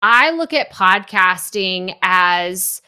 I 0.00 0.30
look 0.30 0.52
at 0.52 0.72
podcasting 0.72 1.96
as 2.02 2.82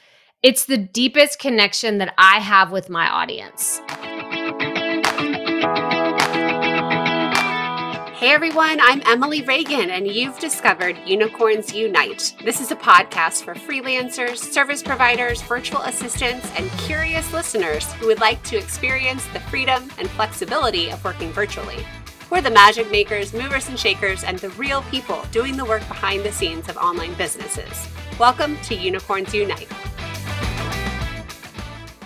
it's 0.45 0.67
the 0.67 0.79
deepest 0.79 1.40
connection 1.40 1.98
that 1.98 2.15
I 2.17 2.39
have 2.39 2.71
with 2.71 2.89
my 2.89 3.09
audience. 3.09 3.81
Hey 8.17 8.31
everyone, 8.31 8.79
I'm 8.81 9.03
Emily 9.07 9.43
Reagan, 9.43 9.91
and 9.91 10.07
you've 10.07 10.38
discovered 10.38 10.96
Unicorns 11.04 11.75
Unite. 11.75 12.37
This 12.45 12.61
is 12.61 12.71
a 12.71 12.77
podcast 12.77 13.42
for 13.42 13.54
freelancers, 13.54 14.38
service 14.38 14.83
providers, 14.83 15.42
virtual 15.42 15.81
assistants, 15.81 16.48
and 16.56 16.70
curious 16.82 17.32
listeners 17.32 17.92
who 17.95 18.06
would 18.06 18.20
like 18.20 18.40
to 18.45 18.56
experience 18.56 19.27
the 19.32 19.40
freedom 19.40 19.90
and 19.98 20.08
flexibility 20.11 20.90
of 20.90 21.02
working 21.02 21.32
virtually. 21.32 21.84
We're 22.30 22.42
the 22.42 22.50
magic 22.52 22.92
makers, 22.92 23.32
movers 23.32 23.68
and 23.68 23.76
shakers, 23.76 24.22
and 24.22 24.38
the 24.38 24.50
real 24.50 24.82
people 24.82 25.20
doing 25.32 25.56
the 25.56 25.64
work 25.64 25.80
behind 25.88 26.22
the 26.22 26.30
scenes 26.30 26.68
of 26.68 26.76
online 26.76 27.12
businesses. 27.14 27.88
Welcome 28.20 28.56
to 28.66 28.76
Unicorns 28.76 29.34
Unite. 29.34 29.66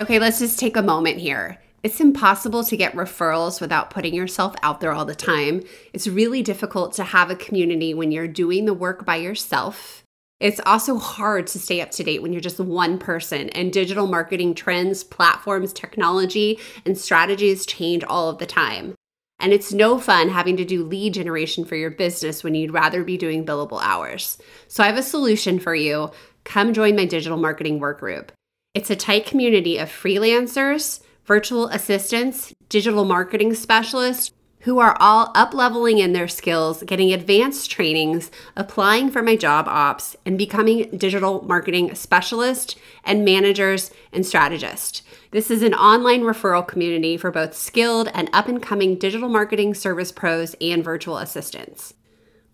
Okay, 0.01 0.19
let's 0.19 0.39
just 0.39 0.59
take 0.59 0.79
a 0.79 0.83
moment 0.83 1.19
here. 1.19 1.59
It's 1.83 2.01
impossible 2.01 2.65
to 2.65 2.75
get 2.75 2.95
referrals 2.95 3.61
without 3.61 3.91
putting 3.91 4.15
yourself 4.15 4.55
out 4.63 4.81
there 4.81 4.93
all 4.93 5.05
the 5.05 5.15
time. 5.15 5.63
It's 5.93 6.07
really 6.07 6.43
difficult 6.43 6.95
to 6.95 7.05
have 7.05 7.31
a 7.31 7.37
community 7.37 7.93
when 7.93 8.11
you're 8.11 8.27
doing 8.27 8.65
the 8.65 8.73
work 8.73 9.05
by 9.05 9.17
yourself. 9.17 10.05
It's 10.41 10.61
also 10.65 10.97
hard 10.97 11.49
to 11.49 11.59
stay 11.59 11.83
up 11.83 11.91
to 11.91 12.03
date 12.03 12.23
when 12.23 12.33
you're 12.33 12.41
just 12.41 12.59
one 12.59 12.97
person, 12.97 13.51
and 13.51 13.71
digital 13.71 14.07
marketing 14.07 14.55
trends, 14.55 15.05
platforms, 15.05 15.75
technology, 15.75 16.59
and 16.87 16.97
strategies 16.97 17.67
change 17.67 18.03
all 18.05 18.31
of 18.31 18.39
the 18.39 18.47
time. 18.47 18.95
And 19.41 19.53
it's 19.53 19.73
no 19.73 19.99
fun 19.99 20.29
having 20.29 20.57
to 20.57 20.65
do 20.65 20.85
lead 20.85 21.15
generation 21.15 21.65
for 21.65 21.77
your 21.77 21.91
business 21.91 22.43
when 22.43 22.55
you'd 22.55 22.73
rather 22.73 23.05
be 23.05 23.17
doing 23.17 23.45
billable 23.45 23.83
hours. 23.83 24.39
So 24.69 24.83
I 24.83 24.87
have 24.87 24.97
a 24.97 25.03
solution 25.03 25.59
for 25.59 25.75
you. 25.75 26.11
Come 26.45 26.73
join 26.73 26.97
my 26.97 27.05
digital 27.05 27.39
marketing 27.39 27.79
work 27.79 28.01
group. 28.01 28.33
It's 28.75 28.91
a 28.91 28.97
tight 28.97 29.27
community 29.27 29.79
of 29.79 29.89
freelancers, 29.89 31.01
virtual 31.27 31.69
assistants, 31.69 32.53
digital 32.69 33.05
marketing 33.05 33.55
specialists, 33.55 34.33
who 34.65 34.79
are 34.79 34.97
all 34.99 35.31
up 35.35 35.53
leveling 35.53 35.99
in 35.99 36.15
their 36.15 36.27
skills, 36.27 36.83
getting 36.85 37.13
advanced 37.13 37.71
trainings, 37.71 38.31
applying 38.57 39.11
for 39.11 39.23
my 39.23 39.37
job 39.37 39.67
ops, 39.69 40.17
and 40.25 40.39
becoming 40.39 40.89
digital 40.97 41.43
marketing 41.43 41.95
specialists 41.95 42.75
and 43.05 43.27
managers 43.27 43.91
and 44.11 44.25
strategists. 44.25 45.03
This 45.33 45.51
is 45.51 45.63
an 45.63 45.75
online 45.75 46.23
referral 46.23 46.67
community 46.67 47.19
for 47.19 47.31
both 47.31 47.55
skilled 47.55 48.09
and 48.15 48.31
up 48.33 48.49
and 48.49 48.63
coming 48.63 48.97
digital 48.97 49.29
marketing 49.29 49.75
service 49.75 50.11
pros 50.11 50.57
and 50.63 50.83
virtual 50.83 51.19
assistants. 51.19 51.93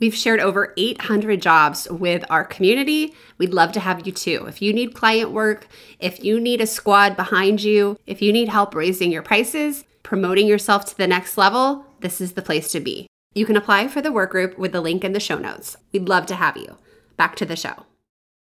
We've 0.00 0.14
shared 0.14 0.40
over 0.40 0.74
800 0.76 1.40
jobs 1.40 1.86
with 1.90 2.24
our 2.28 2.44
community. 2.44 3.14
We'd 3.38 3.54
love 3.54 3.70
to 3.72 3.80
have 3.80 4.04
you 4.04 4.12
too. 4.12 4.46
If 4.46 4.60
you 4.60 4.72
need 4.72 4.94
client 4.94 5.30
work, 5.30 5.68
if 6.00 6.24
you 6.24 6.40
need 6.40 6.60
a 6.60 6.66
squad 6.66 7.16
behind 7.16 7.62
you, 7.62 7.98
if 8.06 8.20
you 8.20 8.32
need 8.32 8.48
help 8.48 8.74
raising 8.74 9.12
your 9.12 9.22
prices, 9.22 9.84
promoting 10.02 10.46
yourself 10.46 10.84
to 10.86 10.96
the 10.96 11.06
next 11.06 11.36
level, 11.36 11.86
this 12.00 12.20
is 12.20 12.32
the 12.32 12.42
place 12.42 12.72
to 12.72 12.80
be. 12.80 13.06
You 13.34 13.46
can 13.46 13.56
apply 13.56 13.88
for 13.88 14.02
the 14.02 14.12
work 14.12 14.30
group 14.30 14.58
with 14.58 14.72
the 14.72 14.80
link 14.80 15.04
in 15.04 15.12
the 15.12 15.20
show 15.20 15.38
notes. 15.38 15.76
We'd 15.92 16.08
love 16.08 16.26
to 16.26 16.34
have 16.34 16.56
you. 16.56 16.78
Back 17.16 17.36
to 17.36 17.44
the 17.44 17.56
show. 17.56 17.86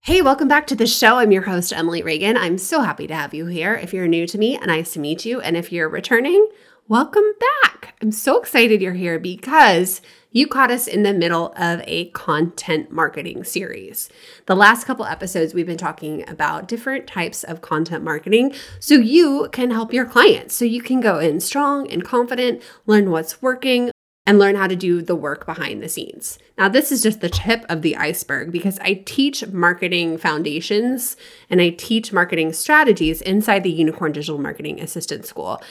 Hey, 0.01 0.21
welcome 0.21 0.47
back 0.47 0.65
to 0.67 0.75
the 0.75 0.87
show. 0.87 1.17
I'm 1.17 1.31
your 1.31 1.43
host, 1.43 1.71
Emily 1.71 2.01
Reagan. 2.01 2.35
I'm 2.35 2.57
so 2.57 2.81
happy 2.81 3.05
to 3.05 3.13
have 3.13 3.35
you 3.35 3.45
here. 3.45 3.75
If 3.75 3.93
you're 3.93 4.07
new 4.07 4.25
to 4.25 4.37
me, 4.39 4.57
nice 4.57 4.93
to 4.93 4.99
meet 4.99 5.25
you. 5.25 5.39
And 5.41 5.55
if 5.55 5.71
you're 5.71 5.87
returning, 5.87 6.49
welcome 6.87 7.31
back. 7.61 7.93
I'm 8.01 8.11
so 8.11 8.39
excited 8.39 8.81
you're 8.81 8.93
here 8.93 9.19
because 9.19 10.01
you 10.31 10.47
caught 10.47 10.71
us 10.71 10.87
in 10.87 11.03
the 11.03 11.13
middle 11.13 11.53
of 11.57 11.81
a 11.85 12.09
content 12.11 12.91
marketing 12.91 13.43
series. 13.43 14.09
The 14.45 14.55
last 14.55 14.85
couple 14.85 15.05
episodes, 15.05 15.53
we've 15.53 15.65
been 15.65 15.77
talking 15.77 16.27
about 16.29 16.67
different 16.67 17.05
types 17.05 17.43
of 17.43 17.61
content 17.61 18.03
marketing 18.03 18.53
so 18.79 18.95
you 18.95 19.49
can 19.51 19.71
help 19.71 19.93
your 19.93 20.05
clients. 20.05 20.55
So 20.55 20.65
you 20.65 20.81
can 20.81 21.01
go 21.01 21.19
in 21.19 21.39
strong 21.41 21.89
and 21.91 22.03
confident, 22.03 22.61
learn 22.85 23.11
what's 23.11 23.41
working, 23.41 23.91
and 24.25 24.37
learn 24.37 24.55
how 24.55 24.67
to 24.67 24.75
do 24.75 25.01
the 25.01 25.15
work 25.15 25.45
behind 25.45 25.81
the 25.81 25.89
scenes. 25.89 26.37
Now, 26.57 26.69
this 26.69 26.91
is 26.91 27.01
just 27.01 27.21
the 27.21 27.29
tip 27.29 27.65
of 27.67 27.81
the 27.81 27.97
iceberg 27.97 28.51
because 28.51 28.77
I 28.79 29.01
teach 29.05 29.47
marketing 29.47 30.19
foundations 30.19 31.17
and 31.49 31.59
I 31.59 31.71
teach 31.71 32.13
marketing 32.13 32.53
strategies 32.53 33.21
inside 33.21 33.63
the 33.63 33.71
Unicorn 33.71 34.11
Digital 34.11 34.37
Marketing 34.37 34.79
Assistant 34.79 35.25
School. 35.25 35.61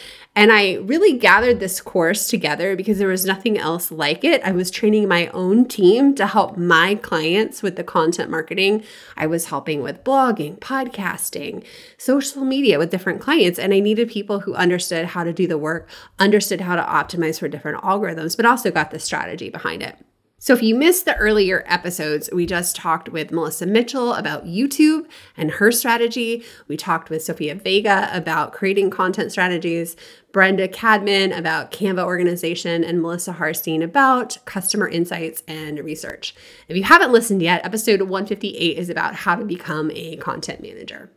And 0.40 0.50
I 0.50 0.76
really 0.76 1.18
gathered 1.18 1.60
this 1.60 1.82
course 1.82 2.26
together 2.26 2.74
because 2.74 2.96
there 2.96 3.08
was 3.08 3.26
nothing 3.26 3.58
else 3.58 3.90
like 3.90 4.24
it. 4.24 4.40
I 4.42 4.52
was 4.52 4.70
training 4.70 5.06
my 5.06 5.26
own 5.34 5.66
team 5.66 6.14
to 6.14 6.26
help 6.26 6.56
my 6.56 6.94
clients 6.94 7.62
with 7.62 7.76
the 7.76 7.84
content 7.84 8.30
marketing. 8.30 8.82
I 9.18 9.26
was 9.26 9.44
helping 9.44 9.82
with 9.82 10.02
blogging, 10.02 10.58
podcasting, 10.58 11.62
social 11.98 12.42
media 12.42 12.78
with 12.78 12.90
different 12.90 13.20
clients. 13.20 13.58
And 13.58 13.74
I 13.74 13.80
needed 13.80 14.08
people 14.08 14.40
who 14.40 14.54
understood 14.54 15.08
how 15.08 15.24
to 15.24 15.32
do 15.34 15.46
the 15.46 15.58
work, 15.58 15.90
understood 16.18 16.62
how 16.62 16.74
to 16.74 16.82
optimize 16.84 17.38
for 17.38 17.46
different 17.46 17.82
algorithms, 17.82 18.34
but 18.34 18.46
also 18.46 18.70
got 18.70 18.92
the 18.92 18.98
strategy 18.98 19.50
behind 19.50 19.82
it. 19.82 19.98
So, 20.42 20.54
if 20.54 20.62
you 20.62 20.74
missed 20.74 21.04
the 21.04 21.18
earlier 21.18 21.64
episodes, 21.66 22.30
we 22.32 22.46
just 22.46 22.74
talked 22.74 23.10
with 23.10 23.30
Melissa 23.30 23.66
Mitchell 23.66 24.14
about 24.14 24.46
YouTube 24.46 25.04
and 25.36 25.50
her 25.50 25.70
strategy. 25.70 26.42
We 26.66 26.78
talked 26.78 27.10
with 27.10 27.22
Sophia 27.22 27.54
Vega 27.54 28.08
about 28.10 28.54
creating 28.54 28.88
content 28.88 29.32
strategies, 29.32 29.96
Brenda 30.32 30.68
Cadman 30.68 31.32
about 31.32 31.70
Canva 31.72 32.04
organization, 32.04 32.84
and 32.84 33.02
Melissa 33.02 33.32
Harstein 33.34 33.82
about 33.82 34.38
customer 34.44 34.88
insights 34.88 35.42
and 35.48 35.78
research. 35.80 36.34
If 36.68 36.76
you 36.76 36.84
haven't 36.84 37.12
listened 37.12 37.42
yet, 37.42 37.64
episode 37.64 38.02
158 38.02 38.78
is 38.78 38.88
about 38.88 39.14
how 39.14 39.34
to 39.34 39.44
become 39.44 39.90
a 39.94 40.16
content 40.16 40.62
manager. 40.62 41.10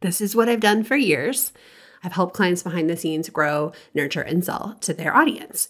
This 0.00 0.20
is 0.20 0.36
what 0.36 0.48
I've 0.48 0.60
done 0.60 0.84
for 0.84 0.96
years. 0.96 1.52
I've 2.02 2.12
helped 2.12 2.34
clients 2.34 2.62
behind 2.62 2.88
the 2.88 2.96
scenes 2.96 3.28
grow, 3.28 3.72
nurture, 3.92 4.22
and 4.22 4.44
sell 4.44 4.76
to 4.80 4.94
their 4.94 5.14
audience. 5.14 5.68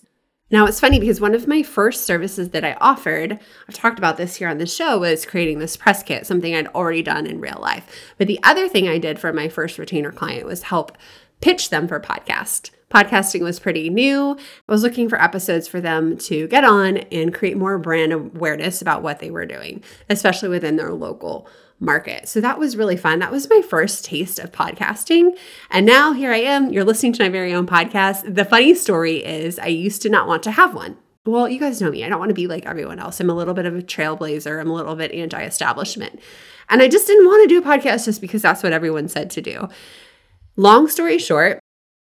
Now, 0.52 0.66
it's 0.66 0.80
funny 0.80 0.98
because 0.98 1.20
one 1.20 1.34
of 1.34 1.46
my 1.46 1.62
first 1.62 2.04
services 2.04 2.50
that 2.50 2.64
I 2.64 2.74
offered, 2.80 3.38
I've 3.68 3.74
talked 3.74 3.98
about 3.98 4.16
this 4.16 4.36
here 4.36 4.48
on 4.48 4.58
the 4.58 4.66
show, 4.66 4.98
was 4.98 5.24
creating 5.24 5.60
this 5.60 5.76
press 5.76 6.02
kit, 6.02 6.26
something 6.26 6.54
I'd 6.54 6.66
already 6.68 7.02
done 7.02 7.26
in 7.26 7.40
real 7.40 7.58
life. 7.60 8.12
But 8.18 8.26
the 8.26 8.40
other 8.42 8.68
thing 8.68 8.88
I 8.88 8.98
did 8.98 9.18
for 9.20 9.32
my 9.32 9.48
first 9.48 9.78
retainer 9.78 10.10
client 10.10 10.46
was 10.46 10.64
help 10.64 10.98
pitch 11.40 11.70
them 11.70 11.86
for 11.86 12.00
podcast. 12.00 12.70
Podcasting 12.90 13.42
was 13.42 13.60
pretty 13.60 13.88
new. 13.88 14.36
I 14.68 14.72
was 14.72 14.82
looking 14.82 15.08
for 15.08 15.20
episodes 15.22 15.68
for 15.68 15.80
them 15.80 16.18
to 16.18 16.48
get 16.48 16.64
on 16.64 16.98
and 16.98 17.32
create 17.32 17.56
more 17.56 17.78
brand 17.78 18.12
awareness 18.12 18.82
about 18.82 19.02
what 19.02 19.20
they 19.20 19.30
were 19.30 19.46
doing, 19.46 19.82
especially 20.08 20.48
within 20.48 20.76
their 20.76 20.92
local 20.92 21.48
market. 21.78 22.28
So 22.28 22.40
that 22.40 22.58
was 22.58 22.76
really 22.76 22.96
fun. 22.96 23.20
That 23.20 23.32
was 23.32 23.48
my 23.48 23.62
first 23.62 24.04
taste 24.04 24.38
of 24.38 24.52
podcasting. 24.52 25.38
And 25.70 25.86
now 25.86 26.12
here 26.12 26.32
I 26.32 26.38
am. 26.38 26.72
You're 26.72 26.84
listening 26.84 27.12
to 27.14 27.22
my 27.22 27.28
very 27.28 27.54
own 27.54 27.66
podcast. 27.66 28.34
The 28.34 28.44
funny 28.44 28.74
story 28.74 29.24
is, 29.24 29.58
I 29.58 29.66
used 29.66 30.02
to 30.02 30.10
not 30.10 30.26
want 30.26 30.42
to 30.42 30.50
have 30.50 30.74
one. 30.74 30.98
Well, 31.26 31.48
you 31.48 31.60
guys 31.60 31.80
know 31.80 31.90
me. 31.90 32.04
I 32.04 32.08
don't 32.08 32.18
want 32.18 32.30
to 32.30 32.34
be 32.34 32.46
like 32.48 32.66
everyone 32.66 32.98
else. 32.98 33.20
I'm 33.20 33.30
a 33.30 33.34
little 33.34 33.54
bit 33.54 33.66
of 33.66 33.76
a 33.76 33.82
trailblazer. 33.82 34.60
I'm 34.60 34.70
a 34.70 34.74
little 34.74 34.96
bit 34.96 35.12
anti 35.12 35.42
establishment. 35.42 36.18
And 36.68 36.82
I 36.82 36.88
just 36.88 37.06
didn't 37.06 37.26
want 37.26 37.48
to 37.48 37.54
do 37.54 37.58
a 37.58 37.70
podcast 37.70 38.06
just 38.06 38.20
because 38.20 38.42
that's 38.42 38.62
what 38.62 38.72
everyone 38.72 39.08
said 39.08 39.30
to 39.30 39.42
do. 39.42 39.68
Long 40.56 40.88
story 40.88 41.18
short, 41.18 41.60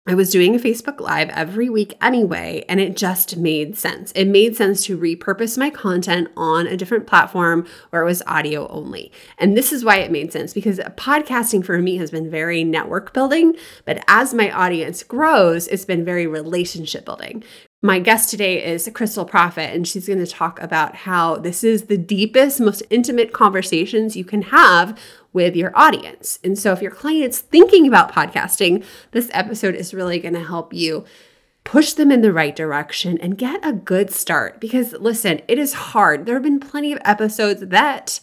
I 0.09 0.15
was 0.15 0.31
doing 0.31 0.55
a 0.55 0.59
Facebook 0.61 1.00
Live 1.00 1.31
every 1.31 1.69
week 1.69 1.97
anyway, 2.00 2.65
and 2.69 2.78
it 2.78 2.97
just 2.97 3.37
made 3.37 3.77
sense. 3.77 4.12
It 4.12 4.27
made 4.27 4.56
sense 4.56 4.84
to 4.84 4.97
repurpose 4.97 5.59
my 5.59 5.69
content 5.69 6.28
on 6.37 6.69
a 6.69 6.77
different 6.77 7.09
platform 7.09 7.67
where 7.91 8.03
it 8.03 8.05
was 8.05 8.22
audio 8.25 8.69
only. 8.69 9.11
And 9.37 9.56
this 9.56 9.72
is 9.72 9.84
why 9.84 9.97
it 9.97 10.12
made 10.12 10.31
sense 10.31 10.55
because 10.55 10.78
podcasting 10.97 11.65
for 11.65 11.78
me 11.78 11.97
has 11.97 12.12
been 12.12 12.31
very 12.31 12.62
network 12.62 13.12
building, 13.12 13.56
but 13.84 14.05
as 14.06 14.33
my 14.33 14.49
audience 14.53 15.03
grows, 15.03 15.66
it's 15.66 15.84
been 15.84 16.05
very 16.05 16.28
relationship 16.28 17.05
building. 17.05 17.43
My 17.83 17.99
guest 17.99 18.31
today 18.31 18.65
is 18.65 18.89
Krystal 18.89 19.29
Proffitt, 19.29 19.75
and 19.75 19.87
she's 19.87 20.07
going 20.07 20.25
to 20.25 20.27
talk 20.27 20.61
about 20.63 20.97
how 20.97 21.37
this 21.37 21.63
is 21.63 21.85
the 21.85 21.99
deepest, 21.99 22.59
most 22.59 22.83
intimate 22.89 23.35
conversations 23.35 24.17
you 24.17 24.25
can 24.25 24.43
have 24.43 24.99
with 25.34 25.55
your 25.55 25.77
audience. 25.77 26.39
And 26.43 26.59
so, 26.59 26.73
if 26.73 26.81
your 26.81 26.91
client's 26.91 27.39
thinking 27.39 27.87
about 27.87 28.11
podcasting, 28.11 28.83
this 29.11 29.28
episode 29.34 29.75
is 29.75 29.93
really 29.93 30.19
going 30.19 30.33
to 30.34 30.43
help 30.43 30.73
you 30.73 31.05
push 31.65 31.93
them 31.93 32.11
in 32.11 32.23
the 32.23 32.33
right 32.33 32.57
direction 32.57 33.19
and 33.19 33.37
get 33.37 33.61
a 33.63 33.75
good 33.75 34.11
start. 34.11 34.59
Because 34.59 34.93
listen, 34.95 35.43
it 35.47 35.59
is 35.59 35.75
hard. 35.75 36.25
There 36.25 36.37
have 36.37 36.45
been 36.45 36.61
plenty 36.61 36.95
of 36.95 36.99
episodes 37.05 37.61
that 37.61 38.21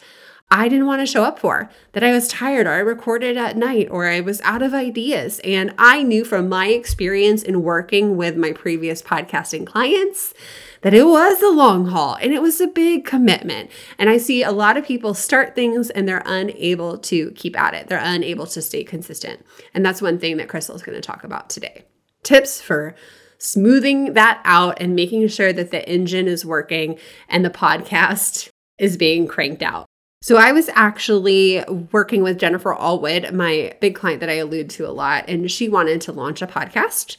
I 0.54 0.68
didn't 0.68 0.86
want 0.86 1.02
to 1.02 1.08
show 1.08 1.24
up 1.24 1.40
for, 1.40 1.68
that 1.94 2.04
I 2.04 2.12
was 2.12 2.28
tired 2.28 2.68
or 2.68 2.74
I 2.74 2.78
recorded 2.78 3.38
at 3.38 3.58
night 3.58 3.88
or 3.90 4.08
I 4.08 4.20
was 4.20 4.40
out 4.42 4.62
of 4.62 4.72
ideas. 4.72 5.42
And 5.44 5.74
I 5.80 6.04
knew 6.04 6.24
from 6.24 6.48
my 6.48 6.68
experience 6.68 7.42
in 7.42 7.64
working 7.64 8.18
with 8.18 8.38
my 8.38 8.52
previous 8.52 9.02
podcasting 9.02 9.66
clients 9.66 10.36
that 10.82 10.94
it 10.94 11.08
was 11.08 11.42
a 11.42 11.50
long 11.50 11.88
haul 11.88 12.20
and 12.22 12.32
it 12.32 12.42
was 12.44 12.62
a 12.62 12.68
big 12.68 13.04
commitment. 13.04 13.72
And 13.98 14.12
I 14.12 14.20
see 14.20 14.44
a 14.44 14.52
lot 14.52 14.78
of 14.78 14.86
people 14.86 15.16
start 15.16 15.56
things 15.56 15.90
and 15.90 16.08
they're 16.08 16.22
unable 16.24 17.00
to 17.00 17.32
keep 17.32 17.60
at 17.60 17.74
it, 17.74 17.88
they're 17.88 18.00
unable 18.00 18.46
to 18.46 18.62
stay 18.62 18.84
consistent. 18.84 19.44
And 19.74 19.84
that's 19.84 20.04
one 20.04 20.20
thing 20.20 20.38
that 20.38 20.50
Krystal 20.50 20.76
is 20.76 20.84
going 20.84 20.96
to 20.96 21.02
talk 21.02 21.24
about 21.24 21.50
today. 21.50 21.86
Tips 22.22 22.62
for 22.62 22.94
smoothing 23.40 24.14
that 24.14 24.40
out 24.46 24.80
and 24.80 24.96
making 24.96 25.28
sure 25.30 25.52
that 25.52 25.72
the 25.72 25.90
engine 25.90 26.28
is 26.28 26.46
working 26.46 27.00
and 27.28 27.44
the 27.44 27.50
podcast 27.50 28.50
is 28.78 28.98
being 28.98 29.28
cranked 29.28 29.64
out. 29.64 29.88
So 30.24 30.38
I 30.38 30.54
was 30.54 30.70
actually 30.70 31.62
working 31.92 32.24
with 32.24 32.40
Jennifer 32.40 32.74
Allwood, 32.74 33.34
my 33.34 33.74
big 33.82 33.94
client 33.94 34.22
that 34.22 34.30
I 34.30 34.36
allude 34.36 34.70
to 34.70 34.88
a 34.88 34.90
lot, 34.90 35.26
and 35.28 35.52
she 35.52 35.68
wanted 35.68 36.00
to 36.00 36.14
launch 36.14 36.42
a 36.42 36.48
podcast. 36.48 37.18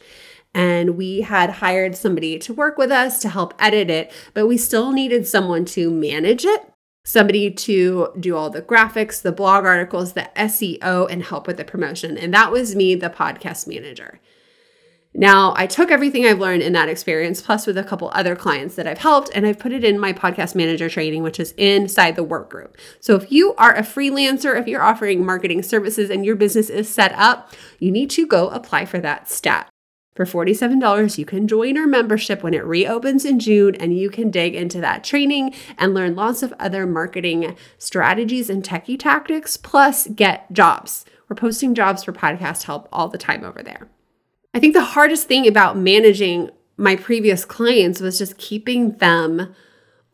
And 0.54 0.96
we 0.96 1.20
had 1.20 1.50
hired 1.50 1.98
somebody 1.98 2.38
to 2.38 2.54
work 2.54 2.78
with 2.78 2.90
us 2.90 3.18
to 3.20 3.28
help 3.28 3.52
edit 3.58 3.90
it, 3.90 4.10
but 4.32 4.46
we 4.46 4.56
still 4.56 4.90
needed 4.90 5.26
someone 5.26 5.66
to 5.66 5.90
manage 5.90 6.46
it, 6.46 6.66
somebody 7.04 7.50
to 7.50 8.08
do 8.18 8.36
all 8.36 8.48
the 8.48 8.62
graphics, 8.62 9.20
the 9.20 9.32
blog 9.32 9.66
articles, 9.66 10.14
the 10.14 10.30
SEO, 10.34 11.06
and 11.10 11.24
help 11.24 11.46
with 11.46 11.58
the 11.58 11.64
promotion. 11.66 12.16
And 12.16 12.32
that 12.32 12.50
was 12.50 12.74
me, 12.74 12.94
the 12.94 13.10
podcast 13.10 13.66
manager. 13.66 14.18
Now, 15.16 15.54
I 15.56 15.68
took 15.68 15.92
everything 15.92 16.26
I've 16.26 16.40
learned 16.40 16.62
in 16.62 16.72
that 16.72 16.88
experience, 16.88 17.40
plus 17.40 17.68
with 17.68 17.78
a 17.78 17.84
couple 17.84 18.10
other 18.12 18.34
clients 18.34 18.74
that 18.74 18.88
I've 18.88 18.98
helped, 18.98 19.30
and 19.32 19.46
I've 19.46 19.60
put 19.60 19.70
it 19.70 19.84
in 19.84 19.96
my 19.96 20.12
podcast 20.12 20.56
manager 20.56 20.88
training, 20.88 21.22
which 21.22 21.38
is 21.38 21.54
inside 21.56 22.16
the 22.16 22.24
work 22.24 22.50
group. 22.50 22.76
So 22.98 23.14
if 23.14 23.30
you 23.30 23.54
are 23.54 23.72
a 23.72 23.82
freelancer, 23.82 24.58
if 24.58 24.66
you're 24.66 24.82
offering 24.82 25.24
marketing 25.24 25.62
services 25.62 26.10
and 26.10 26.26
your 26.26 26.34
business 26.34 26.68
is 26.68 26.88
set 26.88 27.12
up, 27.12 27.52
you 27.78 27.92
need 27.92 28.10
to 28.10 28.26
go 28.26 28.48
apply 28.48 28.86
for 28.86 28.98
that 28.98 29.30
stat. 29.30 29.70
For 30.16 30.24
$47, 30.24 31.16
you 31.16 31.24
can 31.24 31.46
join 31.46 31.78
our 31.78 31.86
membership 31.86 32.42
when 32.42 32.54
it 32.54 32.64
reopens 32.64 33.24
in 33.24 33.38
June, 33.38 33.76
and 33.76 33.96
you 33.96 34.10
can 34.10 34.32
dig 34.32 34.56
into 34.56 34.80
that 34.80 35.04
training 35.04 35.54
and 35.78 35.94
learn 35.94 36.16
lots 36.16 36.42
of 36.42 36.52
other 36.58 36.86
marketing 36.86 37.56
strategies 37.78 38.50
and 38.50 38.64
techie 38.64 38.98
tactics, 38.98 39.56
plus 39.56 40.08
get 40.08 40.52
jobs. 40.52 41.04
We're 41.28 41.36
posting 41.36 41.72
jobs 41.74 42.02
for 42.02 42.12
podcast 42.12 42.64
help 42.64 42.88
all 42.92 43.06
the 43.06 43.18
time 43.18 43.44
over 43.44 43.62
there. 43.62 43.88
I 44.54 44.60
think 44.60 44.72
the 44.72 44.84
hardest 44.84 45.26
thing 45.26 45.48
about 45.48 45.76
managing 45.76 46.50
my 46.76 46.94
previous 46.94 47.44
clients 47.44 48.00
was 48.00 48.18
just 48.18 48.38
keeping 48.38 48.92
them 48.98 49.54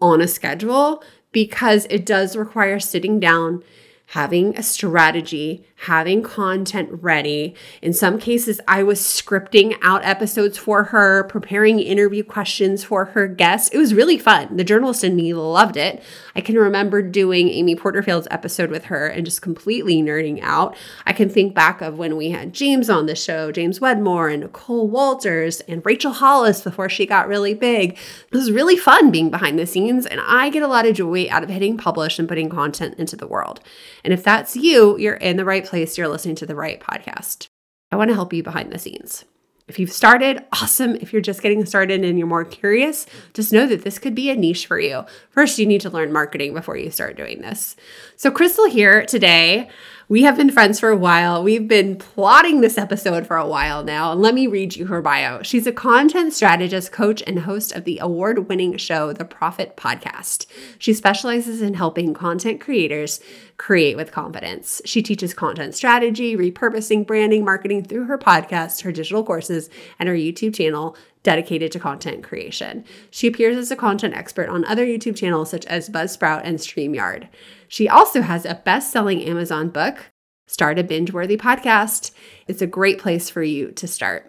on 0.01 0.23
a 0.23 0.29
schedule 0.29 1.03
because 1.31 1.87
it 1.91 2.07
does 2.07 2.37
require 2.37 2.81
sitting 2.81 3.21
down 3.21 3.63
having 4.07 4.57
a 4.57 4.63
strategy, 4.63 5.67
having 5.85 6.23
content 6.23 6.91
ready. 6.93 7.55
In 7.81 7.95
some 7.95 8.19
cases, 8.19 8.61
I 8.69 8.83
was 8.83 9.01
scripting 9.01 9.79
out 9.81 10.05
episodes 10.05 10.59
for 10.59 10.85
her, 10.85 11.25
preparing 11.25 11.81
interview 11.81 12.23
questions 12.23 12.85
for 12.85 13.07
her 13.07 13.27
guests. 13.27 13.71
It 13.71 13.79
was 13.79 13.95
really 13.95 14.19
fun. 14.19 14.59
The 14.59 14.65
journalist 14.65 15.05
in 15.05 15.17
me 15.17 15.33
loved 15.33 15.79
it. 15.79 16.03
I 16.37 16.43
can 16.43 16.57
remember 16.57 17.01
doing 17.01 17.49
Amy 17.49 17.77
Porterfield's 17.77 18.29
episode 18.31 18.71
with 18.71 18.85
her 18.85 19.07
and 19.07 19.25
just 19.25 19.41
completely 19.41 20.03
nerding 20.03 20.41
out. 20.43 20.77
I 21.07 21.15
can 21.15 21.31
think 21.31 21.55
back 21.55 21.81
of 21.81 21.97
when 21.97 22.19
we 22.19 22.31
had 22.31 22.53
James 22.53 22.91
on 22.91 23.07
the 23.07 23.17
show, 23.17 23.51
James 23.51 23.81
Wedmore 23.81 24.29
and 24.29 24.43
Nicole 24.43 24.87
Walters 24.87 25.61
and 25.63 25.85
Rachel 25.85 26.13
Hollis 26.13 26.61
before 26.61 26.91
she 26.91 27.07
got 27.07 27.27
really 27.27 27.55
big. 27.55 27.93
It 27.93 28.37
was 28.37 28.53
really 28.53 28.77
fun 28.77 29.11
being 29.11 29.31
behind 29.31 29.59
the 29.59 29.67
scenes, 29.67 30.05
and 30.05 30.21
I 30.21 30.51
get 30.51 30.63
a 30.63 30.69
lot 30.69 30.87
of 30.87 30.95
joy 30.95 31.27
out 31.31 31.43
of 31.43 31.49
hitting 31.49 31.79
publish 31.79 32.19
and 32.19 32.29
putting 32.29 32.51
content 32.51 32.97
into 32.99 33.17
the 33.17 33.27
world. 33.27 33.61
And 34.05 34.13
if 34.13 34.23
that's 34.23 34.57
you, 34.57 34.99
you're 34.99 35.15
in 35.15 35.39
the 35.39 35.45
right 35.45 35.70
place. 35.71 35.97
You're 35.97 36.09
listening 36.09 36.35
to 36.37 36.47
the 36.47 36.57
right 36.57 36.81
podcast. 36.81 37.47
I 37.91 37.97
want 37.97 38.09
to 38.09 38.15
help 38.15 38.33
you 38.33 38.43
behind 38.43 38.73
the 38.73 38.79
scenes. 38.79 39.25
If 39.69 39.79
you've 39.79 39.93
started, 39.93 40.45
awesome. 40.53 40.97
If 40.97 41.13
you're 41.13 41.23
just 41.23 41.43
getting 41.43 41.65
started 41.65 42.05
and 42.05 42.19
you're 42.19 42.27
more 42.27 42.45
curious, 42.45 43.07
just 43.35 43.53
know 43.53 43.69
that 43.69 43.85
this 43.85 44.01
could 44.01 44.17
be 44.17 44.29
a 44.29 44.35
niche 44.35 44.67
for 44.67 44.81
you. 44.81 45.05
First, 45.31 45.61
you 45.61 45.67
need 45.67 45.81
to 45.83 45.91
learn 45.91 46.13
marketing 46.13 46.55
before 46.55 46.77
you 46.77 46.91
start 46.91 47.17
doing 47.17 47.41
this. 47.41 47.77
So, 48.17 48.33
Krystal 48.33 48.69
here 48.69 49.07
today. 49.07 49.69
We 50.11 50.25
have 50.25 50.37
been 50.37 50.51
friends 50.51 50.81
for 50.81 50.89
a 50.89 50.97
while. 50.97 51.41
We've 51.41 51.69
been 51.69 51.95
plotting 51.95 52.63
this 52.63 52.77
episode 52.77 53.29
for 53.29 53.37
a 53.37 53.47
while 53.47 53.85
now. 53.85 54.13
Let 54.13 54.35
me 54.35 54.49
read 54.49 54.75
you 54.75 54.87
her 54.87 55.01
bio. 55.01 55.41
She's 55.45 55.69
a 55.69 55.73
content 55.73 56.33
strategist, 56.33 56.91
coach, 56.91 57.23
and 57.29 57.39
host 57.39 57.71
of 57.71 57.85
the 57.85 58.01
award 58.01 58.49
winning 58.49 58.77
show, 58.77 59.13
The 59.13 59.25
Proffitt 59.25 59.77
Podcast. 59.77 60.47
She 60.81 60.95
specializes 60.95 61.63
in 61.63 61.75
helping 61.75 62.13
content 62.13 62.61
creators 62.61 63.21
create 63.57 63.97
with 63.97 64.11
confidence. 64.11 64.83
She 64.85 65.01
teaches 65.01 65.33
content 65.33 65.77
strategy, 65.77 66.37
repurposing, 66.37 67.07
branding, 67.07 67.45
marketing 67.45 67.85
through 67.85 68.07
her 68.07 68.19
podcast, 68.19 68.83
her 68.83 68.91
digital 68.91 69.23
courses, 69.23 69.71
and 70.01 70.09
her 70.09 70.17
YouTube 70.17 70.57
channel 70.57 70.97
dedicated 71.23 71.71
to 71.71 71.79
content 71.79 72.25
creation. 72.25 72.85
She 73.11 73.29
appears 73.29 73.57
as 73.57 73.71
a 73.71 73.77
content 73.77 74.15
expert 74.15 74.49
on 74.49 74.65
other 74.65 74.85
YouTube 74.85 75.15
channels 75.15 75.51
such 75.51 75.67
as 75.67 75.89
Buzzsprout 75.89 76.41
and 76.43 76.59
StreamYard. 76.59 77.29
She 77.71 77.89
also 77.89 78.23
has 78.23 78.45
a 78.45 78.57
best 78.57 78.91
selling 78.91 79.23
Amazon 79.23 79.69
book, 79.69 80.11
Start 80.49 80.81
a 80.81 80.83
Binge 80.83 81.13
Worthy 81.13 81.37
Podcast. 81.37 82.11
It's 82.49 82.61
a 82.61 82.67
great 82.67 82.99
place 82.99 83.31
for 83.31 83.45
you 83.45 83.71
to 83.71 83.87
start. 83.87 84.29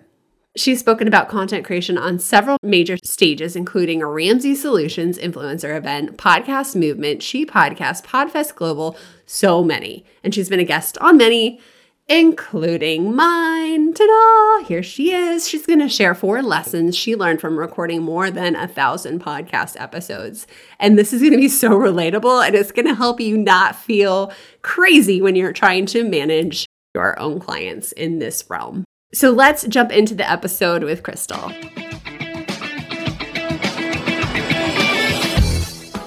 She's 0.55 0.79
spoken 0.79 1.07
about 1.07 1.27
content 1.27 1.65
creation 1.65 1.97
on 1.97 2.19
several 2.19 2.59
major 2.61 2.97
stages, 3.03 3.55
including 3.55 4.03
a 4.03 4.05
Ramsey 4.05 4.53
Solutions 4.53 5.17
influencer 5.17 5.75
event, 5.75 6.17
podcast 6.17 6.75
movement, 6.75 7.23
She 7.23 7.43
Podcast, 7.43 8.03
Podfest 8.03 8.53
Global, 8.53 8.95
so 9.25 9.63
many. 9.63 10.05
And 10.23 10.35
she's 10.35 10.49
been 10.49 10.59
a 10.59 10.63
guest 10.63 10.99
on 10.99 11.17
many 11.17 11.59
including 12.11 13.15
mine. 13.15 13.93
Ta 13.93 14.05
da! 14.05 14.65
Here 14.65 14.83
she 14.83 15.13
is. 15.13 15.47
She's 15.47 15.65
going 15.65 15.79
to 15.79 15.87
share 15.87 16.13
four 16.13 16.43
lessons 16.43 16.97
she 16.97 17.15
learned 17.15 17.39
from 17.39 17.57
recording 17.57 18.01
more 18.01 18.29
than 18.29 18.53
a 18.53 18.67
thousand 18.67 19.21
podcast 19.21 19.79
episodes. 19.79 20.45
And 20.77 20.99
this 20.99 21.13
is 21.13 21.21
going 21.21 21.31
to 21.31 21.37
be 21.37 21.47
so 21.47 21.69
relatable 21.69 22.45
and 22.45 22.53
it's 22.53 22.73
going 22.73 22.87
to 22.87 22.95
help 22.95 23.21
you 23.21 23.37
not 23.37 23.77
feel 23.77 24.33
crazy 24.61 25.21
when 25.21 25.37
you're 25.37 25.53
trying 25.53 25.85
to 25.87 26.03
manage 26.03 26.65
your 26.93 27.17
own 27.17 27.39
clients 27.39 27.93
in 27.93 28.19
this 28.19 28.43
realm. 28.49 28.83
So 29.13 29.31
let's 29.31 29.63
jump 29.63 29.93
into 29.93 30.13
the 30.13 30.29
episode 30.29 30.83
with 30.83 31.03
Krystal. 31.03 31.90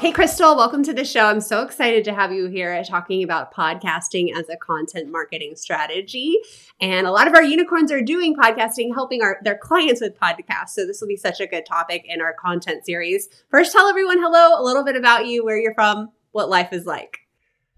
Hey, 0.05 0.12
Krystal, 0.12 0.55
welcome 0.55 0.83
to 0.83 0.93
the 0.93 1.03
show. 1.03 1.25
I'm 1.25 1.41
so 1.41 1.62
excited 1.62 2.05
to 2.05 2.12
have 2.12 2.31
you 2.31 2.45
here 2.49 2.85
talking 2.85 3.25
about 3.25 3.55
podcasting 3.55 4.37
as 4.37 4.51
a 4.51 4.56
content 4.59 5.11
marketing 5.11 5.56
strategy. 5.56 6.37
And 6.79 7.06
a 7.06 7.11
lot 7.11 7.27
of 7.27 7.33
our 7.33 7.43
unicorns 7.43 7.91
are 7.91 8.03
doing 8.03 8.37
podcasting, 8.37 8.93
helping 8.93 9.23
our 9.23 9.39
their 9.45 9.56
clients 9.56 10.03
with 10.03 10.15
podcasts. 10.21 10.73
So 10.75 10.85
this 10.87 11.01
will 11.01 11.09
be 11.09 11.17
such 11.17 11.41
a 11.41 11.47
good 11.47 11.65
topic 11.65 12.05
in 12.06 12.21
our 12.21 12.35
content 12.35 12.85
series. 12.85 13.31
First, 13.49 13.73
tell 13.73 13.89
everyone 13.89 14.21
hello, 14.21 14.61
a 14.61 14.62
little 14.62 14.85
bit 14.85 14.95
about 14.95 15.27
you, 15.27 15.43
where 15.43 15.56
you're 15.56 15.73
from, 15.73 16.11
what 16.33 16.51
life 16.51 16.75
is 16.75 16.85
like. 16.85 17.21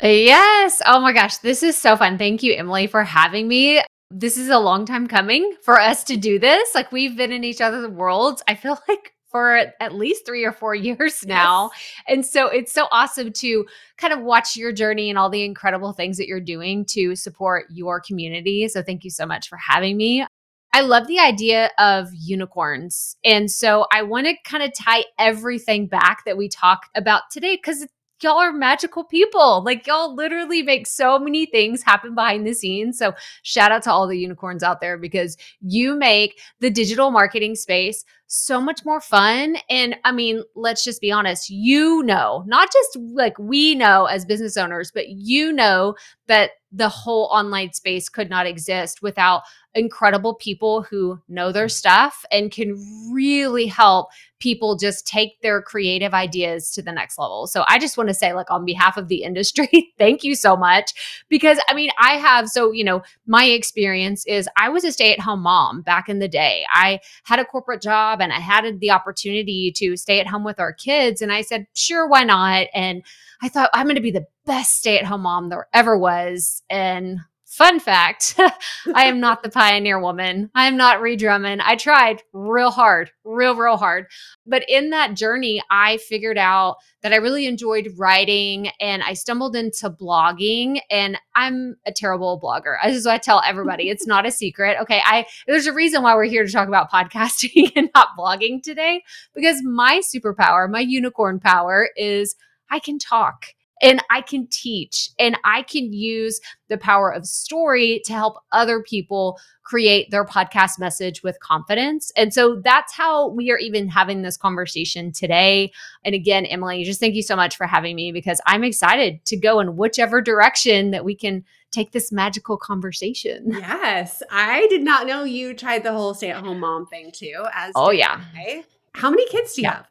Yes. 0.03 0.83
Oh 0.85 0.99
my 0.99 1.13
gosh, 1.13 1.37
this 1.37 1.63
is 1.63 1.79
so 1.79 1.97
fun. 1.97 2.19
Thank 2.19 2.43
you, 2.43 2.55
Emily, 2.55 2.89
for 2.89 3.05
having 3.05 3.47
me. 3.47 3.83
This 4.11 4.37
is 4.37 4.49
a 4.49 4.59
long 4.59 4.85
time 4.85 5.07
coming 5.07 5.55
for 5.63 5.81
us 5.81 6.03
to 6.03 6.17
do 6.17 6.41
this. 6.41 6.75
Like 6.75 6.91
we've 6.91 7.17
been 7.17 7.31
in 7.31 7.45
each 7.45 7.61
other's 7.61 7.87
worlds. 7.89 8.43
I 8.49 8.57
feel 8.57 8.81
like 8.89 9.13
for 9.37 9.71
at 9.81 9.95
least 9.95 10.25
three 10.25 10.45
or 10.45 10.53
four 10.53 10.75
years 10.89 11.27
now. 11.27 11.71
Yes. 11.73 12.05
And 12.09 12.27
so 12.27 12.49
it's 12.49 12.73
so 12.73 12.89
awesome 12.91 13.33
to 13.35 13.67
kind 13.99 14.15
of 14.15 14.21
watch 14.23 14.57
your 14.57 14.73
journey 14.73 15.11
and 15.11 15.19
all 15.19 15.29
the 15.29 15.45
incredible 15.45 15.93
things 15.93 16.17
that 16.17 16.27
you're 16.27 16.41
doing 16.41 16.87
to 16.87 17.15
support 17.15 17.67
your 17.71 18.01
community. 18.01 18.67
So 18.69 18.83
thank 18.83 19.05
you 19.05 19.11
so 19.11 19.27
much 19.27 19.49
for 19.49 19.59
having 19.59 19.99
me. 19.99 20.25
I 20.73 20.81
love 20.81 21.07
the 21.07 21.19
idea 21.19 21.71
of 21.79 22.09
unicorns. 22.15 23.17
And 23.25 23.51
so 23.51 23.87
I 23.93 24.03
want 24.03 24.27
to 24.27 24.35
kind 24.45 24.63
of 24.63 24.73
tie 24.75 25.05
everything 25.19 25.87
back 25.87 26.25
that 26.25 26.37
we 26.37 26.49
talked 26.49 26.89
about 26.95 27.23
today 27.31 27.57
because 27.57 27.87
y'all 28.23 28.39
are 28.39 28.53
magical 28.53 29.05
people. 29.05 29.63
Like 29.65 29.87
y'all 29.87 30.15
literally 30.15 30.63
make 30.63 30.87
so 30.87 31.19
many 31.19 31.47
things 31.47 31.83
happen 31.83 32.15
behind 32.15 32.47
the 32.47 32.55
scenes. 32.55 32.99
So 32.99 33.15
shout 33.43 33.73
out 33.73 33.83
to 33.85 33.93
all 33.93 34.07
the 34.07 34.19
unicorns 34.19 34.63
out 34.63 34.81
there 34.81 34.97
because 34.99 35.37
you 35.61 35.95
make 35.95 36.41
the 36.61 36.71
digital 36.71 37.11
marketing 37.11 37.55
space 37.55 38.05
so 38.27 38.61
much 38.61 38.85
more 38.85 39.01
fun. 39.01 39.57
And 39.71 39.97
I 40.05 40.13
mean, 40.13 40.43
let's 40.55 40.85
just 40.85 41.01
be 41.01 41.13
honest, 41.13 41.51
you 41.51 42.03
know, 42.03 42.45
not 42.47 42.73
just 42.73 42.97
like 43.15 43.39
we 43.39 43.75
know 43.75 44.07
as 44.07 44.25
business 44.25 44.57
owners, 44.57 44.91
but 44.93 45.09
you 45.09 45.53
know 45.53 45.95
that 46.27 46.51
the 46.73 46.89
whole 46.89 47.29
online 47.33 47.73
space 47.73 48.09
could 48.09 48.29
not 48.29 48.47
exist 48.47 49.01
without 49.01 49.43
incredible 49.75 50.35
people 50.35 50.83
who 50.83 51.21
know 51.29 51.53
their 51.53 51.69
stuff 51.69 52.25
and 52.31 52.51
can 52.51 52.75
really 53.13 53.67
help 53.67 54.09
people 54.39 54.77
just 54.77 55.07
take 55.07 55.41
their 55.41 55.63
creative 55.63 56.13
ideas 56.13 56.71
to 56.71 56.83
the 56.83 56.93
next 56.93 57.19
level. 57.19 57.47
So 57.47 57.65
I 57.67 57.79
just 57.79 57.97
want 57.97 58.09
to 58.09 58.15
say 58.15 58.33
like 58.33 58.51
on 58.51 58.65
behalf 58.65 58.97
of 58.97 59.09
the 59.09 59.23
industry, 59.23 59.93
thank 59.99 60.25
you 60.25 60.35
so 60.35 60.57
much 60.57 61.25
because 61.29 61.59
I 61.69 61.75
mean, 61.75 61.91
I 61.99 62.15
have 62.15 62.49
so, 62.49 62.73
you 62.73 62.85
know, 62.85 63.03
my 63.27 63.45
experience 63.45 64.27
is 64.27 64.49
I 64.57 64.69
was 64.69 64.85
a 64.85 64.93
stay-at-home 64.93 65.41
mom 65.41 65.83
back 65.83 66.09
in 66.09 66.19
the 66.19 66.29
day. 66.29 66.67
I 66.71 67.01
had 67.25 67.39
a 67.39 67.45
corporate 67.45 67.83
job 67.83 68.16
and 68.21 68.33
I 68.33 68.41
had 68.41 68.81
the 68.81 68.91
opportunity 68.91 69.73
to 69.77 69.97
stay 69.97 70.21
at 70.21 70.27
home 70.27 70.45
with 70.45 70.61
our 70.61 70.73
kids 70.73 71.23
and 71.23 71.33
I 71.33 71.43
said, 71.43 71.67
"Sure, 71.75 72.07
why 72.09 72.25
not?" 72.25 72.67
And 72.75 73.03
I 73.43 73.49
thought 73.49 73.71
I'm 73.75 73.87
going 73.87 73.97
to 73.97 74.03
be 74.03 74.11
the 74.11 74.27
best 74.47 74.77
stay-at-home 74.79 75.23
mom 75.23 75.49
there 75.49 75.69
ever 75.75 75.99
was 75.99 76.63
and 76.71 77.21
Fun 77.57 77.81
fact 77.81 78.35
I 78.95 79.05
am 79.05 79.19
not 79.19 79.43
the 79.43 79.49
pioneer 79.49 79.99
woman. 79.99 80.51
I 80.55 80.67
am 80.67 80.77
not 80.77 81.01
Ree 81.01 81.17
Drummond. 81.17 81.63
I 81.63 81.77
tried 81.77 82.23
real 82.35 82.71
hard, 82.71 83.13
real, 83.25 83.57
real 83.57 83.79
hard. 83.79 84.09
But 84.45 84.69
in 84.69 84.91
that 84.91 85.15
journey, 85.15 85.63
I 85.71 85.97
figured 85.97 86.37
out 86.37 86.77
that 87.01 87.15
I 87.15 87.17
really 87.17 87.47
enjoyed 87.47 87.95
writing 87.97 88.69
and 88.79 89.03
I 89.03 89.15
stumbled 89.15 89.57
into 89.57 89.89
blogging. 89.89 90.81
And 90.91 91.19
I'm 91.35 91.77
a 91.87 91.93
terrible 91.93 92.39
blogger. 92.39 92.77
This 92.85 92.95
is 92.99 93.07
what 93.07 93.15
I 93.15 93.19
tell 93.19 93.41
everybody. 93.43 93.89
It's 93.89 94.07
not 94.07 94.27
a 94.27 94.31
secret. 94.31 94.77
Okay. 94.83 95.01
I 95.03 95.25
there's 95.47 95.67
a 95.67 95.73
reason 95.73 96.03
why 96.03 96.15
we're 96.15 96.25
here 96.25 96.45
to 96.45 96.53
talk 96.53 96.69
about 96.69 96.91
podcasting 96.91 97.73
and 97.75 97.89
not 97.95 98.09
blogging 98.19 98.63
today, 98.63 99.03
because 99.35 99.63
my 99.63 100.03
superpower, 100.05 100.71
my 100.71 100.81
unicorn 100.81 101.41
power 101.41 101.89
is 101.97 102.37
I 102.69 102.81
can 102.81 102.99
talk 102.99 103.47
and 103.83 104.03
I 104.11 104.23
can 104.23 104.47
teach 104.51 105.11
and 105.19 105.37
I 105.45 105.63
can 105.63 105.93
use 105.93 106.41
the 106.69 106.79
power 106.79 107.11
of 107.11 107.27
story 107.27 108.01
to 108.07 108.13
help 108.13 108.37
other 108.53 108.83
people 108.83 109.39
create 109.65 110.11
their 110.11 110.25
podcast 110.25 110.79
message 110.79 111.23
with 111.23 111.39
confidence. 111.41 112.13
And 112.17 112.33
so 112.33 112.61
that's 112.65 112.95
how 112.95 113.29
we 113.29 113.51
are 113.51 113.59
even 113.59 113.89
having 113.89 114.23
this 114.23 114.37
conversation 114.37 115.13
today. 115.13 115.73
And 116.05 116.15
again, 116.15 116.47
Emily, 116.47 116.85
just 116.85 117.01
thank 117.01 117.15
you 117.15 117.23
so 117.23 117.37
much 117.37 117.57
for 117.57 117.67
having 117.67 117.97
me 117.97 118.13
because 118.13 118.41
I'm 118.47 118.65
excited 118.65 119.25
to 119.27 119.37
go 119.37 119.61
in 119.61 119.77
whichever 119.77 120.23
direction 120.23 120.93
that 120.93 121.05
we 121.05 121.15
can 121.15 121.45
take 121.73 121.93
this 121.93 122.13
magical 122.13 122.57
conversation. 122.57 123.53
Yes. 123.67 124.23
I 124.31 124.67
did 124.69 124.83
not 124.83 125.07
know 125.07 125.25
you 125.25 125.53
tried 125.55 125.83
the 125.83 125.93
whole 125.93 126.15
stay 126.15 126.31
at 126.31 126.43
home 126.43 126.61
mom 126.61 126.87
thing 126.87 127.11
too. 127.13 127.45
As 127.53 127.73
oh, 127.75 127.91
yeah. 127.91 128.21
I. 128.35 128.65
How 128.95 129.11
many 129.11 129.27
kids 129.29 129.55
do 129.55 129.63
you 129.63 129.69
yeah. 129.69 129.77
have? 129.77 129.87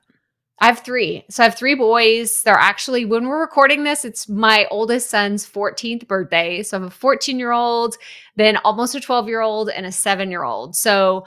I 0.60 0.68
have 0.68 0.80
three. 0.80 1.26
So 1.30 1.44
I 1.44 1.46
have 1.46 1.56
three 1.56 1.76
boys. 1.76 2.44
They're 2.44 2.56
actually, 2.56 3.04
when 3.04 3.28
we're 3.28 3.42
recording 3.42 3.84
this, 3.84 4.06
it's 4.06 4.30
my 4.30 4.68
oldest 4.72 5.10
son's 5.10 5.46
14th 5.46 6.08
birthday. 6.08 6.64
So 6.64 6.78
I 6.78 6.80
have 6.82 6.88
a 6.88 6.92
14 6.92 7.38
year 7.38 7.52
old, 7.52 7.96
then 8.38 8.58
almost 8.58 8.96
a 8.96 9.02
12 9.02 9.28
year 9.28 9.42
old, 9.42 9.70
and 9.70 9.86
a 9.86 9.92
seven 9.92 10.32
year 10.32 10.44
old. 10.44 10.76
So 10.76 11.26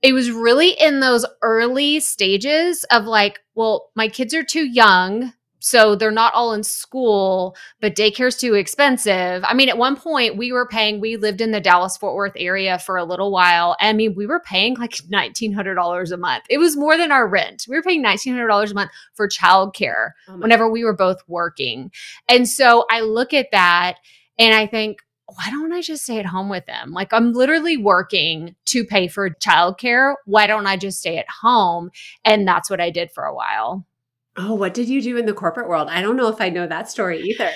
it 0.00 0.14
was 0.14 0.30
really 0.30 0.70
in 0.70 1.00
those 1.00 1.26
early 1.42 2.00
stages 2.00 2.84
of 2.84 3.04
like, 3.04 3.40
well, 3.54 3.90
my 3.94 4.08
kids 4.08 4.34
are 4.34 4.42
too 4.42 4.66
young 4.66 5.32
so 5.62 5.94
they're 5.94 6.10
not 6.10 6.34
all 6.34 6.52
in 6.52 6.64
school, 6.64 7.56
but 7.80 7.94
daycare's 7.94 8.36
too 8.36 8.54
expensive. 8.54 9.44
I 9.46 9.54
mean, 9.54 9.68
at 9.68 9.78
one 9.78 9.94
point 9.94 10.36
we 10.36 10.50
were 10.52 10.66
paying, 10.66 11.00
we 11.00 11.16
lived 11.16 11.40
in 11.40 11.52
the 11.52 11.60
Dallas 11.60 11.96
Fort 11.96 12.16
Worth 12.16 12.32
area 12.34 12.80
for 12.80 12.96
a 12.96 13.04
little 13.04 13.30
while. 13.30 13.76
I 13.80 13.92
mean, 13.92 14.14
we 14.16 14.26
were 14.26 14.40
paying 14.40 14.74
like 14.74 14.90
$1,900 14.90 16.12
a 16.12 16.16
month. 16.16 16.44
It 16.50 16.58
was 16.58 16.76
more 16.76 16.96
than 16.96 17.12
our 17.12 17.28
rent. 17.28 17.66
We 17.68 17.76
were 17.76 17.82
paying 17.82 18.02
$1,900 18.02 18.70
a 18.70 18.74
month 18.74 18.90
for 19.14 19.28
childcare 19.28 20.10
oh 20.28 20.38
whenever 20.38 20.68
we 20.68 20.82
were 20.82 20.96
both 20.96 21.22
working. 21.28 21.92
And 22.28 22.48
so 22.48 22.84
I 22.90 23.02
look 23.02 23.32
at 23.32 23.52
that 23.52 23.98
and 24.38 24.54
I 24.54 24.66
think, 24.66 24.98
why 25.26 25.48
don't 25.48 25.72
I 25.72 25.80
just 25.80 26.02
stay 26.02 26.18
at 26.18 26.26
home 26.26 26.48
with 26.48 26.66
them? 26.66 26.90
Like 26.90 27.12
I'm 27.12 27.32
literally 27.32 27.76
working 27.76 28.56
to 28.66 28.84
pay 28.84 29.06
for 29.06 29.30
childcare. 29.30 30.16
Why 30.26 30.48
don't 30.48 30.66
I 30.66 30.76
just 30.76 30.98
stay 30.98 31.18
at 31.18 31.28
home? 31.28 31.90
And 32.24 32.46
that's 32.46 32.68
what 32.68 32.80
I 32.80 32.90
did 32.90 33.12
for 33.12 33.24
a 33.24 33.34
while. 33.34 33.86
Oh, 34.36 34.54
what 34.54 34.74
did 34.74 34.88
you 34.88 35.02
do 35.02 35.16
in 35.16 35.26
the 35.26 35.34
corporate 35.34 35.68
world? 35.68 35.88
I 35.90 36.00
don't 36.00 36.16
know 36.16 36.28
if 36.28 36.40
I 36.40 36.48
know 36.48 36.66
that 36.66 36.90
story 36.90 37.20
either. 37.20 37.50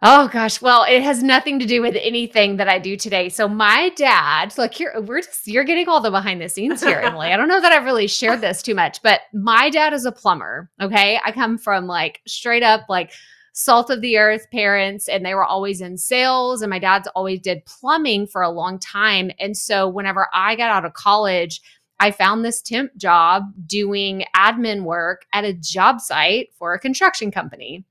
Oh 0.00 0.28
gosh, 0.28 0.62
well, 0.62 0.84
it 0.88 1.02
has 1.02 1.24
nothing 1.24 1.58
to 1.58 1.66
do 1.66 1.82
with 1.82 1.96
anything 1.96 2.56
that 2.58 2.68
I 2.68 2.78
do 2.78 2.96
today. 2.96 3.28
So 3.28 3.48
my 3.48 3.90
dad, 3.96 4.56
look 4.56 4.72
here, 4.72 4.94
we're 5.00 5.22
just 5.22 5.48
you're 5.48 5.64
getting 5.64 5.88
all 5.88 6.00
the 6.00 6.10
behind 6.10 6.40
the 6.40 6.48
scenes 6.48 6.82
here, 6.84 7.00
Emily. 7.00 7.28
I 7.28 7.36
don't 7.36 7.48
know 7.48 7.60
that 7.60 7.72
I've 7.72 7.84
really 7.84 8.06
shared 8.06 8.40
this 8.40 8.62
too 8.62 8.76
much, 8.76 9.02
but 9.02 9.22
my 9.34 9.70
dad 9.70 9.92
is 9.92 10.04
a 10.04 10.12
plumber. 10.12 10.70
Okay. 10.80 11.18
I 11.24 11.32
come 11.32 11.58
from 11.58 11.88
like 11.88 12.20
straight 12.26 12.62
up 12.62 12.82
like 12.88 13.12
salt 13.58 13.90
of 13.90 14.00
the 14.00 14.18
earth 14.18 14.46
parents 14.52 15.08
and 15.08 15.26
they 15.26 15.34
were 15.34 15.44
always 15.44 15.80
in 15.80 15.96
sales 15.96 16.62
and 16.62 16.70
my 16.70 16.78
dad's 16.78 17.08
always 17.16 17.40
did 17.40 17.64
plumbing 17.66 18.24
for 18.24 18.40
a 18.40 18.50
long 18.50 18.78
time 18.78 19.32
and 19.40 19.56
so 19.56 19.88
whenever 19.88 20.28
i 20.32 20.54
got 20.54 20.70
out 20.70 20.84
of 20.84 20.92
college 20.92 21.60
I 22.00 22.10
found 22.10 22.44
this 22.44 22.62
temp 22.62 22.96
job 22.96 23.44
doing 23.66 24.24
admin 24.36 24.82
work 24.84 25.26
at 25.32 25.44
a 25.44 25.52
job 25.52 26.00
site 26.00 26.52
for 26.54 26.74
a 26.74 26.78
construction 26.78 27.30
company. 27.30 27.84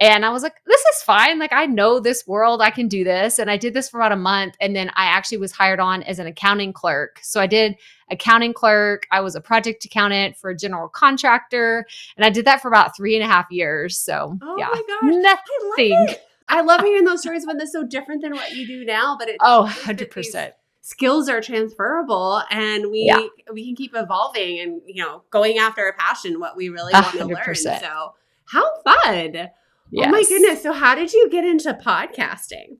And 0.00 0.24
I 0.26 0.30
was 0.30 0.42
like, 0.42 0.56
this 0.66 0.80
is 0.80 1.02
fine. 1.02 1.38
Like, 1.38 1.52
I 1.52 1.66
know 1.66 2.00
this 2.00 2.26
world. 2.26 2.60
I 2.60 2.70
can 2.70 2.88
do 2.88 3.04
this. 3.04 3.38
And 3.38 3.48
I 3.48 3.56
did 3.56 3.72
this 3.72 3.88
for 3.88 4.00
about 4.00 4.10
a 4.10 4.16
month. 4.16 4.56
And 4.60 4.74
then 4.74 4.90
I 4.96 5.04
actually 5.04 5.38
was 5.38 5.52
hired 5.52 5.78
on 5.78 6.02
as 6.02 6.18
an 6.18 6.26
accounting 6.26 6.72
clerk. 6.72 7.20
So 7.22 7.40
I 7.40 7.46
did 7.46 7.76
accounting 8.10 8.52
clerk. 8.52 9.06
I 9.12 9.20
was 9.20 9.36
a 9.36 9.40
project 9.40 9.84
accountant 9.84 10.36
for 10.36 10.50
a 10.50 10.56
general 10.56 10.88
contractor. 10.88 11.86
And 12.16 12.26
I 12.26 12.30
did 12.30 12.46
that 12.46 12.60
for 12.60 12.66
about 12.66 12.96
three 12.96 13.14
and 13.14 13.22
a 13.22 13.28
half 13.28 13.46
years. 13.50 13.96
So, 13.96 14.36
oh 14.42 14.56
yeah, 14.58 14.70
nothing. 15.02 15.92
I 15.92 16.06
love, 16.06 16.16
I 16.48 16.60
love 16.62 16.80
hearing 16.84 17.04
those 17.04 17.20
stories 17.20 17.46
when 17.46 17.56
they're 17.56 17.68
so 17.68 17.84
different 17.84 18.22
than 18.22 18.32
what 18.32 18.56
you 18.56 18.66
do 18.66 18.84
now. 18.84 19.16
But 19.16 19.28
it's 19.28 19.38
oh, 19.40 19.72
100% 19.84 20.52
skills 20.82 21.28
are 21.28 21.40
transferable 21.40 22.42
and 22.50 22.90
we 22.90 23.04
yeah. 23.04 23.20
we 23.52 23.64
can 23.64 23.76
keep 23.76 23.92
evolving 23.94 24.58
and 24.58 24.82
you 24.84 25.02
know 25.02 25.22
going 25.30 25.56
after 25.56 25.86
a 25.86 25.92
passion 25.94 26.38
what 26.40 26.56
we 26.56 26.68
really 26.68 26.92
want 26.92 27.12
to 27.12 27.24
learn 27.24 27.54
so 27.54 28.12
how 28.46 28.68
fun 28.82 29.32
yes. 29.32 30.06
oh 30.06 30.10
my 30.10 30.22
goodness 30.28 30.62
so 30.62 30.72
how 30.72 30.94
did 30.94 31.12
you 31.12 31.30
get 31.30 31.44
into 31.44 31.72
podcasting 31.72 32.76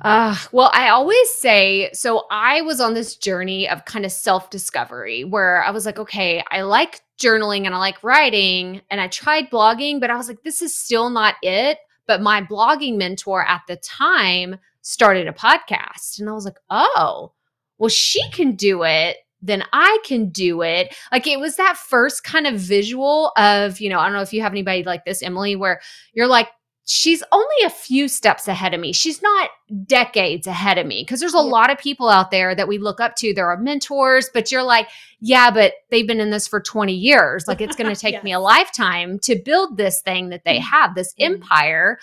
uh, 0.00 0.36
well, 0.52 0.70
I 0.72 0.90
always 0.90 1.28
say 1.28 1.90
so. 1.92 2.26
I 2.30 2.60
was 2.60 2.80
on 2.80 2.94
this 2.94 3.16
journey 3.16 3.68
of 3.68 3.84
kind 3.84 4.04
of 4.04 4.12
self 4.12 4.48
discovery 4.48 5.24
where 5.24 5.64
I 5.64 5.72
was 5.72 5.86
like, 5.86 5.98
okay, 5.98 6.44
I 6.52 6.60
like 6.60 7.00
journaling 7.20 7.66
and 7.66 7.74
I 7.74 7.78
like 7.78 8.04
writing, 8.04 8.80
and 8.90 9.00
I 9.00 9.08
tried 9.08 9.50
blogging, 9.50 9.98
but 9.98 10.08
I 10.08 10.16
was 10.16 10.28
like, 10.28 10.44
this 10.44 10.62
is 10.62 10.72
still 10.72 11.10
not 11.10 11.34
it. 11.42 11.78
But 12.06 12.22
my 12.22 12.42
blogging 12.42 12.96
mentor 12.96 13.44
at 13.44 13.62
the 13.66 13.74
time 13.74 14.58
started 14.88 15.28
a 15.28 15.32
podcast. 15.32 16.18
And 16.18 16.30
I 16.30 16.32
was 16.32 16.46
like, 16.46 16.58
oh, 16.70 17.32
well, 17.76 17.90
she 17.90 18.26
can 18.30 18.56
do 18.56 18.84
it. 18.84 19.18
Then 19.42 19.62
I 19.70 19.98
can 20.04 20.30
do 20.30 20.62
it. 20.62 20.96
Like 21.12 21.26
it 21.26 21.38
was 21.38 21.56
that 21.56 21.76
first 21.76 22.24
kind 22.24 22.46
of 22.46 22.54
visual 22.54 23.30
of, 23.36 23.80
you 23.80 23.90
know, 23.90 23.98
I 23.98 24.06
don't 24.06 24.14
know 24.14 24.22
if 24.22 24.32
you 24.32 24.40
have 24.40 24.52
anybody 24.52 24.84
like 24.84 25.04
this, 25.04 25.22
Emily, 25.22 25.56
where 25.56 25.82
you're 26.14 26.26
like, 26.26 26.48
she's 26.86 27.22
only 27.32 27.64
a 27.66 27.70
few 27.70 28.08
steps 28.08 28.48
ahead 28.48 28.72
of 28.72 28.80
me. 28.80 28.94
She's 28.94 29.20
not 29.20 29.50
decades 29.84 30.46
ahead 30.46 30.78
of 30.78 30.86
me 30.86 31.02
because 31.02 31.20
there's 31.20 31.34
a 31.34 31.36
yeah. 31.36 31.42
lot 31.42 31.70
of 31.70 31.76
people 31.76 32.08
out 32.08 32.30
there 32.30 32.54
that 32.54 32.66
we 32.66 32.78
look 32.78 32.98
up 32.98 33.14
to. 33.16 33.34
There 33.34 33.50
are 33.50 33.58
mentors, 33.58 34.30
but 34.32 34.50
you're 34.50 34.62
like, 34.62 34.88
yeah, 35.20 35.50
but 35.50 35.74
they've 35.90 36.06
been 36.06 36.18
in 36.18 36.30
this 36.30 36.48
for 36.48 36.62
20 36.62 36.94
years. 36.94 37.46
Like 37.46 37.60
it's 37.60 37.76
going 37.76 37.94
to 37.94 38.00
take 38.00 38.14
yes. 38.14 38.24
me 38.24 38.32
a 38.32 38.40
lifetime 38.40 39.18
to 39.20 39.38
build 39.38 39.76
this 39.76 40.00
thing 40.00 40.30
that 40.30 40.44
they 40.46 40.56
mm-hmm. 40.56 40.74
have, 40.74 40.94
this 40.94 41.12
mm-hmm. 41.12 41.34
empire. 41.34 41.98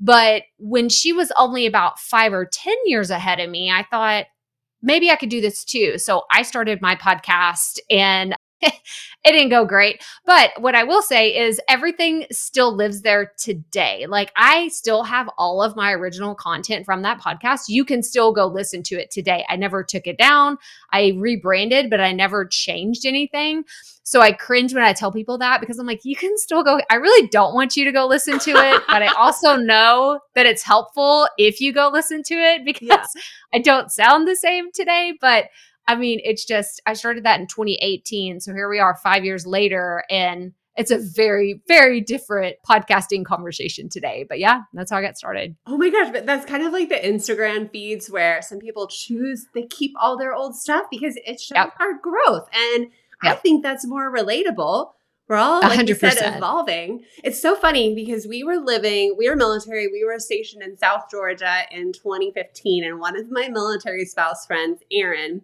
But 0.00 0.42
when 0.58 0.88
she 0.88 1.12
was 1.12 1.32
only 1.36 1.66
about 1.66 1.98
five 1.98 2.32
or 2.32 2.46
10 2.46 2.74
years 2.84 3.10
ahead 3.10 3.40
of 3.40 3.50
me, 3.50 3.70
I 3.70 3.84
thought 3.90 4.26
maybe 4.82 5.10
I 5.10 5.16
could 5.16 5.30
do 5.30 5.40
this 5.40 5.64
too. 5.64 5.98
So 5.98 6.22
I 6.30 6.42
started 6.42 6.82
my 6.82 6.96
podcast 6.96 7.78
and 7.90 8.34
it 9.26 9.32
didn't 9.32 9.50
go 9.50 9.64
great. 9.64 10.02
But 10.24 10.50
what 10.60 10.74
I 10.74 10.84
will 10.84 11.02
say 11.02 11.36
is 11.36 11.60
everything 11.68 12.26
still 12.30 12.74
lives 12.74 13.02
there 13.02 13.32
today. 13.38 14.06
Like 14.08 14.32
I 14.36 14.68
still 14.68 15.02
have 15.02 15.28
all 15.36 15.62
of 15.62 15.76
my 15.76 15.92
original 15.92 16.34
content 16.34 16.86
from 16.86 17.02
that 17.02 17.20
podcast. 17.20 17.64
You 17.68 17.84
can 17.84 18.02
still 18.02 18.32
go 18.32 18.46
listen 18.46 18.82
to 18.84 18.96
it 18.96 19.10
today. 19.10 19.44
I 19.48 19.56
never 19.56 19.84
took 19.84 20.06
it 20.06 20.18
down. 20.18 20.58
I 20.92 21.12
rebranded, 21.16 21.90
but 21.90 22.00
I 22.00 22.12
never 22.12 22.46
changed 22.46 23.04
anything. 23.04 23.64
So 24.06 24.20
I 24.20 24.30
cringe 24.30 24.72
when 24.72 24.84
I 24.84 24.92
tell 24.92 25.10
people 25.10 25.36
that 25.38 25.60
because 25.60 25.80
I'm 25.80 25.86
like, 25.86 26.04
you 26.04 26.14
can 26.14 26.38
still 26.38 26.62
go. 26.62 26.80
I 26.88 26.94
really 26.94 27.26
don't 27.26 27.54
want 27.54 27.76
you 27.76 27.84
to 27.86 27.92
go 27.92 28.06
listen 28.06 28.38
to 28.38 28.50
it, 28.52 28.82
but 28.86 29.02
I 29.02 29.08
also 29.08 29.56
know 29.56 30.20
that 30.36 30.46
it's 30.46 30.62
helpful 30.62 31.26
if 31.36 31.60
you 31.60 31.72
go 31.72 31.90
listen 31.92 32.22
to 32.22 32.34
it 32.34 32.64
because 32.64 32.86
yeah. 32.88 33.04
I 33.52 33.58
don't 33.58 33.90
sound 33.90 34.28
the 34.28 34.36
same 34.36 34.70
today. 34.70 35.14
But 35.20 35.46
I 35.88 35.96
mean, 35.96 36.20
it's 36.24 36.44
just, 36.44 36.80
I 36.86 36.94
started 36.94 37.24
that 37.24 37.40
in 37.40 37.46
2018. 37.46 38.40
So 38.40 38.52
here 38.52 38.68
we 38.68 38.78
are 38.78 38.96
five 38.96 39.24
years 39.24 39.46
later. 39.46 40.04
And 40.10 40.52
it's 40.76 40.90
a 40.90 40.98
very, 40.98 41.62
very 41.68 42.00
different 42.00 42.56
podcasting 42.68 43.24
conversation 43.24 43.88
today. 43.88 44.26
But 44.28 44.38
yeah, 44.38 44.62
that's 44.74 44.90
how 44.90 44.98
I 44.98 45.02
got 45.02 45.16
started. 45.16 45.56
Oh 45.66 45.78
my 45.78 45.88
gosh, 45.90 46.10
but 46.12 46.26
that's 46.26 46.44
kind 46.44 46.66
of 46.66 46.72
like 46.72 46.88
the 46.88 46.96
Instagram 46.96 47.70
feeds 47.70 48.10
where 48.10 48.42
some 48.42 48.58
people 48.58 48.86
choose, 48.86 49.46
they 49.54 49.66
keep 49.66 49.92
all 50.00 50.18
their 50.18 50.34
old 50.34 50.54
stuff 50.56 50.86
because 50.90 51.16
it 51.24 51.40
shows 51.40 51.56
yep. 51.56 51.72
our 51.80 51.94
growth. 51.98 52.48
And 52.52 52.90
Yep. 53.22 53.32
I 53.32 53.36
think 53.40 53.62
that's 53.62 53.86
more 53.86 54.12
relatable. 54.12 54.90
We're 55.28 55.36
all, 55.36 55.60
like 55.60 55.80
100%. 55.80 55.88
you 55.88 55.94
said, 55.94 56.36
evolving. 56.36 57.04
It's 57.24 57.42
so 57.42 57.56
funny 57.56 57.94
because 57.94 58.26
we 58.28 58.44
were 58.44 58.58
living, 58.58 59.16
we 59.18 59.28
were 59.28 59.34
military, 59.34 59.88
we 59.88 60.04
were 60.04 60.20
stationed 60.20 60.62
in 60.62 60.76
South 60.76 61.10
Georgia 61.10 61.62
in 61.72 61.92
2015. 61.92 62.84
And 62.84 63.00
one 63.00 63.18
of 63.18 63.30
my 63.30 63.48
military 63.48 64.04
spouse 64.04 64.46
friends, 64.46 64.82
Aaron, 64.92 65.42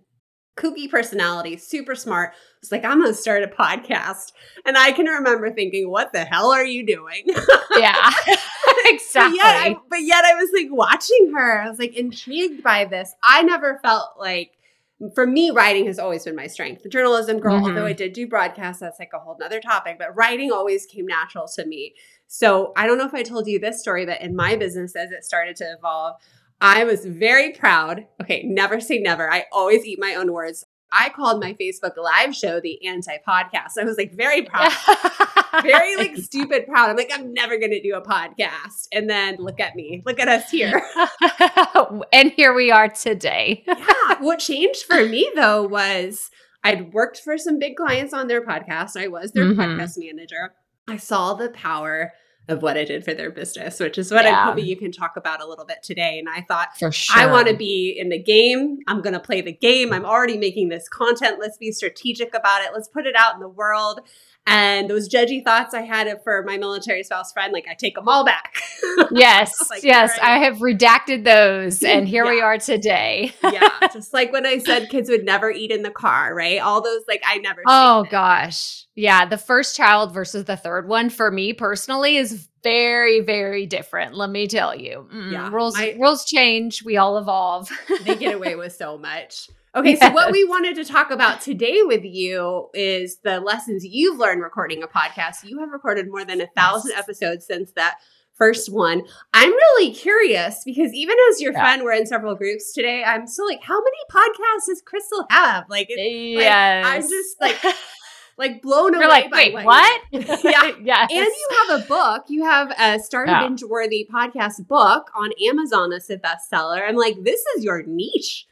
kooky 0.56 0.90
personality, 0.90 1.56
super 1.56 1.94
smart, 1.94 2.32
was 2.60 2.72
like, 2.72 2.84
I'm 2.84 3.00
going 3.00 3.12
to 3.12 3.18
start 3.18 3.42
a 3.42 3.48
podcast. 3.48 4.32
And 4.64 4.76
I 4.76 4.92
can 4.92 5.06
remember 5.06 5.50
thinking, 5.50 5.90
what 5.90 6.12
the 6.12 6.24
hell 6.24 6.50
are 6.52 6.64
you 6.64 6.86
doing? 6.86 7.26
Yeah, 7.78 8.10
exactly. 8.84 9.38
but, 9.38 9.44
yet 9.44 9.56
I, 9.56 9.76
but 9.88 10.02
yet 10.02 10.24
I 10.26 10.34
was 10.34 10.50
like 10.52 10.68
watching 10.70 11.32
her. 11.34 11.62
I 11.62 11.70
was 11.70 11.78
like 11.78 11.96
intrigued 11.96 12.62
by 12.62 12.84
this. 12.84 13.14
I 13.24 13.42
never 13.42 13.80
felt 13.82 14.10
like 14.18 14.52
for 15.14 15.26
me, 15.26 15.50
writing 15.50 15.86
has 15.86 15.98
always 15.98 16.24
been 16.24 16.36
my 16.36 16.46
strength. 16.46 16.82
The 16.82 16.88
journalism 16.88 17.40
girl, 17.40 17.56
mm-hmm. 17.56 17.66
although 17.66 17.86
I 17.86 17.92
did 17.92 18.12
do 18.12 18.26
broadcasts, 18.26 18.80
that's 18.80 18.98
like 18.98 19.12
a 19.14 19.18
whole 19.18 19.36
nother 19.40 19.60
topic, 19.60 19.96
but 19.98 20.14
writing 20.14 20.52
always 20.52 20.86
came 20.86 21.06
natural 21.06 21.48
to 21.56 21.66
me. 21.66 21.94
So 22.28 22.72
I 22.76 22.86
don't 22.86 22.98
know 22.98 23.06
if 23.06 23.14
I 23.14 23.22
told 23.22 23.46
you 23.46 23.58
this 23.58 23.80
story, 23.80 24.06
but 24.06 24.20
in 24.20 24.36
my 24.36 24.56
business, 24.56 24.94
as 24.94 25.10
it 25.10 25.24
started 25.24 25.56
to 25.56 25.64
evolve, 25.76 26.16
I 26.62 26.84
was 26.84 27.04
very 27.04 27.50
proud. 27.50 28.06
Okay, 28.22 28.44
never 28.44 28.80
say 28.80 28.98
never. 28.98 29.28
I 29.28 29.46
always 29.50 29.84
eat 29.84 29.98
my 30.00 30.14
own 30.14 30.32
words. 30.32 30.64
I 30.92 31.08
called 31.08 31.40
my 31.40 31.54
Facebook 31.54 31.96
live 31.96 32.36
show 32.36 32.60
the 32.60 32.86
anti 32.86 33.16
podcast. 33.26 33.72
I 33.80 33.84
was 33.84 33.96
like 33.96 34.12
very 34.14 34.42
proud, 34.42 34.70
very 35.62 35.96
like 35.96 36.16
stupid 36.18 36.68
proud. 36.68 36.90
I'm 36.90 36.96
like, 36.96 37.10
I'm 37.12 37.32
never 37.32 37.58
going 37.58 37.72
to 37.72 37.82
do 37.82 37.96
a 37.96 38.02
podcast. 38.02 38.86
And 38.92 39.10
then 39.10 39.38
look 39.40 39.58
at 39.58 39.74
me, 39.74 40.02
look 40.06 40.20
at 40.20 40.28
us 40.28 40.50
here. 40.50 40.80
and 42.12 42.30
here 42.30 42.54
we 42.54 42.70
are 42.70 42.88
today. 42.88 43.64
yeah. 43.66 44.20
What 44.20 44.38
changed 44.38 44.84
for 44.84 45.04
me 45.04 45.32
though 45.34 45.66
was 45.66 46.30
I'd 46.62 46.92
worked 46.92 47.18
for 47.18 47.38
some 47.38 47.58
big 47.58 47.74
clients 47.74 48.14
on 48.14 48.28
their 48.28 48.46
podcast. 48.46 48.96
I 48.96 49.08
was 49.08 49.32
their 49.32 49.46
mm-hmm. 49.46 49.60
podcast 49.60 49.94
manager. 49.96 50.54
I 50.86 50.96
saw 50.96 51.34
the 51.34 51.48
power 51.48 52.12
of 52.48 52.60
what 52.60 52.76
I 52.76 52.84
did 52.84 53.04
for 53.04 53.14
their 53.14 53.30
business, 53.30 53.78
which 53.78 53.98
is 53.98 54.10
what 54.10 54.24
Yeah. 54.24 54.40
I'm 54.40 54.48
hoping 54.48 54.66
you 54.66 54.76
can 54.76 54.90
talk 54.90 55.16
about 55.16 55.40
a 55.40 55.46
little 55.46 55.64
bit 55.64 55.82
today. 55.82 56.18
And 56.18 56.28
I 56.28 56.40
thought, 56.42 56.76
For 56.78 56.90
sure. 56.90 57.16
I 57.16 57.26
want 57.26 57.46
to 57.48 57.54
be 57.54 57.96
in 57.96 58.08
the 58.08 58.18
game. 58.18 58.78
I'm 58.88 59.00
going 59.00 59.12
to 59.12 59.20
play 59.20 59.40
the 59.40 59.52
game. 59.52 59.92
I'm 59.92 60.04
already 60.04 60.36
making 60.36 60.68
this 60.68 60.88
content. 60.88 61.38
Let's 61.38 61.56
be 61.56 61.70
strategic 61.70 62.34
about 62.34 62.62
it. 62.62 62.70
Let's 62.74 62.88
put 62.88 63.06
it 63.06 63.14
out 63.16 63.34
in 63.34 63.40
the 63.40 63.48
world. 63.48 64.00
And 64.44 64.90
those 64.90 65.08
judgy 65.08 65.42
thoughts 65.44 65.72
I 65.72 65.82
had 65.82 66.08
for 66.24 66.42
my 66.42 66.58
military 66.58 67.04
spouse 67.04 67.32
friend, 67.32 67.52
like 67.52 67.66
I 67.70 67.74
take 67.74 67.94
them 67.94 68.08
all 68.08 68.24
back. 68.24 68.60
Yes, 69.10 69.70
Like, 69.70 69.84
yes, 69.84 70.10
right. 70.18 70.22
I 70.22 70.38
have 70.44 70.58
redacted 70.58 71.24
those, 71.24 71.82
and 71.82 72.06
here 72.06 72.26
we 72.26 72.40
are 72.42 72.58
today. 72.58 73.32
yeah, 73.44 73.70
just 73.92 74.12
like 74.12 74.32
when 74.32 74.44
I 74.44 74.58
said 74.58 74.90
kids 74.90 75.08
would 75.08 75.24
never 75.24 75.50
eat 75.50 75.70
in 75.70 75.82
the 75.82 75.90
car, 75.90 76.34
right? 76.34 76.58
All 76.58 76.82
those, 76.82 77.02
like, 77.08 77.22
I 77.24 77.38
never. 77.38 77.62
Oh 77.66 78.04
gosh. 78.10 78.84
Yeah, 78.94 79.24
the 79.24 79.38
first 79.38 79.76
child 79.76 80.12
versus 80.12 80.44
the 80.44 80.56
third 80.56 80.88
one 80.88 81.08
for 81.08 81.30
me 81.30 81.52
personally 81.54 82.16
is 82.16 82.48
very 82.62 83.20
very 83.20 83.64
different, 83.66 84.14
let 84.14 84.28
me 84.30 84.46
tell 84.46 84.74
you. 84.78 85.08
Mm, 85.12 85.32
Yeah, 85.32 85.50
rules 85.50 85.74
my- 85.74 85.96
rules 85.98 86.24
change, 86.26 86.82
we 86.84 86.96
all 86.98 87.16
evolve. 87.16 87.70
they 88.04 88.16
get 88.16 88.34
away 88.34 88.56
with 88.56 88.74
so 88.74 88.98
much. 88.98 89.48
Okay, 89.74 89.96
so 89.96 90.10
what 90.10 90.30
we 90.30 90.44
wanted 90.44 90.74
to 90.76 90.84
talk 90.84 91.10
about 91.10 91.40
today 91.40 91.78
with 91.82 92.04
you 92.04 92.68
is 92.74 93.16
the 93.24 93.40
lessons 93.40 93.86
you've 93.86 94.18
learned 94.18 94.42
recording 94.42 94.82
a 94.82 94.86
podcast. 94.86 95.44
You 95.44 95.60
have 95.60 95.70
recorded 95.70 96.10
more 96.10 96.26
than 96.26 96.42
a 96.42 96.46
thousand 96.48 96.90
Yes. 96.90 96.98
episodes 97.00 97.46
since 97.46 97.72
that 97.72 97.96
first 98.34 98.70
one. 98.70 99.02
I'm 99.32 99.50
really 99.50 99.94
curious 99.94 100.62
because 100.66 100.92
even 100.92 101.16
as 101.30 101.40
your 101.40 101.52
Yeah. 101.54 101.60
friend, 101.62 101.84
we're 101.84 101.92
in 101.94 102.04
several 102.06 102.34
groups 102.34 102.74
today. 102.74 103.02
I'm 103.02 103.26
still 103.26 103.46
like, 103.46 103.62
how 103.62 103.80
many 103.80 103.96
podcasts 104.10 104.66
does 104.66 104.82
Krystal 104.82 105.24
have? 105.30 105.64
Like, 105.70 105.86
it's, 105.88 106.36
like. 106.36 106.84
I'm 106.94 107.00
just 107.00 107.40
like, 107.40 107.74
like 108.36 108.60
blown 108.60 108.92
You're 108.92 109.04
away. 109.04 109.08
like, 109.22 109.30
by 109.30 109.52
wait, 109.54 109.64
what? 109.64 110.00
what? 110.10 110.44
Yeah. 110.44 110.72
yes. 110.82 111.10
And 111.10 111.26
you 111.26 111.48
have 111.66 111.80
a 111.80 111.86
book. 111.86 112.24
You 112.28 112.44
have 112.44 112.72
a 112.78 112.98
Start 112.98 113.28
a 113.30 113.32
Yeah. 113.32 113.42
Binge 113.48 113.64
Worthy 113.64 114.06
podcast 114.12 114.66
book 114.68 115.10
on 115.16 115.30
Amazon 115.48 115.88
that's 115.88 116.10
a 116.10 116.18
bestseller. 116.18 116.86
I'm 116.86 116.96
like, 116.96 117.22
this 117.22 117.40
is 117.56 117.64
your 117.64 117.82
niche. 117.86 118.46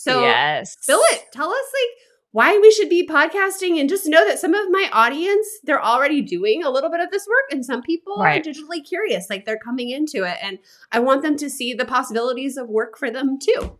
So 0.00 0.22
yes. 0.22 0.78
fill 0.80 1.02
it. 1.12 1.26
Tell 1.30 1.50
us 1.50 1.66
like 1.74 1.90
why 2.32 2.58
we 2.58 2.70
should 2.70 2.88
be 2.88 3.06
podcasting 3.06 3.78
and 3.78 3.86
just 3.86 4.06
know 4.06 4.26
that 4.26 4.38
some 4.38 4.54
of 4.54 4.70
my 4.70 4.88
audience, 4.92 5.46
they're 5.64 5.84
already 5.84 6.22
doing 6.22 6.64
a 6.64 6.70
little 6.70 6.90
bit 6.90 7.00
of 7.00 7.10
this 7.10 7.26
work 7.26 7.52
and 7.52 7.62
some 7.62 7.82
people 7.82 8.16
Right. 8.16 8.40
are 8.40 8.50
digitally 8.50 8.82
curious. 8.82 9.28
Like 9.28 9.44
they're 9.44 9.58
coming 9.58 9.90
into 9.90 10.24
it. 10.24 10.38
And 10.42 10.58
I 10.90 11.00
want 11.00 11.22
them 11.22 11.36
to 11.36 11.50
see 11.50 11.74
the 11.74 11.84
possibilities 11.84 12.56
of 12.56 12.70
work 12.70 12.96
for 12.96 13.10
them 13.10 13.38
too. 13.38 13.78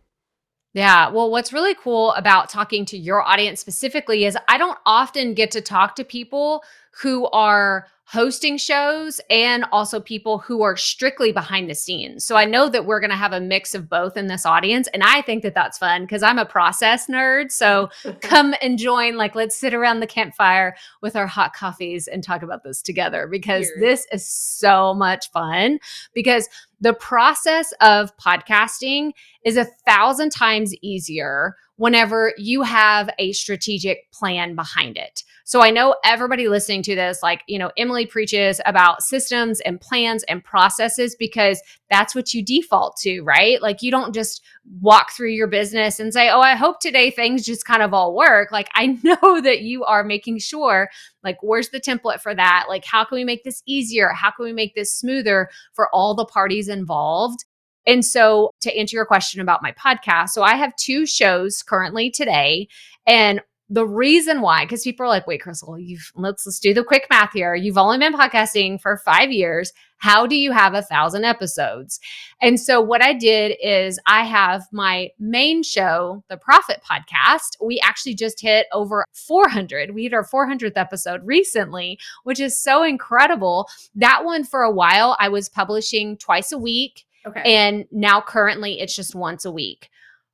Yeah. 0.75 1.09
Well, 1.09 1.31
what's 1.31 1.51
really 1.51 1.73
cool 1.73 2.13
about 2.13 2.49
talking 2.49 2.85
to 2.85 2.97
your 2.97 3.21
audience 3.23 3.59
specifically 3.59 4.23
is 4.25 4.37
I 4.47 4.59
don't 4.59 4.77
often 4.85 5.33
get 5.33 5.49
to 5.51 5.61
talk 5.61 5.95
to 5.95 6.03
people 6.03 6.63
who 6.91 7.27
are 7.29 7.87
hosting 8.11 8.57
shows 8.57 9.21
and 9.29 9.63
also 9.71 9.97
people 9.97 10.37
who 10.37 10.63
are 10.63 10.75
strictly 10.75 11.31
behind 11.31 11.69
the 11.69 11.73
scenes. 11.73 12.25
So 12.25 12.35
I 12.35 12.43
know 12.43 12.67
that 12.67 12.85
we're 12.85 12.99
going 12.99 13.09
to 13.09 13.15
have 13.15 13.31
a 13.31 13.39
mix 13.39 13.73
of 13.73 13.87
both 13.87 14.17
in 14.17 14.27
this 14.27 14.45
audience. 14.45 14.89
And 14.93 15.01
I 15.01 15.21
think 15.21 15.43
that 15.43 15.53
that's 15.53 15.77
fun 15.77 16.01
because 16.01 16.21
I'm 16.21 16.37
a 16.37 16.45
process 16.45 17.07
nerd. 17.07 17.53
So 17.53 17.89
come 18.21 18.53
and 18.61 18.77
join. 18.77 19.15
Like, 19.15 19.33
let's 19.33 19.55
sit 19.55 19.73
around 19.73 20.01
the 20.01 20.07
campfire 20.07 20.75
with 21.01 21.15
our 21.15 21.25
hot 21.25 21.53
coffees 21.53 22.09
and 22.09 22.21
talk 22.21 22.43
about 22.43 22.65
this 22.65 22.81
together 22.81 23.27
because 23.27 23.71
this 23.79 24.05
is 24.11 24.27
so 24.27 24.93
much 24.93 25.31
fun. 25.31 25.79
Because 26.13 26.49
the 26.81 26.93
process 26.93 27.71
of 27.79 28.15
podcasting 28.17 29.11
is 29.45 29.55
a 29.55 29.67
thousand 29.87 30.31
times 30.31 30.73
easier 30.81 31.55
whenever 31.77 32.33
you 32.37 32.63
have 32.63 33.09
a 33.17 33.31
strategic 33.31 34.11
plan 34.11 34.55
behind 34.55 34.97
it. 34.97 35.23
So 35.45 35.61
I 35.61 35.71
know 35.71 35.95
everybody 36.03 36.47
listening 36.47 36.83
to 36.83 36.95
this, 36.95 37.21
like, 37.23 37.41
you 37.47 37.57
know, 37.57 37.71
Emily 37.75 38.05
preaches 38.05 38.61
about 38.65 39.01
systems 39.01 39.59
and 39.61 39.81
plans 39.81 40.23
and 40.23 40.43
processes 40.43 41.15
because 41.17 41.61
that's 41.89 42.13
what 42.13 42.33
you 42.33 42.45
default 42.45 42.97
to, 43.01 43.21
right? 43.21 43.61
Like, 43.61 43.81
you 43.81 43.91
don't 43.91 44.13
just 44.13 44.43
walk 44.79 45.11
through 45.11 45.31
your 45.31 45.47
business 45.47 45.99
and 45.99 46.13
say, 46.13 46.29
oh, 46.29 46.39
I 46.39 46.55
hope 46.55 46.79
today 46.79 47.11
things 47.11 47.43
just 47.43 47.65
kind 47.65 47.81
of 47.81 47.93
all 47.93 48.15
work. 48.15 48.51
Like, 48.51 48.69
I 48.73 48.87
know 49.03 49.41
that 49.41 49.61
you 49.61 49.83
are 49.83 50.03
making 50.03 50.39
sure, 50.39 50.89
like, 51.23 51.37
where's 51.41 51.69
the 51.69 51.79
template 51.79 52.21
for 52.21 52.33
that? 52.35 52.65
Like, 52.69 52.85
how 52.85 53.03
can 53.03 53.15
we 53.15 53.23
make 53.23 53.43
this 53.43 53.61
easier? 53.65 54.09
How 54.09 54.31
can 54.31 54.45
we 54.45 54.53
make 54.53 54.75
this 54.75 54.93
smoother 54.93 55.49
for 55.73 55.89
all 55.93 56.15
the 56.15 56.25
parties 56.25 56.67
involved? 56.67 57.45
And 57.87 58.05
so, 58.05 58.51
to 58.61 58.77
answer 58.77 58.95
your 58.95 59.05
question 59.05 59.41
about 59.41 59.63
my 59.63 59.71
podcast, 59.71 60.29
so 60.29 60.43
I 60.43 60.55
have 60.55 60.75
two 60.75 61.05
shows 61.05 61.63
currently 61.63 62.11
today. 62.11 62.67
And 63.07 63.41
the 63.71 63.87
reason 63.87 64.41
why, 64.41 64.65
because 64.65 64.83
people 64.83 65.05
are 65.05 65.09
like, 65.09 65.25
wait, 65.27 65.41
Krystal, 65.41 65.77
you've 65.81 66.11
let's 66.15 66.45
let's 66.45 66.59
do 66.59 66.73
the 66.73 66.83
quick 66.83 67.07
math 67.09 67.31
here. 67.31 67.55
You've 67.55 67.77
only 67.77 67.97
been 67.97 68.13
podcasting 68.13 68.81
for 68.81 68.97
five 68.97 69.31
years. 69.31 69.71
How 69.95 70.27
do 70.27 70.35
you 70.35 70.51
have 70.51 70.73
a 70.73 70.81
thousand 70.81 71.23
episodes? 71.23 72.01
And 72.41 72.59
so 72.59 72.81
what 72.81 73.01
I 73.01 73.13
did 73.13 73.55
is 73.63 73.97
I 74.05 74.25
have 74.25 74.63
my 74.73 75.11
main 75.19 75.63
show, 75.63 76.21
the 76.27 76.37
Proffitt 76.37 76.81
Podcast. 76.83 77.55
We 77.63 77.79
actually 77.81 78.15
just 78.15 78.41
hit 78.41 78.67
over 78.73 79.05
400. 79.13 79.95
We 79.95 80.03
hit 80.03 80.13
our 80.13 80.25
400th 80.25 80.73
episode 80.75 81.21
recently, 81.23 81.97
which 82.23 82.41
is 82.41 82.61
so 82.61 82.83
incredible. 82.83 83.69
That 83.95 84.25
one 84.25 84.43
for 84.43 84.63
a 84.63 84.71
while 84.71 85.15
I 85.17 85.29
was 85.29 85.47
publishing 85.47 86.17
twice 86.17 86.51
a 86.51 86.57
week. 86.57 87.05
Okay. 87.25 87.41
And 87.45 87.85
now 87.91 88.19
currently 88.19 88.81
it's 88.81 88.95
just 88.95 89.15
once 89.15 89.45
a 89.45 89.51
week. 89.51 89.89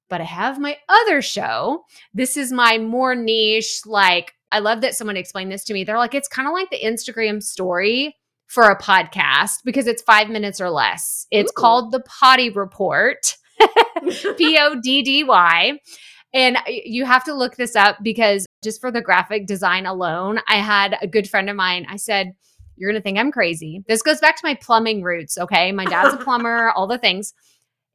But 0.09 0.21
I 0.21 0.25
have 0.25 0.59
my 0.59 0.77
other 0.87 1.21
show. 1.21 1.83
This 2.13 2.37
is 2.37 2.51
my 2.51 2.77
more 2.77 3.15
niche, 3.15 3.81
like, 3.85 4.33
I 4.51 4.59
love 4.59 4.81
that 4.81 4.95
someone 4.95 5.17
explained 5.17 5.51
this 5.51 5.65
to 5.65 5.73
me. 5.73 5.83
They're 5.83 5.97
like, 5.97 6.15
it's 6.15 6.29
kind 6.29 6.47
of 6.47 6.53
like 6.53 6.69
the 6.69 6.79
Instagram 6.79 7.43
story 7.43 8.15
for 8.47 8.63
a 8.63 8.79
podcast 8.79 9.57
because 9.65 9.87
it's 9.87 10.01
five 10.01 10.29
minutes 10.29 10.61
or 10.61 10.69
less. 10.69 11.27
It's 11.31 11.51
Ooh. 11.51 11.59
called 11.59 11.91
the 11.91 11.99
Poddy 12.01 12.49
Report, 12.49 13.35
P 14.37 14.57
O 14.59 14.79
D 14.81 15.03
D 15.03 15.23
Y. 15.23 15.79
And 16.33 16.57
you 16.67 17.05
have 17.05 17.23
to 17.25 17.33
look 17.33 17.55
this 17.55 17.75
up 17.75 17.97
because 18.01 18.45
just 18.63 18.81
for 18.81 18.91
the 18.91 19.01
graphic 19.01 19.47
design 19.47 19.85
alone, 19.85 20.39
I 20.47 20.57
had 20.57 20.97
a 21.01 21.07
good 21.07 21.29
friend 21.29 21.49
of 21.49 21.55
mine. 21.55 21.85
I 21.89 21.95
said, 21.95 22.33
You're 22.75 22.91
going 22.91 23.01
to 23.01 23.03
think 23.03 23.17
I'm 23.17 23.31
crazy. 23.31 23.83
This 23.87 24.01
goes 24.01 24.19
back 24.19 24.35
to 24.35 24.45
my 24.45 24.55
plumbing 24.55 25.03
roots. 25.03 25.37
Okay. 25.37 25.71
My 25.71 25.85
dad's 25.85 26.13
a 26.13 26.17
plumber, 26.23 26.69
all 26.71 26.87
the 26.87 26.97
things. 26.97 27.33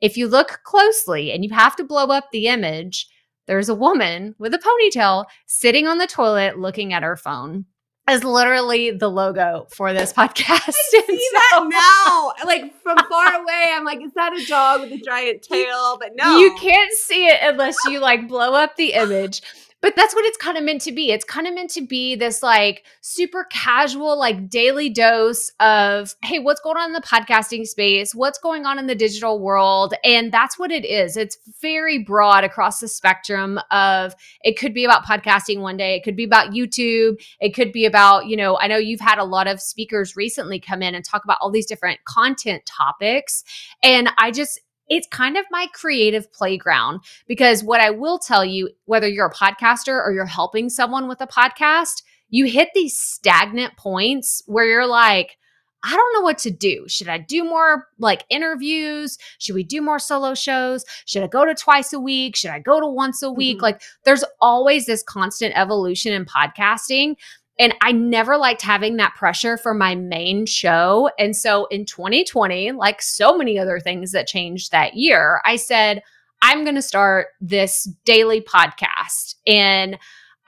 If 0.03 0.17
you 0.17 0.27
look 0.27 0.61
closely 0.65 1.33
and 1.33 1.45
you 1.45 1.51
have 1.55 1.77
to 1.77 1.85
blow 1.85 2.09
up 2.09 2.31
the 2.33 2.49
image, 2.49 3.07
there's 3.47 3.69
a 3.69 3.75
woman 3.75 4.35
with 4.37 4.53
a 4.53 4.59
ponytail 4.59 5.27
sitting 5.47 5.87
on 5.87 5.99
the 5.99 6.09
toilet 6.09 6.59
looking 6.59 6.93
at 6.93 7.05
her 7.05 7.17
phone. 7.17 7.67
Is 8.11 8.25
literally 8.25 8.91
the 8.91 9.09
logo 9.09 9.69
for 9.71 9.93
this 9.93 10.13
podcast. 10.13 10.69
I 10.69 10.73
see 10.73 11.31
that 11.35 11.69
now. 12.41 12.45
Like 12.45 12.75
from 12.83 12.99
far 13.09 13.33
away, 13.33 13.73
I'm 13.73 13.85
like, 13.85 14.03
is 14.03 14.13
that 14.15 14.37
a 14.37 14.45
dog 14.45 14.81
with 14.81 14.93
a 14.93 14.99
giant 14.99 15.43
tail? 15.43 15.99
But 16.01 16.11
no. 16.17 16.37
You 16.37 16.53
can't 16.57 16.93
see 16.93 17.29
it 17.29 17.39
unless 17.41 17.77
you 17.89 18.01
like 18.01 18.27
blow 18.27 18.55
up 18.55 18.75
the 18.75 18.95
image. 18.95 19.41
But 19.83 19.97
that's 19.97 20.15
what 20.15 20.25
it's 20.25 20.39
kind 20.39 20.57
of 20.57 20.63
meant 20.63 20.81
to 20.83 20.93
be. 20.93 21.11
It's 21.11 21.25
kind 21.25 21.49
of 21.49 21.55
meant 21.55 21.71
to 21.71 21.85
be 21.85 22.15
this 22.15 22.41
like 22.41 22.85
super 23.01 23.45
casual, 23.51 24.17
like 24.17 24.49
daily 24.49 24.89
dose 24.89 25.51
of, 25.59 26.15
hey, 26.23 26.39
what's 26.39 26.61
going 26.61 26.77
on 26.77 26.91
in 26.91 26.93
the 26.93 27.01
podcasting 27.01 27.67
space? 27.67 28.15
What's 28.15 28.39
going 28.39 28.65
on 28.65 28.79
in 28.79 28.87
the 28.87 28.95
digital 28.95 29.41
world? 29.41 29.95
And 30.05 30.31
that's 30.33 30.57
what 30.57 30.71
it 30.71 30.85
is. 30.85 31.17
It's 31.17 31.37
very 31.61 31.99
broad 31.99 32.45
across 32.45 32.79
the 32.79 32.87
spectrum 32.87 33.59
of 33.73 34.15
it 34.43 34.57
could 34.57 34.73
be 34.73 34.85
about 34.85 35.05
podcasting 35.05 35.61
one 35.61 35.77
day, 35.77 35.97
it 35.97 36.05
could 36.05 36.17
be 36.17 36.25
about 36.25 36.53
YouTube, 36.53 37.21
it 37.41 37.53
could 37.53 37.73
be 37.73 37.85
about, 37.85 38.27
you 38.27 38.37
know, 38.37 38.57
I 38.59 38.69
know 38.69 38.77
you've 38.77 39.01
had 39.01 39.19
a 39.19 39.25
lot 39.25 39.49
of 39.49 39.61
speakers 39.61 40.17
recently 40.17 40.61
come 40.61 40.83
in 40.83 40.95
and 40.95 41.05
talk 41.05 41.25
about 41.25 41.39
all 41.41 41.51
these 41.51 41.67
different 41.67 42.05
content 42.05 42.65
topics. 42.67 43.43
And 43.83 44.11
I 44.17 44.31
just, 44.31 44.61
it's 44.93 45.07
kind 45.09 45.39
of 45.39 45.45
my 45.51 45.67
creative 45.73 46.31
playground 46.33 47.01
because 47.27 47.65
what 47.65 47.81
I 47.81 47.91
will 47.91 48.19
tell 48.19 48.45
you, 48.45 48.69
whether 48.85 49.09
you're 49.09 49.27
a 49.27 49.33
podcaster 49.33 49.95
or 49.95 50.13
you're 50.13 50.27
helping 50.27 50.69
someone 50.69 51.09
with 51.09 51.21
a 51.23 51.27
podcast, 51.27 52.03
you 52.29 52.45
hit 52.45 52.69
these 52.75 52.99
stagnant 52.99 53.77
points 53.77 54.43
where 54.47 54.67
you're 54.67 54.87
like, 54.87 55.39
I 55.85 55.97
don't 55.97 56.15
know 56.15 56.21
what 56.21 56.39
to 56.39 56.51
do. 56.51 56.85
Should 56.89 57.09
I 57.09 57.19
do 57.19 57.43
more 57.43 57.89
like 57.99 58.25
interviews? 58.29 59.19
Should 59.39 59.55
we 59.57 59.65
do 59.65 59.81
more 59.83 59.99
solo 59.99 60.35
shows? 60.35 60.85
Should 61.07 61.25
I 61.25 61.27
go 61.27 61.45
to 61.45 61.55
twice 61.55 61.93
a 61.93 61.99
week? 61.99 62.37
Should 62.37 62.53
I 62.53 62.61
go 62.61 62.79
to 62.79 62.87
once 62.87 63.21
a 63.23 63.33
week? 63.33 63.59
Mhm. 63.59 63.63
Like 63.63 63.83
there's 64.05 64.25
always 64.41 64.87
this 64.87 65.03
constant 65.03 65.55
evolution 65.57 66.13
in 66.13 66.25
podcasting. 66.25 67.17
And 67.59 67.75
I 67.81 67.93
never 67.93 68.37
liked 68.37 68.63
having 68.63 68.97
that 68.97 69.15
pressure 69.15 69.57
for 69.57 69.75
my 69.75 69.95
main 69.95 70.47
show. 70.47 71.11
And 71.19 71.37
so 71.37 71.67
in 71.67 71.85
2020, 71.85 72.73
like 72.73 73.03
so 73.03 73.37
many 73.37 73.59
other 73.59 73.79
things 73.79 74.13
that 74.13 74.27
changed 74.27 74.73
that 74.73 74.95
year, 74.95 75.41
I 75.45 75.57
said, 75.57 76.03
I'm 76.41 76.65
going 76.65 76.75
to 76.75 76.83
start 76.83 77.29
this 77.41 77.85
daily 78.05 78.41
podcast. 78.41 79.37
And 79.47 79.99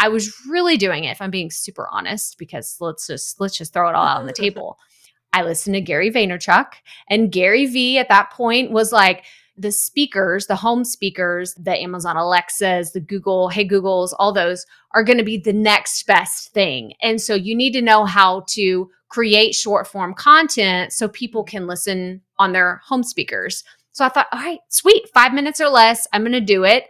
I 0.01 0.09
was 0.09 0.35
really 0.49 0.77
doing 0.77 1.05
it, 1.05 1.13
if 1.13 1.23
I'm 1.23 1.31
being 1.31 1.51
super 1.51 1.89
honest, 1.91 2.37
because 2.39 2.77
let's 2.81 3.07
just 3.07 3.41
let's 3.41 3.57
just 3.57 3.73
throw 3.73 3.89
it 3.89 3.95
all 3.95 4.07
out 4.07 4.19
on 4.19 4.27
the 4.27 4.33
table. 4.35 4.79
I 5.33 5.43
listened 5.43 5.75
to 5.75 5.81
Gary 5.81 6.11
Vaynerchuk, 6.11 6.67
and 7.09 7.33
Gary 7.33 7.67
V 7.67 7.99
at 7.99 8.09
that 8.09 8.31
point 8.31 8.71
was 8.71 8.93
like, 8.93 9.25
the 9.57 9.71
speakers, 9.71 10.47
the 10.47 10.57
home 10.57 10.85
speakers, 10.85 11.55
the 11.55 11.77
Amazon 11.81 12.17
Alexas, 12.17 12.93
the 12.93 13.01
Google, 13.01 13.49
Hey 13.49 13.67
Googles, 13.67 14.13
all 14.19 14.33
those 14.33 14.67
are 14.93 15.05
going 15.05 15.19
to 15.19 15.25
be 15.25 15.39
the 15.39 15.53
next 15.53 16.07
best 16.07 16.53
thing. 16.53 16.95
And 17.03 17.21
so 17.21 17.35
you 17.35 17.55
need 17.55 17.73
to 17.73 17.83
know 17.83 18.05
how 18.05 18.45
to 18.51 18.91
create 19.09 19.55
short 19.55 19.87
form 19.87 20.13
content 20.15 20.93
so 20.93 21.07
people 21.09 21.45
can 21.45 21.67
listen 21.67 22.21
on 22.39 22.53
their 22.53 22.81
home 22.85 23.05
speakers. 23.05 23.63
So 23.93 24.05
I 24.05 24.09
thought, 24.09 24.27
all 24.33 24.41
right, 24.41 24.59
sweet, 24.69 25.09
five 25.15 25.33
minutes 25.33 25.61
or 25.61 25.69
less, 25.69 26.09
I'm 26.13 26.23
going 26.23 26.33
to 26.33 26.41
do 26.41 26.65
it. 26.65 26.87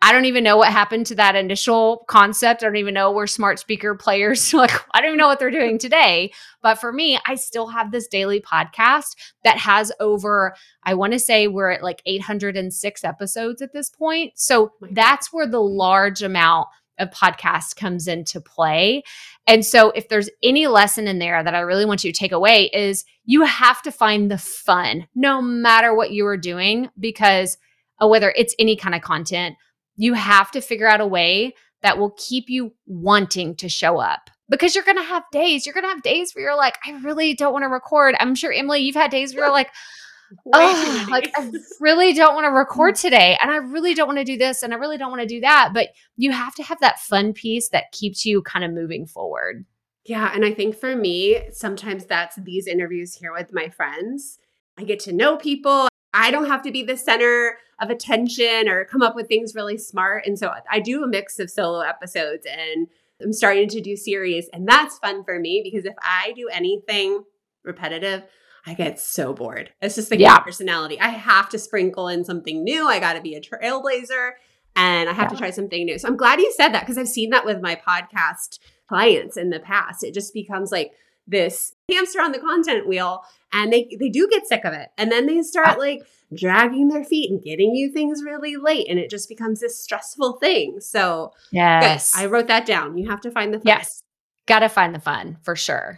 I 0.00 0.12
don't 0.12 0.26
even 0.26 0.44
know 0.44 0.56
what 0.56 0.70
happened 0.72 1.06
to 1.06 1.16
that 1.16 1.34
initial 1.34 2.04
concept. 2.06 2.62
I 2.62 2.66
don't 2.66 2.76
even 2.76 2.94
know 2.94 3.10
where 3.10 3.26
smart 3.26 3.58
speaker 3.58 3.96
players 3.96 4.54
like 4.54 4.70
I 4.94 5.00
don't 5.00 5.08
even 5.08 5.18
know 5.18 5.26
what 5.26 5.38
they're 5.38 5.50
doing 5.50 5.78
today. 5.78 6.32
But 6.62 6.76
for 6.76 6.92
me, 6.92 7.18
I 7.26 7.34
still 7.34 7.68
have 7.68 7.90
this 7.90 8.06
daily 8.06 8.40
podcast 8.40 9.16
that 9.44 9.58
has 9.58 9.90
over 9.98 10.54
I 10.84 10.94
want 10.94 11.14
to 11.14 11.18
say 11.18 11.48
we're 11.48 11.70
at 11.70 11.82
like 11.82 12.02
806 12.06 13.04
episodes 13.04 13.60
at 13.60 13.72
this 13.72 13.90
point. 13.90 14.32
So 14.36 14.72
oh 14.82 14.86
that's 14.92 15.32
where 15.32 15.46
the 15.46 15.60
large 15.60 16.22
amount 16.22 16.68
of 16.98 17.10
podcast 17.10 17.76
comes 17.76 18.08
into 18.08 18.40
play. 18.40 19.02
And 19.46 19.64
so 19.64 19.90
if 19.90 20.08
there's 20.08 20.30
any 20.42 20.66
lesson 20.66 21.08
in 21.08 21.18
there 21.18 21.42
that 21.42 21.54
I 21.54 21.60
really 21.60 21.84
want 21.84 22.04
you 22.04 22.12
to 22.12 22.18
take 22.18 22.32
away 22.32 22.70
is 22.72 23.04
you 23.24 23.44
have 23.44 23.82
to 23.82 23.92
find 23.92 24.30
the 24.30 24.38
fun 24.38 25.06
no 25.14 25.40
matter 25.40 25.94
what 25.94 26.10
you 26.10 26.26
are 26.26 26.36
doing 26.36 26.90
because 26.98 27.56
uh, 28.02 28.06
whether 28.06 28.32
it's 28.36 28.54
any 28.58 28.76
kind 28.76 28.94
of 28.94 29.02
content 29.02 29.56
you 29.98 30.14
have 30.14 30.50
to 30.52 30.62
figure 30.62 30.88
out 30.88 31.02
a 31.02 31.06
way 31.06 31.54
that 31.82 31.98
will 31.98 32.14
keep 32.16 32.48
you 32.48 32.72
wanting 32.86 33.54
to 33.56 33.68
show 33.68 33.98
up 33.98 34.30
because 34.48 34.74
you're 34.74 34.84
going 34.84 34.96
to 34.96 35.02
have 35.02 35.24
days. 35.30 35.66
You're 35.66 35.74
going 35.74 35.84
to 35.84 35.90
have 35.90 36.02
days 36.02 36.32
where 36.34 36.44
you're 36.44 36.56
like, 36.56 36.78
I 36.86 36.92
really 37.02 37.34
don't 37.34 37.52
want 37.52 37.64
to 37.64 37.68
record. 37.68 38.14
I'm 38.18 38.34
sure, 38.34 38.52
Emily, 38.52 38.80
you've 38.80 38.96
had 38.96 39.10
days 39.10 39.34
where 39.34 39.44
you're 39.44 39.52
like, 39.52 39.70
oh, 40.54 41.06
like 41.10 41.30
I 41.36 41.50
really 41.80 42.12
don't 42.12 42.34
want 42.34 42.44
to 42.44 42.50
record 42.50 42.94
mm-hmm. 42.94 43.08
today. 43.08 43.38
And 43.42 43.50
I 43.50 43.56
really 43.56 43.94
don't 43.94 44.06
want 44.06 44.18
to 44.18 44.24
do 44.24 44.38
this. 44.38 44.62
And 44.62 44.72
I 44.72 44.76
really 44.76 44.98
don't 44.98 45.10
want 45.10 45.22
to 45.22 45.28
do 45.28 45.40
that. 45.40 45.70
But 45.74 45.88
you 46.16 46.32
have 46.32 46.54
to 46.54 46.62
have 46.62 46.80
that 46.80 47.00
fun 47.00 47.32
piece 47.32 47.68
that 47.70 47.92
keeps 47.92 48.24
you 48.24 48.42
kind 48.42 48.64
of 48.64 48.72
moving 48.72 49.06
forward. 49.06 49.64
Yeah. 50.04 50.30
And 50.34 50.44
I 50.44 50.54
think 50.54 50.76
for 50.76 50.96
me, 50.96 51.50
sometimes 51.52 52.06
that's 52.06 52.36
these 52.36 52.66
interviews 52.66 53.14
here 53.14 53.32
with 53.32 53.52
my 53.52 53.68
friends. 53.68 54.38
I 54.78 54.84
get 54.84 55.00
to 55.00 55.12
know 55.12 55.36
people. 55.36 55.88
I 56.18 56.32
don't 56.32 56.46
have 56.46 56.62
to 56.62 56.72
be 56.72 56.82
the 56.82 56.96
center 56.96 57.58
of 57.80 57.90
attention 57.90 58.68
or 58.68 58.84
come 58.84 59.02
up 59.02 59.14
with 59.14 59.28
things 59.28 59.54
really 59.54 59.78
smart. 59.78 60.26
And 60.26 60.36
so 60.36 60.52
I 60.68 60.80
do 60.80 61.04
a 61.04 61.06
mix 61.06 61.38
of 61.38 61.48
solo 61.48 61.78
episodes 61.78 62.44
and 62.44 62.88
I'm 63.22 63.32
starting 63.32 63.68
to 63.68 63.80
do 63.80 63.96
series. 63.96 64.48
And 64.52 64.66
that's 64.66 64.98
fun 64.98 65.22
for 65.22 65.38
me 65.38 65.60
because 65.62 65.84
if 65.84 65.94
I 66.02 66.32
do 66.34 66.48
anything 66.52 67.22
repetitive, 67.62 68.24
I 68.66 68.74
get 68.74 68.98
so 68.98 69.32
bored. 69.32 69.70
It's 69.80 69.94
just 69.94 70.10
the 70.10 70.18
yeah. 70.18 70.40
personality. 70.40 71.00
I 71.00 71.08
have 71.10 71.48
to 71.50 71.58
sprinkle 71.58 72.08
in 72.08 72.24
something 72.24 72.64
new. 72.64 72.88
I 72.88 72.98
got 72.98 73.12
to 73.12 73.20
be 73.20 73.36
a 73.36 73.40
trailblazer 73.40 74.32
and 74.74 75.08
I 75.08 75.12
have 75.12 75.26
yeah. 75.26 75.28
to 75.28 75.36
try 75.36 75.50
something 75.50 75.84
new. 75.84 76.00
So 76.00 76.08
I'm 76.08 76.16
glad 76.16 76.40
you 76.40 76.52
said 76.56 76.70
that 76.70 76.80
because 76.80 76.98
I've 76.98 77.08
seen 77.08 77.30
that 77.30 77.46
with 77.46 77.62
my 77.62 77.76
podcast 77.76 78.58
clients 78.88 79.36
in 79.36 79.50
the 79.50 79.60
past. 79.60 80.02
It 80.02 80.14
just 80.14 80.34
becomes 80.34 80.72
like 80.72 80.92
this 81.28 81.74
hamster 81.90 82.20
on 82.20 82.32
the 82.32 82.38
content 82.38 82.88
wheel 82.88 83.22
and 83.52 83.72
they 83.72 83.88
they 83.98 84.08
do 84.08 84.28
get 84.28 84.46
sick 84.46 84.64
of 84.64 84.72
it. 84.72 84.88
And 84.96 85.12
then 85.12 85.26
they 85.26 85.42
start 85.42 85.76
uh, 85.76 85.78
like 85.78 86.02
dragging 86.34 86.88
their 86.88 87.04
feet 87.04 87.30
and 87.30 87.42
getting 87.42 87.74
you 87.74 87.90
things 87.92 88.22
really 88.24 88.56
late 88.56 88.86
and 88.88 88.98
it 88.98 89.10
just 89.10 89.28
becomes 89.28 89.60
this 89.60 89.82
stressful 89.82 90.38
thing. 90.38 90.80
So, 90.80 91.32
yes. 91.52 92.14
Good. 92.14 92.22
I 92.22 92.26
wrote 92.26 92.48
that 92.48 92.66
down. 92.66 92.98
You 92.98 93.08
have 93.10 93.20
to 93.22 93.30
find 93.30 93.52
the 93.52 93.58
fun. 93.58 93.66
Yes. 93.66 94.02
Got 94.46 94.60
to 94.60 94.68
find 94.68 94.94
the 94.94 95.00
fun 95.00 95.38
for 95.42 95.54
sure. 95.54 95.96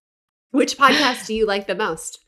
Which 0.51 0.77
podcast 0.77 1.27
do 1.27 1.35
you 1.35 1.47
like 1.47 1.67
the 1.67 1.75
most? 1.75 2.25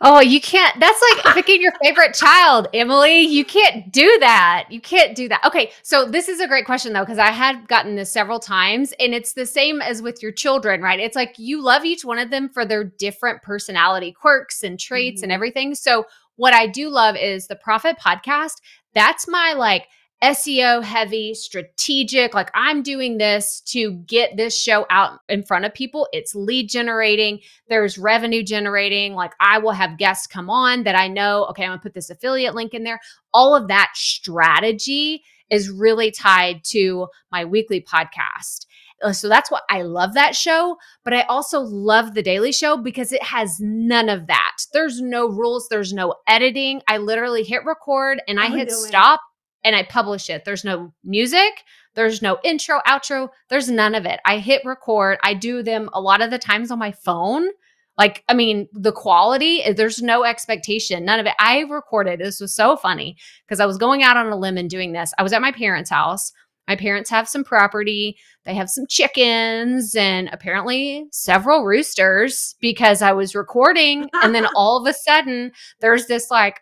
Oh, 0.00 0.20
you 0.20 0.40
can't. 0.40 0.78
That's 0.78 1.02
like 1.24 1.34
picking 1.34 1.60
your 1.60 1.72
favorite 1.82 2.14
child, 2.14 2.68
Emily. 2.72 3.20
You 3.20 3.44
can't 3.44 3.90
do 3.92 4.16
that. 4.20 4.66
You 4.70 4.80
can't 4.80 5.16
do 5.16 5.28
that. 5.28 5.44
Okay. 5.44 5.72
So, 5.82 6.04
this 6.04 6.28
is 6.28 6.40
a 6.40 6.46
great 6.46 6.66
question, 6.66 6.92
though, 6.92 7.02
because 7.02 7.18
I 7.18 7.30
had 7.30 7.66
gotten 7.66 7.96
this 7.96 8.12
several 8.12 8.38
times, 8.38 8.92
and 9.00 9.12
it's 9.12 9.32
the 9.32 9.46
same 9.46 9.82
as 9.82 10.00
with 10.00 10.22
your 10.22 10.30
children, 10.30 10.82
right? 10.82 11.00
It's 11.00 11.16
like 11.16 11.34
you 11.38 11.62
love 11.62 11.84
each 11.84 12.04
one 12.04 12.18
of 12.18 12.30
them 12.30 12.48
for 12.48 12.64
their 12.64 12.84
different 12.84 13.42
personality 13.42 14.12
quirks 14.12 14.62
and 14.62 14.78
traits 14.78 15.18
mm-hmm. 15.18 15.24
and 15.24 15.32
everything. 15.32 15.74
So, 15.74 16.04
what 16.36 16.54
I 16.54 16.68
do 16.68 16.88
love 16.88 17.16
is 17.16 17.48
the 17.48 17.56
Proffitt 17.56 17.98
Podcast. 17.98 18.60
That's 18.94 19.26
my 19.26 19.54
like, 19.54 19.88
SEO 20.22 20.82
heavy, 20.82 21.32
strategic. 21.34 22.34
Like 22.34 22.50
I'm 22.54 22.82
doing 22.82 23.18
this 23.18 23.60
to 23.66 23.92
get 23.92 24.36
this 24.36 24.58
show 24.58 24.84
out 24.90 25.20
in 25.28 25.44
front 25.44 25.64
of 25.64 25.74
people. 25.74 26.08
It's 26.12 26.34
lead 26.34 26.68
generating, 26.68 27.40
there's 27.68 27.98
revenue 27.98 28.42
generating. 28.42 29.14
Like 29.14 29.32
I 29.40 29.58
will 29.58 29.72
have 29.72 29.98
guests 29.98 30.26
come 30.26 30.50
on 30.50 30.82
that 30.84 30.96
I 30.96 31.06
know, 31.06 31.46
okay, 31.50 31.62
I'm 31.62 31.70
gonna 31.70 31.80
put 31.80 31.94
this 31.94 32.10
affiliate 32.10 32.54
link 32.54 32.74
in 32.74 32.82
there. 32.82 33.00
All 33.32 33.54
of 33.54 33.68
that 33.68 33.90
strategy 33.94 35.22
is 35.50 35.70
really 35.70 36.10
tied 36.10 36.64
to 36.64 37.06
my 37.30 37.44
weekly 37.44 37.80
podcast. 37.80 38.66
Uh, 39.00 39.12
so 39.12 39.28
that's 39.28 39.50
why 39.50 39.60
I 39.70 39.82
love 39.82 40.14
that 40.14 40.34
show. 40.34 40.76
But 41.04 41.14
I 41.14 41.22
also 41.22 41.60
love 41.60 42.14
the 42.14 42.22
Daily 42.22 42.50
Show 42.50 42.76
because 42.76 43.12
it 43.12 43.22
has 43.22 43.58
none 43.60 44.08
of 44.08 44.26
that. 44.26 44.56
There's 44.72 45.00
no 45.00 45.28
rules, 45.28 45.68
there's 45.68 45.92
no 45.92 46.16
editing. 46.26 46.82
I 46.88 46.98
literally 46.98 47.44
hit 47.44 47.64
record 47.64 48.20
and 48.26 48.40
I 48.40 48.48
oh, 48.48 48.56
hit 48.56 48.72
stop 48.72 49.20
and 49.64 49.74
I 49.74 49.82
publish 49.82 50.30
it. 50.30 50.44
There's 50.44 50.64
no 50.64 50.92
music, 51.04 51.64
there's 51.94 52.22
no 52.22 52.38
intro, 52.44 52.80
outro, 52.86 53.30
there's 53.48 53.68
none 53.68 53.94
of 53.94 54.06
it. 54.06 54.20
I 54.24 54.38
hit 54.38 54.62
record. 54.64 55.18
I 55.22 55.34
do 55.34 55.62
them 55.62 55.90
a 55.92 56.00
lot 56.00 56.20
of 56.20 56.30
the 56.30 56.38
times 56.38 56.70
on 56.70 56.78
my 56.78 56.92
phone. 56.92 57.48
Like, 57.96 58.22
I 58.28 58.34
mean, 58.34 58.68
the 58.72 58.92
quality, 58.92 59.64
eh, 59.64 59.72
there's 59.72 60.00
no 60.00 60.24
expectation, 60.24 61.04
none 61.04 61.18
of 61.18 61.26
it. 61.26 61.34
I 61.40 61.60
recorded. 61.62 62.20
This 62.20 62.40
was 62.40 62.54
so 62.54 62.76
funny 62.76 63.16
because 63.44 63.58
I 63.58 63.66
was 63.66 63.76
going 63.76 64.04
out 64.04 64.16
on 64.16 64.28
a 64.28 64.36
limb 64.36 64.56
and 64.56 64.70
doing 64.70 64.92
this. 64.92 65.12
I 65.18 65.24
was 65.24 65.32
at 65.32 65.42
my 65.42 65.50
parents' 65.50 65.90
house. 65.90 66.32
My 66.68 66.76
parents 66.76 67.10
have 67.10 67.28
some 67.28 67.42
property. 67.42 68.16
They 68.44 68.54
have 68.54 68.70
some 68.70 68.86
chickens 68.88 69.96
and 69.96 70.28
apparently 70.32 71.06
several 71.10 71.64
roosters 71.64 72.54
because 72.60 73.02
I 73.02 73.12
was 73.12 73.34
recording. 73.34 74.08
and 74.22 74.34
then 74.34 74.46
all 74.54 74.76
of 74.76 74.86
a 74.86 74.94
sudden, 74.94 75.50
there's 75.80 76.06
this 76.06 76.30
like, 76.30 76.60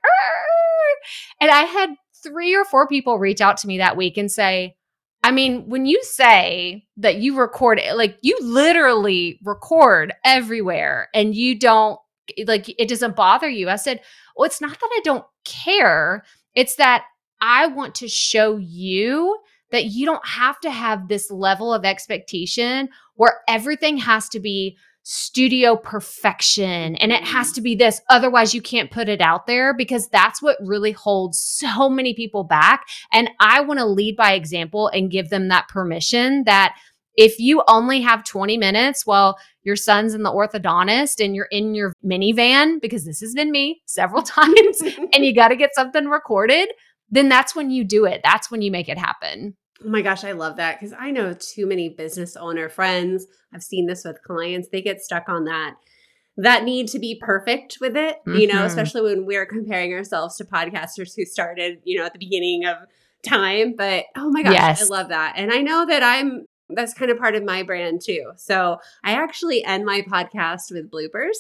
and 1.41 1.51
I 1.51 1.63
had 1.63 1.91
three 2.23 2.55
or 2.55 2.65
four 2.65 2.87
people 2.87 3.19
reach 3.19 3.41
out 3.41 3.57
to 3.59 3.67
me 3.67 3.79
that 3.79 3.97
week 3.97 4.17
and 4.17 4.31
say, 4.31 4.77
I 5.23 5.33
mean, 5.33 5.69
when 5.69 5.87
you 5.87 6.03
say 6.05 6.87
that 6.99 7.17
you 7.17 7.37
record, 7.37 7.81
like 7.95 8.19
you 8.23 8.39
literally 8.41 9.41
record 9.43 10.15
everywhere 10.25 11.09
and 11.15 11.35
you 11.35 11.59
don't, 11.59 11.99
like, 12.47 12.73
it 12.79 12.89
doesn't 12.89 13.17
bother 13.17 13.49
you. 13.49 13.69
I 13.69 13.77
said, 13.77 14.01
Well, 14.37 14.47
it's 14.47 14.61
not 14.61 14.79
that 14.79 14.91
I 14.93 15.01
don't 15.03 15.25
care. 15.45 16.25
It's 16.55 16.77
that 16.77 17.05
I 17.41 17.67
want 17.67 17.95
to 17.97 18.09
show 18.09 18.57
you 18.57 19.39
that 19.73 19.87
you 19.87 20.07
don't 20.07 20.27
have 20.27 20.61
to 20.61 20.71
have 20.71 21.09
this 21.09 21.31
level 21.31 21.75
of 21.75 21.85
expectation 21.85 22.89
where 23.15 23.41
everything 23.49 23.99
has 23.99 24.29
to 24.31 24.41
be 24.41 24.77
studio 25.09 25.77
perfection. 25.77 26.97
And 26.97 27.13
it 27.13 27.23
has 27.23 27.47
mm-hmm. 27.47 27.55
to 27.55 27.61
be 27.61 27.75
this 27.77 28.01
otherwise 28.11 28.53
you 28.53 28.61
can't 28.61 28.91
put 28.91 29.09
it 29.09 29.21
out 29.21 29.47
there 29.47 29.73
because 29.73 30.09
that's 30.09 30.43
what 30.43 30.57
really 30.61 30.91
holds 30.91 31.41
so 31.41 31.89
many 31.89 32.13
people 32.13 32.43
back. 32.43 32.85
And 33.13 33.31
i 33.39 33.61
want 33.61 33.79
to 33.79 33.87
lead 33.87 34.17
by 34.17 34.33
example 34.33 34.89
and 34.89 35.09
give 35.09 35.31
them 35.31 35.47
that 35.49 35.69
permission 35.69 36.43
that 36.45 36.77
if 37.15 37.39
you 37.39 37.63
only 37.69 38.01
have 38.01 38.25
20 38.25 38.59
minutes 38.59 39.07
while 39.07 39.39
your 39.63 39.77
son's 39.77 40.13
in 40.13 40.25
the 40.25 40.33
orthodontist 40.33 41.25
and 41.25 41.37
you're 41.37 41.49
in 41.53 41.77
your 41.77 41.93
minivan 42.05 42.81
because 42.81 43.05
this 43.05 43.21
has 43.21 43.33
been 43.33 43.53
me 43.53 43.81
several 43.87 44.23
times 44.25 44.83
and 44.83 45.25
you 45.25 45.33
got 45.33 45.49
to 45.49 45.57
get 45.57 45.75
something 45.75 46.07
recorded 46.07 46.69
then 47.11 47.29
that's 47.29 47.55
when 47.55 47.71
you 47.71 47.85
do 47.85 48.05
it. 48.05 48.21
That's 48.25 48.51
when 48.51 48.63
you 48.63 48.73
make 48.73 48.89
it 48.89 48.99
happen 48.99 49.57
Oh 49.85 49.89
my 49.89 50.03
gosh, 50.03 50.25
I 50.25 50.33
love 50.33 50.57
that 50.57 50.81
because 50.81 50.95
I 50.99 51.11
know 51.11 51.35
too 51.35 51.67
many 51.67 51.89
business 51.89 52.37
owner 52.37 52.69
friends. 52.69 53.27
I've 53.53 53.63
seen 53.63 53.87
this 53.87 54.05
with 54.05 54.23
clients. 54.23 54.69
They 54.69 54.83
get 54.83 55.03
stuck 55.03 55.29
on 55.29 55.45
that 55.45 55.77
that 56.39 56.65
need 56.65 56.89
to 56.89 56.99
be 56.99 57.19
perfect 57.21 57.79
with 57.81 57.97
it, 57.97 58.17
mm-hmm. 58.27 58.39
you 58.39 58.47
know, 58.47 58.57
mm-hmm. 58.57 58.67
especially 58.67 59.03
when 59.03 59.27
we're 59.27 59.47
comparing 59.47 59.93
ourselves 59.95 60.37
to 60.37 60.45
podcasters 60.45 61.15
who 61.17 61.25
started, 61.25 61.81
you 61.85 61.99
know, 61.99 62.05
at 62.05 62.13
the 62.13 62.19
beginning 62.19 62.65
of 62.67 62.77
time. 63.27 63.75
But 63.77 64.05
oh 64.17 64.31
my 64.31 64.43
gosh, 64.43 64.53
yes. 64.53 64.83
I 64.83 64.95
love 64.95 65.09
that. 65.09 65.35
And 65.37 65.53
I 65.53 65.61
know 65.61 65.87
that 65.87 66.03
I'm 66.03 66.47
that's 66.69 66.95
kind 66.95 67.11
of 67.11 67.19
part 67.19 67.37
of 67.37 67.45
my 67.45 67.63
brand 67.63 68.03
too. 68.05 68.33
So 68.37 68.79
I 69.05 69.13
actually 69.13 69.65
end 69.65 69.85
my 69.85 70.03
podcast 70.03 70.71
with 70.71 70.91
bloopers. 70.91 71.37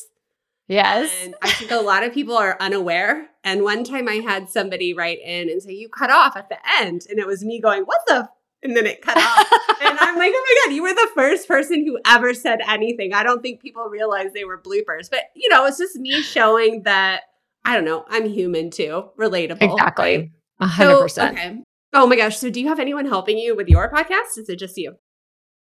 Yes. 0.68 1.12
And 1.22 1.34
I 1.42 1.50
think 1.50 1.70
a 1.70 1.76
lot 1.76 2.02
of 2.02 2.12
people 2.12 2.36
are 2.36 2.56
unaware. 2.60 3.28
And 3.44 3.62
one 3.62 3.84
time 3.84 4.08
I 4.08 4.16
had 4.16 4.48
somebody 4.48 4.94
write 4.94 5.18
in 5.24 5.48
and 5.48 5.62
say, 5.62 5.72
You 5.72 5.88
cut 5.88 6.10
off 6.10 6.36
at 6.36 6.48
the 6.48 6.58
end. 6.80 7.02
And 7.08 7.18
it 7.18 7.26
was 7.26 7.44
me 7.44 7.60
going, 7.60 7.82
What 7.82 8.00
the? 8.06 8.28
And 8.62 8.76
then 8.76 8.86
it 8.86 9.00
cut 9.02 9.16
off. 9.16 9.52
and 9.82 9.98
I'm 9.98 10.16
like, 10.16 10.32
Oh 10.34 10.44
my 10.44 10.64
God, 10.64 10.74
you 10.74 10.82
were 10.82 10.94
the 10.94 11.10
first 11.14 11.46
person 11.46 11.84
who 11.86 11.98
ever 12.06 12.34
said 12.34 12.60
anything. 12.66 13.14
I 13.14 13.22
don't 13.22 13.42
think 13.42 13.60
people 13.60 13.84
realize 13.84 14.32
they 14.32 14.44
were 14.44 14.60
bloopers. 14.60 15.08
But, 15.08 15.20
you 15.34 15.48
know, 15.50 15.64
it's 15.66 15.78
just 15.78 15.96
me 15.96 16.22
showing 16.22 16.82
that, 16.82 17.22
I 17.64 17.74
don't 17.74 17.84
know, 17.84 18.04
I'm 18.08 18.28
human 18.28 18.70
too, 18.70 19.10
relatable. 19.18 19.72
Exactly. 19.72 20.32
A 20.60 20.66
100%. 20.66 21.10
So, 21.10 21.28
okay. 21.28 21.62
Oh 21.92 22.06
my 22.06 22.16
gosh. 22.16 22.38
So 22.38 22.50
do 22.50 22.60
you 22.60 22.68
have 22.68 22.80
anyone 22.80 23.06
helping 23.06 23.38
you 23.38 23.54
with 23.54 23.68
your 23.68 23.90
podcast? 23.90 24.36
Is 24.36 24.48
it 24.48 24.58
just 24.58 24.76
you? 24.76 24.96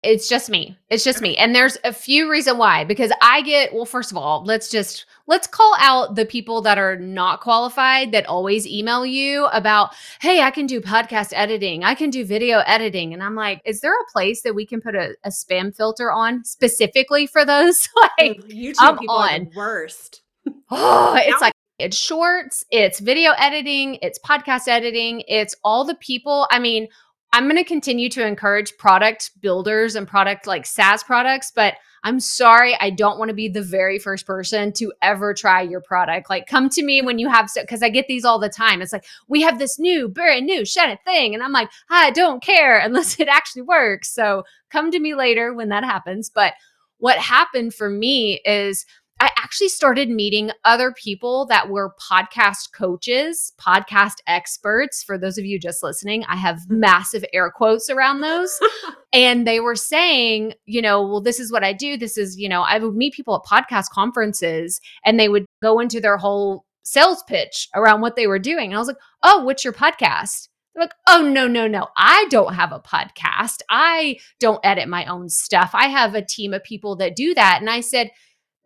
It's 0.02 0.30
just 0.30 0.50
me. 0.50 0.78
It's 0.90 1.04
just 1.04 1.22
me. 1.22 1.36
And 1.36 1.54
there's 1.54 1.78
a 1.84 1.92
few 1.92 2.32
reason 2.32 2.58
why 2.58 2.86
because 2.86 3.12
I 3.22 3.42
get 3.42 3.74
well 3.74 3.86
first 3.86 4.12
of 4.12 4.18
all, 4.18 4.44
let's 4.46 4.70
just 4.70 5.06
let's 5.28 5.46
call 5.46 5.76
out 5.78 6.16
the 6.16 6.26
people 6.26 6.62
that 6.62 6.78
are 6.78 6.96
not 6.96 7.42
qualified 7.42 8.14
that 8.14 8.26
always 8.26 8.66
email 8.66 9.06
you 9.06 9.48
about, 9.48 9.94
"Hey, 10.22 10.42
I 10.42 10.52
can 10.52 10.68
do 10.68 10.80
podcast 10.80 11.34
editing. 11.36 11.84
I 11.84 11.96
can 11.96 12.10
do 12.12 12.24
video 12.24 12.60
editing." 12.60 13.14
And 13.14 13.22
I'm 13.22 13.36
like, 13.36 13.62
"Is 13.66 13.82
there 13.82 13.94
a 13.94 14.12
place 14.14 14.42
that 14.44 14.56
we 14.56 14.66
can 14.66 14.80
put 14.80 14.96
a, 14.96 15.16
a 15.26 15.30
spam 15.30 15.76
filter 15.76 16.10
on 16.12 16.46
specifically 16.46 17.28
for 17.28 17.44
those?" 17.44 17.90
like 18.20 18.38
YouTube 18.44 18.76
I'm 18.80 18.98
people 19.00 19.16
on. 19.16 19.34
are 19.34 19.40
the 19.40 19.52
worst. 19.54 20.22
oh, 20.72 21.16
it's 21.18 21.42
like 21.42 21.54
it's 21.78 21.98
shorts, 21.98 22.66
it's 22.72 23.00
video 23.00 23.32
editing, 23.38 24.00
it's 24.02 24.20
podcast 24.20 24.68
editing, 24.68 25.24
it's 25.28 25.56
all 25.64 25.84
the 25.84 25.96
people. 25.96 26.48
I 26.52 26.60
mean, 26.60 26.88
I'm 27.32 27.46
going 27.46 27.58
to 27.58 27.64
continue 27.64 28.10
to 28.10 28.26
encourage 28.26 28.78
product 28.78 29.32
builders 29.42 29.96
and 29.96 30.08
product 30.08 30.48
like 30.48 30.66
SaaS 30.66 31.04
products, 31.04 31.52
but 31.54 31.76
I'm 32.04 32.20
sorry, 32.20 32.76
I 32.80 32.90
don't 32.90 33.20
want 33.20 33.30
to 33.30 33.36
be 33.36 33.50
the 33.50 33.62
very 33.62 34.00
first 34.00 34.26
person 34.26 34.72
to 34.74 34.94
ever 35.02 35.34
try 35.34 35.62
your 35.62 35.82
product. 35.82 36.30
Like, 36.30 36.48
come 36.48 36.70
to 36.70 36.84
me 36.84 37.02
when 37.02 37.20
you 37.20 37.30
have, 37.30 37.52
because 37.54 37.84
I 37.84 37.90
get 37.90 38.08
these 38.08 38.26
all 38.26 38.40
the 38.40 38.50
time. 38.50 38.82
It's 38.82 38.94
like, 38.94 39.06
we 39.28 39.42
have 39.42 39.60
this 39.60 39.78
new, 39.78 40.08
brand 40.08 40.46
new 40.46 40.62
Shedit 40.62 41.04
thing. 41.04 41.34
And 41.34 41.44
I'm 41.44 41.52
like, 41.52 41.70
I 41.90 42.12
don't 42.12 42.42
care 42.42 42.80
unless 42.84 43.20
it 43.20 43.28
actually 43.28 43.64
works. 43.64 44.14
So 44.14 44.44
come 44.70 44.92
to 44.92 45.00
me 45.00 45.14
later 45.14 45.54
when 45.54 45.70
that 45.70 45.84
happens. 45.84 46.30
But 46.30 46.54
what 46.98 47.18
happened 47.18 47.74
for 47.74 47.90
me 47.90 48.42
is 48.46 48.86
I 49.22 49.30
actually 49.38 49.68
started 49.70 50.10
meeting 50.10 50.52
other 50.64 50.94
people 50.94 51.46
that 51.48 51.70
were 51.70 51.94
podcast 52.00 52.72
coaches, 52.74 53.52
podcast 53.60 54.16
experts. 54.28 55.04
For 55.04 55.18
those 55.18 55.38
of 55.38 55.46
you 55.46 55.60
just 55.60 55.84
listening, 55.84 56.24
I 56.26 56.38
have 56.38 56.58
mm-hmm. 56.58 56.80
massive 56.80 57.26
air 57.34 57.52
quotes 57.52 57.90
around 57.90 58.22
those. 58.22 58.58
and 59.14 59.46
they 59.46 59.60
were 59.60 59.76
saying, 59.76 60.54
you 60.66 60.82
know, 60.82 61.02
well, 61.06 61.22
this 61.22 61.40
is 61.40 61.52
what 61.52 61.66
I 61.66 61.74
do. 61.74 61.98
This 61.98 62.18
is, 62.18 62.38
you 62.38 62.48
know, 62.48 62.62
I 62.62 62.80
would 62.80 62.96
meet 62.96 63.14
people 63.14 63.36
at 63.36 63.50
podcast 63.50 63.90
conferences 63.90 64.80
and 65.04 65.20
they 65.20 65.28
would 65.28 65.46
go 65.62 65.80
into 65.80 66.00
their 66.00 66.18
whole 66.18 66.64
sales 66.84 67.22
pitch 67.28 67.68
around 67.76 68.02
what 68.02 68.16
they 68.16 68.28
were 68.28 68.40
doing. 68.40 68.68
And 68.68 68.76
I 68.76 68.80
was 68.80 68.88
like, 68.88 68.98
oh, 69.22 69.44
what's 69.44 69.66
your 69.66 69.74
podcast? 69.74 70.48
They're 70.74 70.84
like, 70.84 70.94
oh, 71.08 71.22
no, 71.22 71.48
no, 71.48 71.68
no. 71.68 71.88
I 71.98 72.26
don't 72.30 72.54
have 72.54 72.72
a 72.72 72.80
podcast. 72.80 73.58
I 73.70 74.18
don't 74.40 74.64
edit 74.64 74.88
my 74.88 75.06
own 75.06 75.28
stuff. 75.28 75.72
I 75.74 75.88
have 75.88 76.16
a 76.16 76.26
team 76.26 76.54
of 76.54 76.64
people 76.64 76.96
that 76.98 77.16
do 77.16 77.34
that. 77.34 77.58
And 77.60 77.70
I 77.70 77.82
said, 77.82 78.12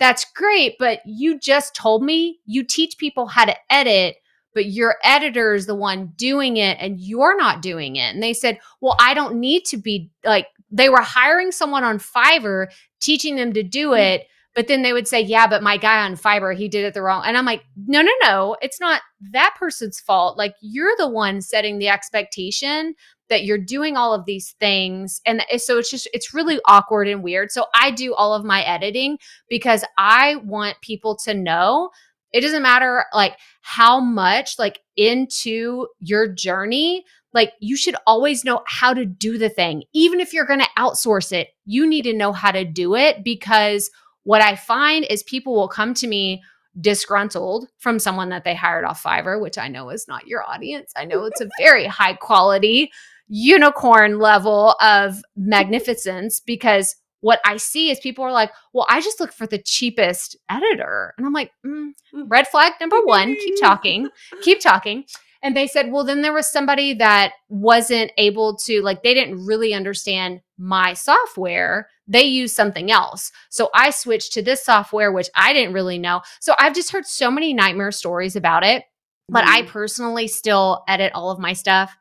that's 0.04 0.26
great, 0.36 0.76
but 0.78 1.00
you 1.06 1.40
just 1.40 1.74
told 1.74 2.04
me 2.04 2.42
you 2.46 2.66
teach 2.66 2.98
people 2.98 3.26
how 3.26 3.46
to 3.46 3.56
edit, 3.70 4.18
but 4.54 4.66
your 4.66 4.98
editor 5.02 5.54
is 5.54 5.66
the 5.66 5.76
one 5.76 6.12
doing 6.18 6.58
it 6.58 6.78
and 6.82 7.00
you're 7.00 7.38
not 7.38 7.62
doing 7.62 7.96
it. 7.96 8.14
And 8.14 8.22
they 8.22 8.34
said, 8.34 8.60
Well, 8.82 8.98
I 9.00 9.14
don't 9.14 9.40
need 9.40 9.64
to 9.68 9.78
be 9.78 10.12
like, 10.26 10.48
they 10.70 10.90
were 10.90 11.02
hiring 11.02 11.54
someone 11.54 11.86
on 11.86 12.00
Fiverr, 12.00 12.68
teaching 13.00 13.38
them 13.38 13.54
to 13.54 13.64
do 13.64 13.92
mm. 13.92 14.00
it. 14.00 14.28
But 14.54 14.68
then 14.68 14.82
they 14.82 14.92
would 14.92 15.08
say, 15.08 15.22
Yeah, 15.22 15.48
but 15.48 15.64
my 15.64 15.78
guy 15.78 16.04
on 16.04 16.18
Fiverr, 16.18 16.54
he 16.54 16.68
did 16.68 16.84
it 16.84 16.94
the 16.94 17.02
wrong. 17.02 17.24
And 17.26 17.38
I'm 17.38 17.46
like, 17.46 17.64
No, 17.88 18.02
no, 18.02 18.12
no. 18.24 18.58
It's 18.62 18.82
not 18.82 19.02
that 19.32 19.56
person's 19.58 20.02
fault. 20.02 20.38
Like, 20.38 20.56
you're 20.60 20.98
the 20.98 21.08
one 21.08 21.40
setting 21.42 21.80
the 21.80 21.88
expectation 21.88 22.96
that 23.30 23.46
you're 23.46 23.58
doing 23.58 23.98
all 23.98 24.14
of 24.14 24.26
these 24.26 24.56
things. 24.60 25.22
And 25.26 25.44
so 25.58 25.78
it's 25.78 25.90
just 25.90 26.08
it's 26.14 26.34
really 26.34 26.60
awkward 26.66 27.08
and 27.08 27.24
weird. 27.24 27.52
So 27.52 27.66
i 27.74 27.92
do 27.92 28.14
all 28.14 28.34
of 28.34 28.46
my 28.46 28.62
editing 28.64 29.18
because 29.50 29.84
i 29.98 30.36
want 30.38 30.82
people 30.82 31.16
to 31.26 31.34
know 31.34 31.90
it 32.32 32.42
doesn't 32.42 32.64
matter 32.64 33.06
like 33.14 33.38
how 33.62 34.00
much 34.00 34.58
like 34.58 34.80
into 34.98 35.88
your 36.00 36.28
journey 36.28 37.04
like 37.34 37.54
you 37.60 37.76
should 37.76 37.96
always 38.06 38.46
know 38.46 38.62
how 38.68 38.94
to 38.94 39.06
do 39.06 39.40
the 39.40 39.50
thing. 39.50 39.84
Even 39.94 40.20
if 40.20 40.34
you're 40.34 40.46
going 40.46 40.60
to 40.60 40.70
outsource 40.78 41.32
it 41.32 41.50
you 41.66 41.88
need 41.88 42.04
to 42.04 42.14
know 42.14 42.32
how 42.32 42.52
to 42.52 42.66
do 42.66 42.96
it 42.96 43.24
because 43.24 43.90
what 44.24 44.42
i 44.42 44.56
find 44.56 45.06
is 45.06 45.24
people 45.24 45.54
will 45.54 45.68
come 45.68 45.94
to 45.94 46.08
me 46.08 46.42
disgruntled 46.80 47.68
from 47.78 48.00
someone 48.00 48.30
that 48.30 48.44
they 48.44 48.56
hired 48.56 48.84
off 48.84 49.04
Fiverr, 49.04 49.40
which 49.40 49.58
I 49.58 49.68
know 49.68 49.90
is 49.90 50.08
not 50.08 50.28
your 50.28 50.44
audience. 50.44 50.92
I 50.96 51.06
know 51.06 51.26
it's 51.26 51.42
a 51.42 51.50
very 51.60 51.86
high 51.86 52.14
quality 52.14 52.92
unicorn 53.28 54.20
level 54.20 54.76
of 54.82 55.22
magnificence 55.36 56.40
because 56.40 56.96
what 57.24 57.40
I 57.46 57.56
see 57.56 57.90
is 57.90 58.02
people 58.02 58.26
are 58.26 58.34
like, 58.34 58.52
well, 58.74 58.86
I 58.90 59.00
just 59.00 59.22
look 59.22 59.32
for 59.32 59.48
the 59.48 59.58
cheapest 59.58 60.36
editor. 60.50 61.14
And 61.18 61.26
I'm 61.26 61.32
like, 61.32 61.52
mm, 61.66 61.92
mm. 62.14 62.26
red 62.28 62.48
flag 62.50 62.74
number 62.82 63.02
one, 63.02 63.36
keep 63.36 63.60
talking, 63.62 64.10
keep 64.42 64.60
talking. 64.60 65.06
And 65.42 65.56
they 65.56 65.68
said, 65.68 65.92
well, 65.92 66.04
then 66.04 66.22
there 66.22 66.34
was 66.34 66.52
somebody 66.52 66.94
that 66.96 67.34
wasn't 67.48 68.12
able 68.18 68.58
to, 68.66 68.82
like, 68.82 69.04
they 69.04 69.14
didn't 69.14 69.46
really 69.46 69.74
understand 69.74 70.42
my 70.58 70.94
software. 70.94 71.90
They 72.08 72.24
used 72.24 72.56
something 72.56 72.92
else. 72.92 73.32
So 73.50 73.70
I 73.74 73.90
switched 73.90 74.34
to 74.34 74.42
this 74.42 74.64
software, 74.64 75.12
which 75.12 75.30
I 75.36 75.54
didn't 75.54 75.74
really 75.74 75.98
know. 75.98 76.22
So 76.42 76.56
I've 76.60 76.76
just 76.76 76.92
heard 76.92 77.06
so 77.06 77.32
many 77.32 77.54
nightmare 77.54 77.92
stories 77.92 78.36
about 78.36 78.64
it. 78.66 78.84
But 79.30 79.46
mm. 79.46 79.50
I 79.50 79.62
personally 79.64 80.28
still 80.28 80.84
edit 80.90 81.14
all 81.16 81.32
of 81.32 81.40
my 81.40 81.54
stuff 81.54 81.96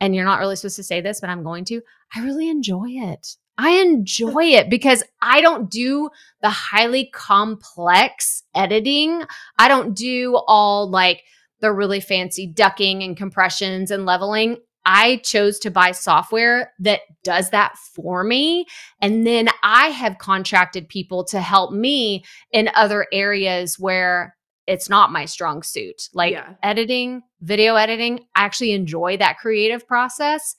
and 0.00 0.14
you're 0.14 0.24
not 0.24 0.40
really 0.40 0.56
supposed 0.56 0.76
to 0.76 0.82
say 0.82 1.00
this, 1.00 1.20
but 1.20 1.30
I'm 1.30 1.42
going 1.42 1.64
to. 1.66 1.80
I 2.14 2.20
really 2.20 2.48
enjoy 2.48 2.88
it. 2.88 3.36
I 3.58 3.70
enjoy 3.80 4.44
it 4.44 4.70
because 4.70 5.02
I 5.20 5.40
don't 5.40 5.68
do 5.68 6.10
the 6.42 6.50
highly 6.50 7.10
complex 7.12 8.44
editing. 8.54 9.22
I 9.58 9.66
don't 9.66 9.96
do 9.96 10.40
all 10.46 10.88
like 10.88 11.24
the 11.60 11.72
really 11.72 12.00
fancy 12.00 12.46
ducking 12.46 13.02
and 13.02 13.16
compressions 13.16 13.90
and 13.90 14.06
leveling. 14.06 14.58
I 14.86 15.16
chose 15.24 15.58
to 15.60 15.70
buy 15.70 15.90
software 15.90 16.72
that 16.78 17.00
does 17.24 17.50
that 17.50 17.76
for 17.76 18.22
me. 18.24 18.66
And 19.02 19.26
then 19.26 19.48
I 19.62 19.88
have 19.88 20.18
contracted 20.18 20.88
people 20.88 21.24
to 21.24 21.40
help 21.40 21.72
me 21.72 22.24
in 22.52 22.70
other 22.74 23.06
areas 23.12 23.76
where 23.78 24.34
it's 24.68 24.90
not 24.90 25.10
my 25.10 25.24
strong 25.24 25.62
suit. 25.62 26.10
Like 26.12 26.34
yeah. 26.34 26.54
editing, 26.62 27.22
video 27.40 27.74
editing, 27.74 28.20
I 28.36 28.44
actually 28.44 28.72
enjoy 28.72 29.16
that 29.16 29.38
creative 29.38 29.88
process. 29.88 30.54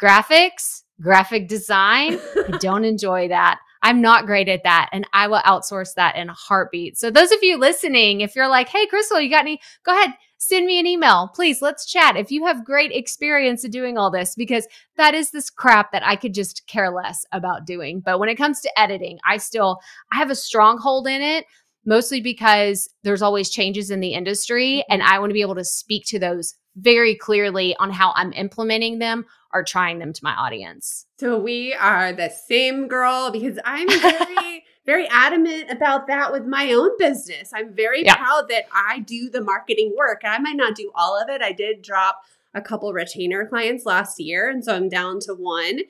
Graphics, 0.00 0.82
graphic 1.00 1.48
design, 1.48 2.20
I 2.36 2.56
don't 2.60 2.84
enjoy 2.84 3.28
that. 3.28 3.58
I'm 3.82 4.02
not 4.02 4.26
great 4.26 4.48
at 4.50 4.62
that. 4.64 4.90
And 4.92 5.06
I 5.14 5.26
will 5.26 5.40
outsource 5.40 5.94
that 5.94 6.16
in 6.16 6.28
a 6.28 6.34
heartbeat. 6.34 6.98
So, 6.98 7.10
those 7.10 7.32
of 7.32 7.38
you 7.42 7.56
listening, 7.56 8.20
if 8.20 8.36
you're 8.36 8.48
like, 8.48 8.68
hey, 8.68 8.86
Krystal, 8.86 9.22
you 9.22 9.30
got 9.30 9.40
any, 9.40 9.58
go 9.84 9.92
ahead, 9.92 10.14
send 10.36 10.66
me 10.66 10.78
an 10.78 10.86
email. 10.86 11.30
Please, 11.34 11.62
let's 11.62 11.86
chat. 11.86 12.16
If 12.16 12.30
you 12.30 12.44
have 12.44 12.64
great 12.64 12.92
experience 12.92 13.64
in 13.64 13.70
doing 13.70 13.96
all 13.96 14.10
this, 14.10 14.34
because 14.34 14.66
that 14.96 15.14
is 15.14 15.30
this 15.30 15.48
crap 15.48 15.92
that 15.92 16.06
I 16.06 16.16
could 16.16 16.34
just 16.34 16.66
care 16.66 16.90
less 16.90 17.24
about 17.32 17.66
doing. 17.66 18.00
But 18.00 18.18
when 18.18 18.28
it 18.28 18.36
comes 18.36 18.60
to 18.60 18.78
editing, 18.78 19.18
I 19.26 19.38
still, 19.38 19.78
I 20.12 20.16
have 20.16 20.30
a 20.30 20.34
stronghold 20.34 21.06
in 21.06 21.22
it 21.22 21.46
mostly 21.84 22.20
because 22.20 22.88
there's 23.02 23.22
always 23.22 23.50
changes 23.50 23.90
in 23.90 24.00
the 24.00 24.14
industry 24.14 24.78
mm-hmm. 24.78 24.92
and 24.92 25.02
I 25.02 25.18
want 25.18 25.30
to 25.30 25.34
be 25.34 25.42
able 25.42 25.54
to 25.56 25.64
speak 25.64 26.04
to 26.06 26.18
those 26.18 26.54
very 26.76 27.14
clearly 27.14 27.74
on 27.76 27.90
how 27.90 28.12
I'm 28.14 28.32
implementing 28.32 28.98
them 28.98 29.26
or 29.52 29.64
trying 29.64 29.98
them 29.98 30.12
to 30.12 30.20
my 30.22 30.34
audience. 30.34 31.06
So 31.18 31.38
we 31.38 31.74
are 31.74 32.12
the 32.12 32.30
same 32.30 32.86
girl 32.88 33.30
because 33.30 33.58
I'm 33.64 33.88
very 34.00 34.64
very 34.86 35.06
adamant 35.08 35.70
about 35.70 36.06
that 36.06 36.32
with 36.32 36.46
my 36.46 36.72
own 36.72 36.90
business. 36.98 37.50
I'm 37.54 37.74
very 37.74 38.04
yeah. 38.04 38.16
proud 38.16 38.48
that 38.48 38.64
I 38.72 39.00
do 39.00 39.28
the 39.28 39.42
marketing 39.42 39.94
work. 39.96 40.22
I 40.24 40.38
might 40.38 40.56
not 40.56 40.74
do 40.74 40.90
all 40.94 41.20
of 41.20 41.28
it. 41.28 41.42
I 41.42 41.52
did 41.52 41.82
drop 41.82 42.22
a 42.54 42.62
couple 42.62 42.92
retainer 42.92 43.46
clients 43.46 43.84
last 43.84 44.18
year 44.18 44.48
and 44.48 44.64
so 44.64 44.74
I'm 44.74 44.88
down 44.88 45.20
to 45.20 45.34
one 45.34 45.80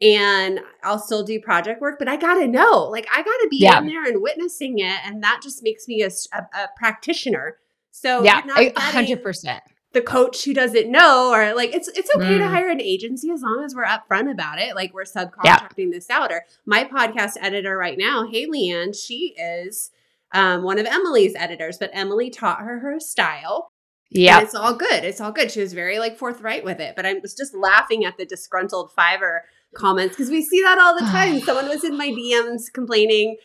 and 0.00 0.60
I'll 0.82 0.98
still 0.98 1.22
do 1.22 1.40
project 1.40 1.80
work, 1.80 1.98
but 1.98 2.08
I 2.08 2.16
gotta 2.16 2.46
know, 2.46 2.88
like, 2.90 3.06
I 3.12 3.22
gotta 3.22 3.48
be 3.50 3.58
yeah. 3.58 3.78
in 3.78 3.86
there 3.86 4.04
and 4.04 4.20
witnessing 4.20 4.78
it, 4.78 4.98
and 5.04 5.22
that 5.22 5.40
just 5.42 5.62
makes 5.62 5.86
me 5.86 6.02
a, 6.02 6.10
a, 6.32 6.38
a 6.38 6.68
practitioner. 6.76 7.56
So 7.90 8.22
yeah, 8.22 8.42
hundred 8.76 9.22
percent. 9.22 9.62
The 9.92 10.02
coach 10.02 10.44
who 10.44 10.52
doesn't 10.52 10.90
know, 10.90 11.30
or 11.32 11.54
like, 11.54 11.72
it's 11.72 11.86
it's 11.86 12.10
okay 12.16 12.34
mm. 12.34 12.38
to 12.38 12.48
hire 12.48 12.68
an 12.68 12.80
agency 12.80 13.30
as 13.30 13.42
long 13.42 13.62
as 13.64 13.76
we're 13.76 13.84
upfront 13.84 14.28
about 14.28 14.58
it. 14.58 14.74
Like, 14.74 14.92
we're 14.92 15.04
subcontracting 15.04 15.36
yeah. 15.76 15.90
this 15.92 16.10
out. 16.10 16.32
Or 16.32 16.42
my 16.66 16.82
podcast 16.82 17.34
editor 17.40 17.78
right 17.78 17.96
now, 17.96 18.26
Haley 18.28 18.70
Ann, 18.70 18.92
she 18.92 19.36
is 19.38 19.92
um, 20.32 20.64
one 20.64 20.80
of 20.80 20.86
Emily's 20.86 21.36
editors, 21.36 21.78
but 21.78 21.90
Emily 21.92 22.28
taught 22.28 22.58
her 22.58 22.80
her 22.80 22.98
style. 22.98 23.70
Yeah. 24.10 24.40
It's 24.40 24.54
all 24.54 24.74
good. 24.74 25.04
It's 25.04 25.20
all 25.20 25.32
good. 25.32 25.52
She 25.52 25.60
was 25.60 25.72
very 25.72 26.00
like 26.00 26.18
forthright 26.18 26.64
with 26.64 26.80
it. 26.80 26.96
But 26.96 27.06
I 27.06 27.14
was 27.14 27.34
just 27.34 27.54
laughing 27.54 28.04
at 28.04 28.16
the 28.16 28.26
disgruntled 28.26 28.90
Fiverr 28.96 29.40
comments 29.74 30.16
because 30.16 30.30
we 30.30 30.42
see 30.42 30.60
that 30.62 30.78
all 30.78 30.94
the 30.94 31.06
time. 31.06 31.40
Someone 31.44 31.68
was 31.68 31.84
in 31.84 31.96
my 31.96 32.10
DMs 32.10 32.72
complaining 32.72 33.36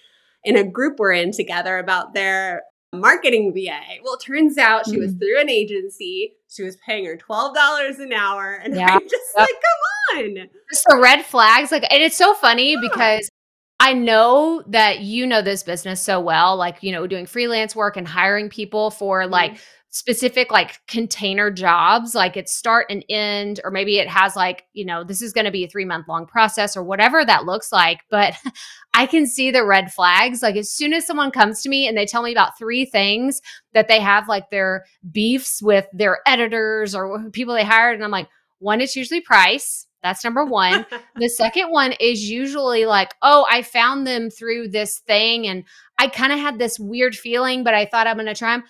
in 0.43 0.55
a 0.55 0.63
group 0.63 0.99
we're 0.99 1.13
in 1.13 1.31
together 1.31 1.77
about 1.77 2.13
their 2.13 2.63
marketing 2.93 3.53
VA. 3.53 3.79
Well, 4.03 4.15
it 4.15 4.21
turns 4.25 4.57
out 4.57 4.87
she 4.87 4.97
was 4.97 5.13
mm. 5.13 5.19
through 5.19 5.41
an 5.41 5.49
agency. 5.49 6.33
She 6.49 6.63
was 6.63 6.77
paying 6.77 7.05
her 7.05 7.17
$12 7.17 7.99
an 7.99 8.13
hour. 8.13 8.53
And 8.63 8.75
yeah. 8.75 8.87
I'm 8.87 9.01
just 9.01 9.23
yep. 9.37 9.47
like, 9.47 9.49
come 9.49 10.25
on. 10.25 10.49
Just 10.71 10.85
the 10.87 10.97
red 10.97 11.23
flags. 11.23 11.71
Like, 11.71 11.85
and 11.91 12.01
it's 12.01 12.15
so 12.15 12.33
funny 12.33 12.73
yeah. 12.73 12.79
because 12.81 13.29
I 13.79 13.93
know 13.93 14.63
that 14.67 15.01
you 15.01 15.27
know 15.27 15.41
this 15.41 15.63
business 15.63 16.01
so 16.01 16.19
well, 16.19 16.55
like, 16.57 16.81
you 16.81 16.91
know, 16.91 17.05
doing 17.07 17.25
freelance 17.25 17.75
work 17.75 17.95
and 17.95 18.07
hiring 18.07 18.49
people 18.49 18.91
for 18.91 19.27
like 19.27 19.57
specific 19.91 20.51
like 20.51 20.79
container 20.87 21.49
jobs, 21.49 22.13
like 22.13 22.37
it's 22.37 22.53
start 22.53 22.85
and 22.89 23.03
end, 23.09 23.59
or 23.63 23.71
maybe 23.71 23.97
it 23.97 24.07
has 24.07 24.35
like, 24.35 24.65
you 24.73 24.85
know, 24.85 25.03
this 25.03 25.21
is 25.21 25.33
going 25.33 25.45
to 25.45 25.51
be 25.51 25.63
a 25.63 25.67
three 25.67 25.85
month 25.85 26.07
long 26.07 26.27
process 26.27 26.77
or 26.77 26.83
whatever 26.83 27.25
that 27.25 27.45
looks 27.45 27.71
like. 27.71 28.01
But 28.09 28.35
I 28.93 29.07
can 29.07 29.25
see 29.25 29.49
the 29.49 29.65
red 29.65 29.91
flags. 29.91 30.43
Like 30.43 30.55
as 30.55 30.71
soon 30.71 30.93
as 30.93 31.07
someone 31.07 31.31
comes 31.31 31.63
to 31.63 31.69
me 31.69 31.87
and 31.87 31.97
they 31.97 32.05
tell 32.05 32.21
me 32.21 32.31
about 32.31 32.57
three 32.57 32.85
things 32.85 33.41
that 33.73 33.87
they 33.87 33.99
have 33.99 34.27
like 34.27 34.49
their 34.51 34.85
beefs 35.11 35.61
with 35.61 35.87
their 35.91 36.19
editors 36.27 36.93
or 36.93 37.29
people 37.31 37.55
they 37.55 37.65
hired, 37.65 37.95
and 37.95 38.03
I'm 38.03 38.11
like, 38.11 38.29
one, 38.59 38.81
it's 38.81 38.95
usually 38.95 39.21
price. 39.21 39.87
That's 40.03 40.23
number 40.23 40.45
one. 40.45 40.85
the 41.15 41.29
second 41.29 41.71
one 41.71 41.93
is 41.99 42.29
usually 42.29 42.85
like, 42.85 43.15
oh, 43.21 43.47
I 43.49 43.63
found 43.63 44.05
them 44.05 44.29
through 44.29 44.69
this 44.69 44.99
thing 44.99 45.47
and 45.47 45.63
I 45.97 46.07
kind 46.07 46.31
of 46.31 46.39
had 46.39 46.59
this 46.59 46.79
weird 46.79 47.15
feeling, 47.15 47.63
but 47.63 47.73
I 47.73 47.85
thought 47.85 48.07
I'm 48.07 48.15
going 48.15 48.27
to 48.27 48.35
try 48.35 48.55
them 48.55 48.63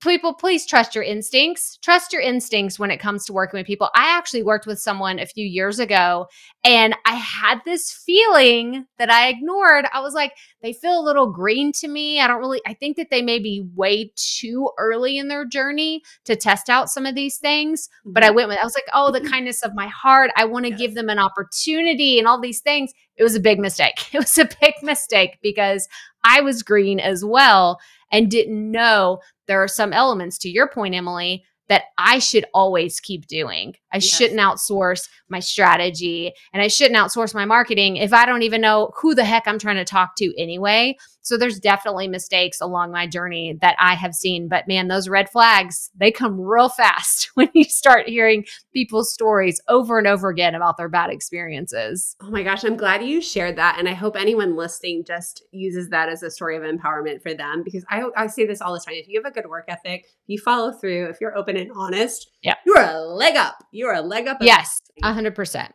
people 0.00 0.32
please 0.32 0.66
trust 0.66 0.94
your 0.94 1.04
instincts. 1.04 1.78
Trust 1.82 2.12
your 2.12 2.22
instincts 2.22 2.78
when 2.78 2.90
it 2.90 2.98
comes 2.98 3.24
to 3.26 3.32
working 3.32 3.58
with 3.58 3.66
people. 3.66 3.90
I 3.94 4.16
actually 4.16 4.42
worked 4.42 4.66
with 4.66 4.78
someone 4.78 5.18
a 5.18 5.26
few 5.26 5.46
years 5.46 5.78
ago 5.78 6.26
and 6.62 6.94
i 7.06 7.14
had 7.14 7.60
this 7.64 7.90
feeling 7.92 8.86
that 8.98 9.10
i 9.10 9.28
ignored. 9.28 9.86
I 9.92 10.00
was 10.00 10.14
like 10.14 10.32
they 10.62 10.72
feel 10.72 11.00
a 11.00 11.02
little 11.02 11.30
green 11.30 11.72
to 11.72 11.88
me. 11.88 12.20
I 12.20 12.26
don't 12.26 12.40
really 12.40 12.60
i 12.66 12.74
think 12.74 12.96
that 12.96 13.10
they 13.10 13.22
may 13.22 13.38
be 13.38 13.66
way 13.74 14.12
too 14.16 14.70
early 14.78 15.18
in 15.18 15.28
their 15.28 15.44
journey 15.44 16.02
to 16.24 16.36
test 16.36 16.68
out 16.68 16.90
some 16.90 17.06
of 17.06 17.14
these 17.14 17.38
things 17.38 17.88
but 18.04 18.22
i 18.22 18.28
mm-hmm. 18.28 18.36
went 18.36 18.48
with 18.48 18.58
i 18.58 18.64
was 18.64 18.74
like 18.74 18.88
oh 18.94 19.10
the 19.10 19.20
kindness 19.28 19.62
of 19.62 19.74
my 19.74 19.86
heart. 19.88 20.30
I 20.36 20.44
want 20.44 20.64
to 20.64 20.70
yes. 20.70 20.78
give 20.78 20.94
them 20.94 21.08
an 21.08 21.18
opportunity 21.18 22.18
and 22.18 22.26
all 22.26 22.40
these 22.40 22.60
things. 22.60 22.92
It 23.16 23.22
was 23.22 23.34
a 23.34 23.40
big 23.40 23.58
mistake. 23.58 24.08
It 24.14 24.18
was 24.18 24.38
a 24.38 24.48
big 24.60 24.74
mistake 24.82 25.38
because 25.42 25.88
i 26.24 26.40
was 26.40 26.62
green 26.62 27.00
as 27.00 27.24
well 27.24 27.78
and 28.12 28.30
didn't 28.30 28.70
know 28.70 29.20
there 29.50 29.62
are 29.64 29.68
some 29.68 29.92
elements 29.92 30.38
to 30.38 30.48
your 30.48 30.68
point, 30.68 30.94
Emily, 30.94 31.44
that 31.68 31.82
I 31.98 32.20
should 32.20 32.44
always 32.54 33.00
keep 33.00 33.26
doing. 33.26 33.74
I 33.92 33.96
yes. 33.96 34.04
shouldn't 34.04 34.40
outsource 34.40 35.08
my 35.28 35.40
strategy 35.40 36.32
and 36.52 36.62
I 36.62 36.68
shouldn't 36.68 36.96
outsource 36.96 37.34
my 37.34 37.44
marketing 37.44 37.96
if 37.96 38.12
I 38.12 38.26
don't 38.26 38.42
even 38.42 38.60
know 38.60 38.90
who 38.96 39.14
the 39.14 39.24
heck 39.24 39.46
I'm 39.46 39.58
trying 39.58 39.76
to 39.76 39.84
talk 39.84 40.16
to 40.16 40.34
anyway. 40.40 40.96
So 41.22 41.36
there's 41.36 41.60
definitely 41.60 42.08
mistakes 42.08 42.60
along 42.60 42.92
my 42.92 43.06
journey 43.06 43.56
that 43.60 43.76
I 43.78 43.94
have 43.94 44.14
seen, 44.14 44.48
but 44.48 44.66
man, 44.66 44.88
those 44.88 45.08
red 45.08 45.28
flags, 45.28 45.90
they 45.94 46.10
come 46.10 46.40
real 46.40 46.68
fast 46.68 47.30
when 47.34 47.50
you 47.54 47.64
start 47.64 48.08
hearing 48.08 48.44
people's 48.72 49.12
stories 49.12 49.60
over 49.68 49.98
and 49.98 50.06
over 50.06 50.28
again 50.28 50.54
about 50.54 50.76
their 50.76 50.88
bad 50.88 51.10
experiences. 51.10 52.16
Oh 52.22 52.30
my 52.30 52.42
gosh, 52.42 52.64
I'm 52.64 52.76
glad 52.76 53.04
you 53.04 53.20
shared 53.20 53.56
that 53.56 53.78
and 53.78 53.88
I 53.88 53.92
hope 53.92 54.16
anyone 54.16 54.56
listening 54.56 55.04
just 55.06 55.44
uses 55.52 55.90
that 55.90 56.08
as 56.08 56.22
a 56.22 56.30
story 56.30 56.56
of 56.56 56.62
empowerment 56.62 57.22
for 57.22 57.34
them 57.34 57.62
because 57.62 57.84
I 57.88 58.04
I 58.16 58.26
say 58.26 58.46
this 58.46 58.60
all 58.60 58.72
the 58.72 58.80
time. 58.80 58.94
If 58.94 59.08
you 59.08 59.20
have 59.22 59.30
a 59.30 59.34
good 59.34 59.48
work 59.48 59.66
ethic, 59.68 60.06
you 60.26 60.38
follow 60.38 60.72
through, 60.72 61.10
if 61.10 61.20
you're 61.20 61.36
open 61.36 61.56
and 61.56 61.70
honest, 61.74 62.30
yeah. 62.42 62.54
you're 62.64 62.80
a 62.80 63.00
leg 63.00 63.36
up. 63.36 63.62
You're 63.80 63.94
a 63.94 64.02
leg 64.02 64.28
up. 64.28 64.36
Yes, 64.42 64.82
100%. 65.02 65.70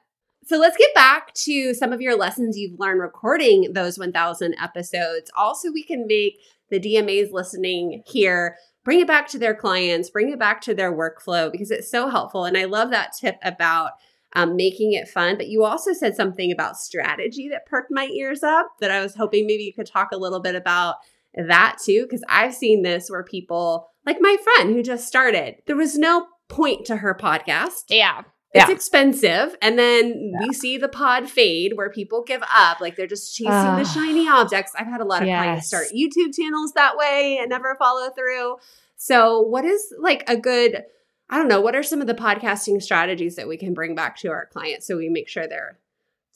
So 0.46 0.60
let's 0.60 0.78
get 0.78 0.94
back 0.94 1.34
to 1.34 1.74
some 1.74 1.92
of 1.92 2.02
your 2.02 2.16
lessons 2.16 2.56
you've 2.56 2.80
learned 2.80 3.02
recording 3.02 3.74
those 3.74 3.98
1000 3.98 4.56
episodes. 4.62 5.32
Also, 5.36 5.72
we 5.72 5.82
can 5.82 6.06
make 6.06 6.38
the 6.70 6.80
DMAs 6.80 7.32
listening 7.32 8.04
here 8.06 8.58
bring 8.84 9.00
it 9.00 9.08
back 9.08 9.28
to 9.30 9.40
their 9.40 9.56
clients, 9.56 10.12
bring 10.12 10.30
it 10.30 10.38
back 10.38 10.62
to 10.62 10.76
their 10.76 10.94
workflow 10.94 11.52
because 11.52 11.72
it's 11.72 11.90
so 11.90 12.08
helpful. 12.08 12.46
And 12.46 12.56
I 12.56 12.66
love 12.66 12.92
that 12.92 13.14
tip 13.20 13.38
about 13.42 13.94
um, 14.36 14.56
making 14.56 14.94
it 14.94 15.08
fun. 15.08 15.36
But 15.36 15.48
you 15.48 15.64
also 15.64 15.92
said 15.92 16.16
something 16.16 16.52
about 16.52 16.78
strategy 16.78 17.50
that 17.50 17.66
perked 17.66 17.90
my 17.90 18.06
ears 18.10 18.44
up 18.44 18.68
that 18.82 18.92
I 18.92 19.02
was 19.02 19.16
hoping 19.16 19.48
maybe 19.48 19.64
you 19.64 19.74
could 19.74 19.88
talk 19.88 20.12
a 20.12 20.18
little 20.18 20.42
bit 20.42 20.54
about 20.54 20.98
that 21.34 21.78
too. 21.84 22.04
Because 22.04 22.24
I've 22.30 22.54
seen 22.54 22.84
this 22.84 23.10
where 23.10 23.24
people, 23.24 23.88
like 24.06 24.18
my 24.22 24.38
friend 24.44 24.76
who 24.76 24.84
just 24.84 25.08
started, 25.08 25.56
there 25.66 25.76
was 25.76 25.98
no 25.98 26.28
point 26.48 26.86
to 26.86 26.98
her 26.98 27.14
podcast. 27.14 27.86
Yeah. 27.90 28.24
It's 28.54 28.70
yeah. 28.70 28.74
expensive. 28.74 29.58
And 29.62 29.78
then 29.78 30.32
yeah. 30.34 30.48
we 30.48 30.54
see 30.54 30.78
the 30.78 30.88
pod 30.88 31.30
fade 31.30 31.74
where 31.76 31.90
people 31.90 32.24
give 32.24 32.42
up. 32.50 32.80
Like 32.80 32.96
they're 32.96 33.06
just 33.06 33.36
chasing 33.36 33.52
uh, 33.52 33.78
the 33.78 33.84
shiny 33.84 34.30
objects. 34.30 34.72
I've 34.78 34.88
had 34.88 35.02
a 35.02 35.06
lot 35.06 35.22
of 35.22 35.28
yes. 35.28 35.44
clients 35.44 35.68
start 35.68 35.88
YouTube 35.94 36.34
channels 36.34 36.72
that 36.74 36.96
way 36.96 37.38
and 37.42 37.50
never 37.50 37.76
follow 37.76 38.10
through. 38.12 38.56
So, 38.96 39.42
what 39.42 39.66
is 39.66 39.94
like 40.00 40.24
a 40.30 40.38
good, 40.38 40.84
I 41.30 41.38
don't 41.38 41.50
know, 41.50 41.60
what 41.60 41.76
are 41.76 41.84
some 41.84 42.00
of 42.00 42.08
the 42.08 42.14
podcasting 42.14 42.82
strategies 42.82 43.36
that 43.36 43.48
we 43.48 43.58
can 43.58 43.74
bring 43.74 43.94
back 43.94 44.16
to 44.20 44.30
our 44.30 44.46
clients 44.46 44.88
so 44.88 44.96
we 44.96 45.10
make 45.10 45.28
sure 45.28 45.48
they're 45.48 45.80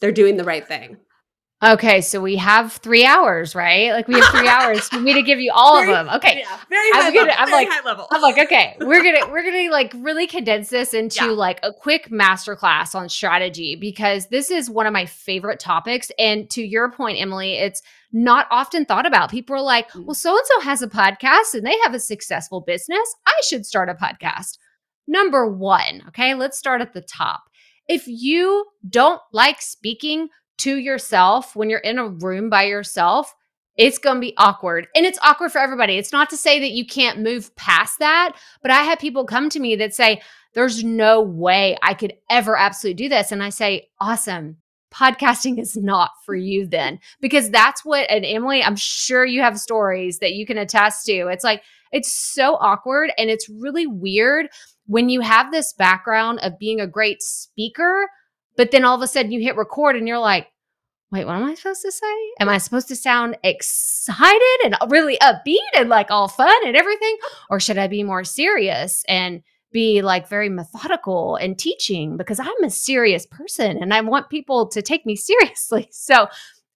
they're 0.01 0.11
doing 0.11 0.35
the 0.35 0.43
right 0.43 0.67
thing? 0.67 0.97
Okay, 1.61 1.99
so 1.99 2.21
we 2.21 2.37
have 2.37 2.71
three 2.71 3.05
hours, 3.05 3.53
right? 3.53 3.91
Like 3.91 4.07
we 4.07 4.13
have 4.13 4.29
three 4.31 4.47
hours 4.47 4.87
for 4.87 4.99
me 5.01 5.13
to 5.13 5.21
give 5.21 5.41
you 5.41 5.51
all 5.53 5.81
very, 5.81 5.93
of 5.93 6.05
them. 6.05 6.15
Okay, 6.15 6.39
yeah, 6.39 6.57
very 6.69 6.89
high 6.91 7.07
I'm 7.07 7.13
gonna, 7.13 7.27
level. 7.27 7.35
I'm 7.37 7.49
very 7.49 7.65
like, 7.65 7.69
high 7.69 7.85
level. 7.85 8.07
I'm 8.11 8.21
like, 8.21 8.37
okay, 8.37 8.77
we're 8.79 9.03
gonna 9.03 9.29
we're 9.29 9.43
gonna 9.43 9.69
like 9.69 9.93
really 9.97 10.25
condense 10.25 10.69
this 10.69 10.93
into 10.93 11.25
yeah. 11.25 11.31
like 11.31 11.59
a 11.61 11.73
quick 11.73 12.09
masterclass 12.09 12.95
on 12.95 13.09
strategy 13.09 13.75
because 13.75 14.27
this 14.27 14.49
is 14.51 14.69
one 14.69 14.87
of 14.87 14.93
my 14.93 15.05
favorite 15.05 15.59
topics. 15.59 16.13
And 16.17 16.49
to 16.51 16.61
your 16.61 16.91
point, 16.91 17.19
Emily, 17.19 17.55
it's 17.55 17.81
not 18.13 18.47
often 18.51 18.85
thought 18.85 19.05
about. 19.05 19.29
People 19.29 19.57
are 19.57 19.61
like, 19.61 19.91
mm. 19.91 20.05
well, 20.05 20.15
so 20.15 20.37
and 20.37 20.45
so 20.45 20.61
has 20.61 20.81
a 20.81 20.87
podcast 20.87 21.55
and 21.55 21.65
they 21.65 21.77
have 21.83 21.93
a 21.93 21.99
successful 21.99 22.61
business. 22.61 23.15
I 23.27 23.37
should 23.43 23.65
start 23.65 23.89
a 23.89 23.95
podcast. 23.95 24.57
Number 25.09 25.45
one, 25.45 26.03
okay, 26.07 26.35
let's 26.35 26.57
start 26.57 26.79
at 26.79 26.93
the 26.93 27.01
top. 27.01 27.41
If 27.89 28.03
you 28.07 28.65
don't 28.87 29.19
like 29.33 29.61
speaking, 29.61 30.29
to 30.59 30.77
yourself 30.77 31.55
when 31.55 31.69
you're 31.69 31.79
in 31.79 31.99
a 31.99 32.07
room 32.07 32.49
by 32.49 32.63
yourself, 32.63 33.33
it's 33.77 33.97
going 33.97 34.17
to 34.17 34.21
be 34.21 34.33
awkward. 34.37 34.87
And 34.95 35.05
it's 35.05 35.19
awkward 35.21 35.51
for 35.51 35.59
everybody. 35.59 35.97
It's 35.97 36.11
not 36.11 36.29
to 36.31 36.37
say 36.37 36.59
that 36.59 36.71
you 36.71 36.85
can't 36.85 37.21
move 37.21 37.55
past 37.55 37.99
that, 37.99 38.37
but 38.61 38.71
I 38.71 38.83
have 38.83 38.99
people 38.99 39.25
come 39.25 39.49
to 39.49 39.59
me 39.59 39.75
that 39.77 39.93
say, 39.93 40.21
There's 40.53 40.83
no 40.83 41.21
way 41.21 41.77
I 41.81 41.93
could 41.93 42.13
ever 42.29 42.57
absolutely 42.57 42.95
do 42.95 43.09
this. 43.09 43.31
And 43.31 43.41
I 43.41 43.49
say, 43.49 43.89
Awesome. 43.99 44.57
Podcasting 44.93 45.59
is 45.59 45.77
not 45.77 46.11
for 46.25 46.35
you 46.35 46.65
then, 46.65 46.99
because 47.21 47.51
that's 47.51 47.85
what, 47.85 48.09
and 48.09 48.25
Emily, 48.25 48.63
I'm 48.63 48.75
sure 48.75 49.23
you 49.23 49.41
have 49.41 49.59
stories 49.59 50.17
that 50.17 50.33
you 50.33 50.47
can 50.47 50.57
attest 50.57 51.05
to. 51.05 51.27
It's 51.27 51.43
like, 51.43 51.61
it's 51.91 52.11
so 52.11 52.55
awkward 52.55 53.11
and 53.17 53.29
it's 53.29 53.49
really 53.49 53.87
weird 53.87 54.47
when 54.87 55.09
you 55.09 55.21
have 55.21 55.51
this 55.51 55.73
background 55.73 56.39
of 56.41 56.57
being 56.59 56.79
a 56.81 56.87
great 56.87 57.21
speaker 57.21 58.07
but 58.59 58.71
then 58.71 58.83
all 58.83 58.93
of 58.93 59.01
a 59.01 59.07
sudden 59.07 59.31
you 59.31 59.39
hit 59.39 59.55
record 59.55 59.95
and 59.95 60.05
you're 60.05 60.19
like, 60.19 60.49
wait, 61.13 61.23
what 61.23 61.37
am 61.37 61.45
I 61.45 61.55
supposed 61.55 61.81
to 61.83 61.93
say? 61.93 62.13
Am 62.41 62.49
I 62.49 62.57
supposed 62.57 62.89
to 62.89 62.95
sound 62.97 63.37
excited 63.41 64.59
and 64.65 64.75
really 64.89 65.17
upbeat 65.19 65.55
and 65.77 65.87
like 65.87 66.11
all 66.11 66.27
fun 66.27 66.67
and 66.67 66.75
everything? 66.75 67.15
Or 67.49 67.61
should 67.61 67.77
I 67.77 67.87
be 67.87 68.03
more 68.03 68.25
serious 68.25 69.05
and 69.07 69.43
be 69.71 70.01
like 70.01 70.27
very 70.27 70.49
methodical 70.49 71.37
and 71.37 71.57
teaching 71.57 72.17
because 72.17 72.37
I'm 72.37 72.63
a 72.65 72.69
serious 72.69 73.25
person 73.25 73.77
and 73.77 73.93
I 73.93 74.01
want 74.01 74.29
people 74.29 74.67
to 74.67 74.81
take 74.81 75.05
me 75.05 75.15
seriously. 75.15 75.87
So 75.93 76.27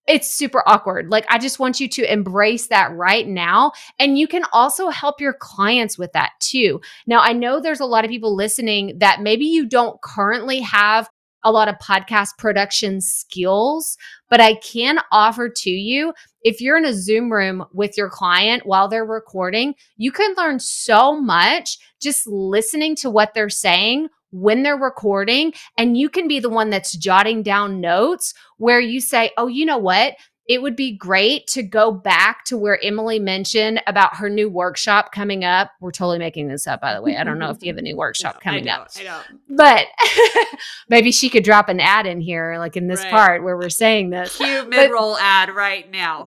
it's 0.08 0.32
super 0.32 0.64
awkward. 0.66 1.10
Like, 1.10 1.26
I 1.28 1.38
just 1.38 1.60
want 1.60 1.82
you 1.82 1.90
to 1.90 2.10
embrace 2.10 2.68
that 2.68 2.94
right 2.94 3.28
now. 3.28 3.74
And 4.00 4.18
you 4.18 4.30
can 4.30 4.44
also 4.54 4.88
help 4.88 5.20
your 5.20 5.34
clients 5.34 5.98
with 5.98 6.14
that 6.14 6.32
too. 6.40 6.80
Now, 7.08 7.20
I 7.20 7.34
know 7.34 7.60
there's 7.60 7.82
a 7.82 7.86
lot 7.86 8.06
of 8.06 8.12
people 8.12 8.34
listening 8.34 9.00
that 9.00 9.22
maybe 9.22 9.46
you 9.46 9.66
don't 9.66 10.02
currently 10.02 10.62
have 10.62 11.10
a 11.44 11.52
lot 11.52 11.68
of 11.68 11.76
podcast 11.80 12.38
production 12.38 13.02
skills, 13.02 13.98
but 14.30 14.40
I 14.40 14.56
can 14.56 15.00
offer 15.12 15.50
to 15.50 15.70
you 15.70 16.14
if 16.44 16.60
you're 16.60 16.78
in 16.78 16.86
a 16.86 16.94
Zoom 16.94 17.32
room 17.32 17.64
with 17.74 17.98
your 17.98 18.10
client 18.10 18.66
while 18.66 18.88
they're 18.88 19.06
recording, 19.06 19.76
you 19.98 20.12
can 20.12 20.36
learn 20.36 20.60
so 20.60 21.20
much 21.20 21.78
just 22.02 22.28
listening 22.28 22.96
to 22.98 23.10
what 23.10 23.34
they're 23.34 23.50
saying 23.50 24.10
when 24.32 24.64
they're 24.64 24.78
recording. 24.78 25.54
And 25.78 25.98
you 25.98 26.10
can 26.10 26.28
be 26.28 26.40
the 26.40 26.50
one 26.50 26.70
that's 26.70 26.98
jotting 26.98 27.44
down 27.44 27.80
notes 27.80 28.34
where 28.58 28.80
you 28.80 29.00
say, 29.00 29.32
Oh, 29.38 29.48
you 29.48 29.66
know 29.66 29.78
what? 29.78 30.16
It 30.48 30.62
would 30.62 30.76
be 30.76 30.96
great 30.96 31.48
to 31.48 31.64
go 31.64 31.92
back 31.92 32.44
to 32.46 32.58
where 32.58 32.80
Emily 32.84 33.20
mentioned 33.20 33.82
about 33.88 34.18
her 34.18 34.30
new 34.30 34.50
workshop 34.50 35.12
coming 35.12 35.44
up. 35.44 35.72
We're 35.80 35.92
totally 35.92 36.20
making 36.20 36.50
this 36.50 36.68
up, 36.68 36.82
by 36.82 36.94
the 36.94 37.02
way. 37.02 37.16
I 37.16 37.24
don't 37.24 37.40
know 37.40 37.50
if 37.50 37.62
you 37.62 37.70
have 37.70 37.78
a 37.78 37.82
new 37.82 37.96
workshop 38.04 38.42
coming 38.42 38.68
I 38.68 38.76
up. 38.76 38.90
I 39.00 39.04
don't. 39.04 39.26
But 39.50 39.88
maybe 40.90 41.12
she 41.12 41.30
could 41.30 41.44
drop 41.44 41.70
an 41.70 41.80
ad 41.80 42.06
in 42.06 42.20
here, 42.20 42.58
like 42.58 42.76
in 42.76 42.88
this 42.88 43.04
right. 43.04 43.12
part 43.12 43.44
where 43.44 43.56
we're 43.56 43.70
saying 43.70 44.10
this. 44.10 44.38
Cute 44.38 44.70
mid 44.70 44.92
roll 44.92 45.18
ad 45.18 45.50
right 45.50 45.90
now. 45.90 46.28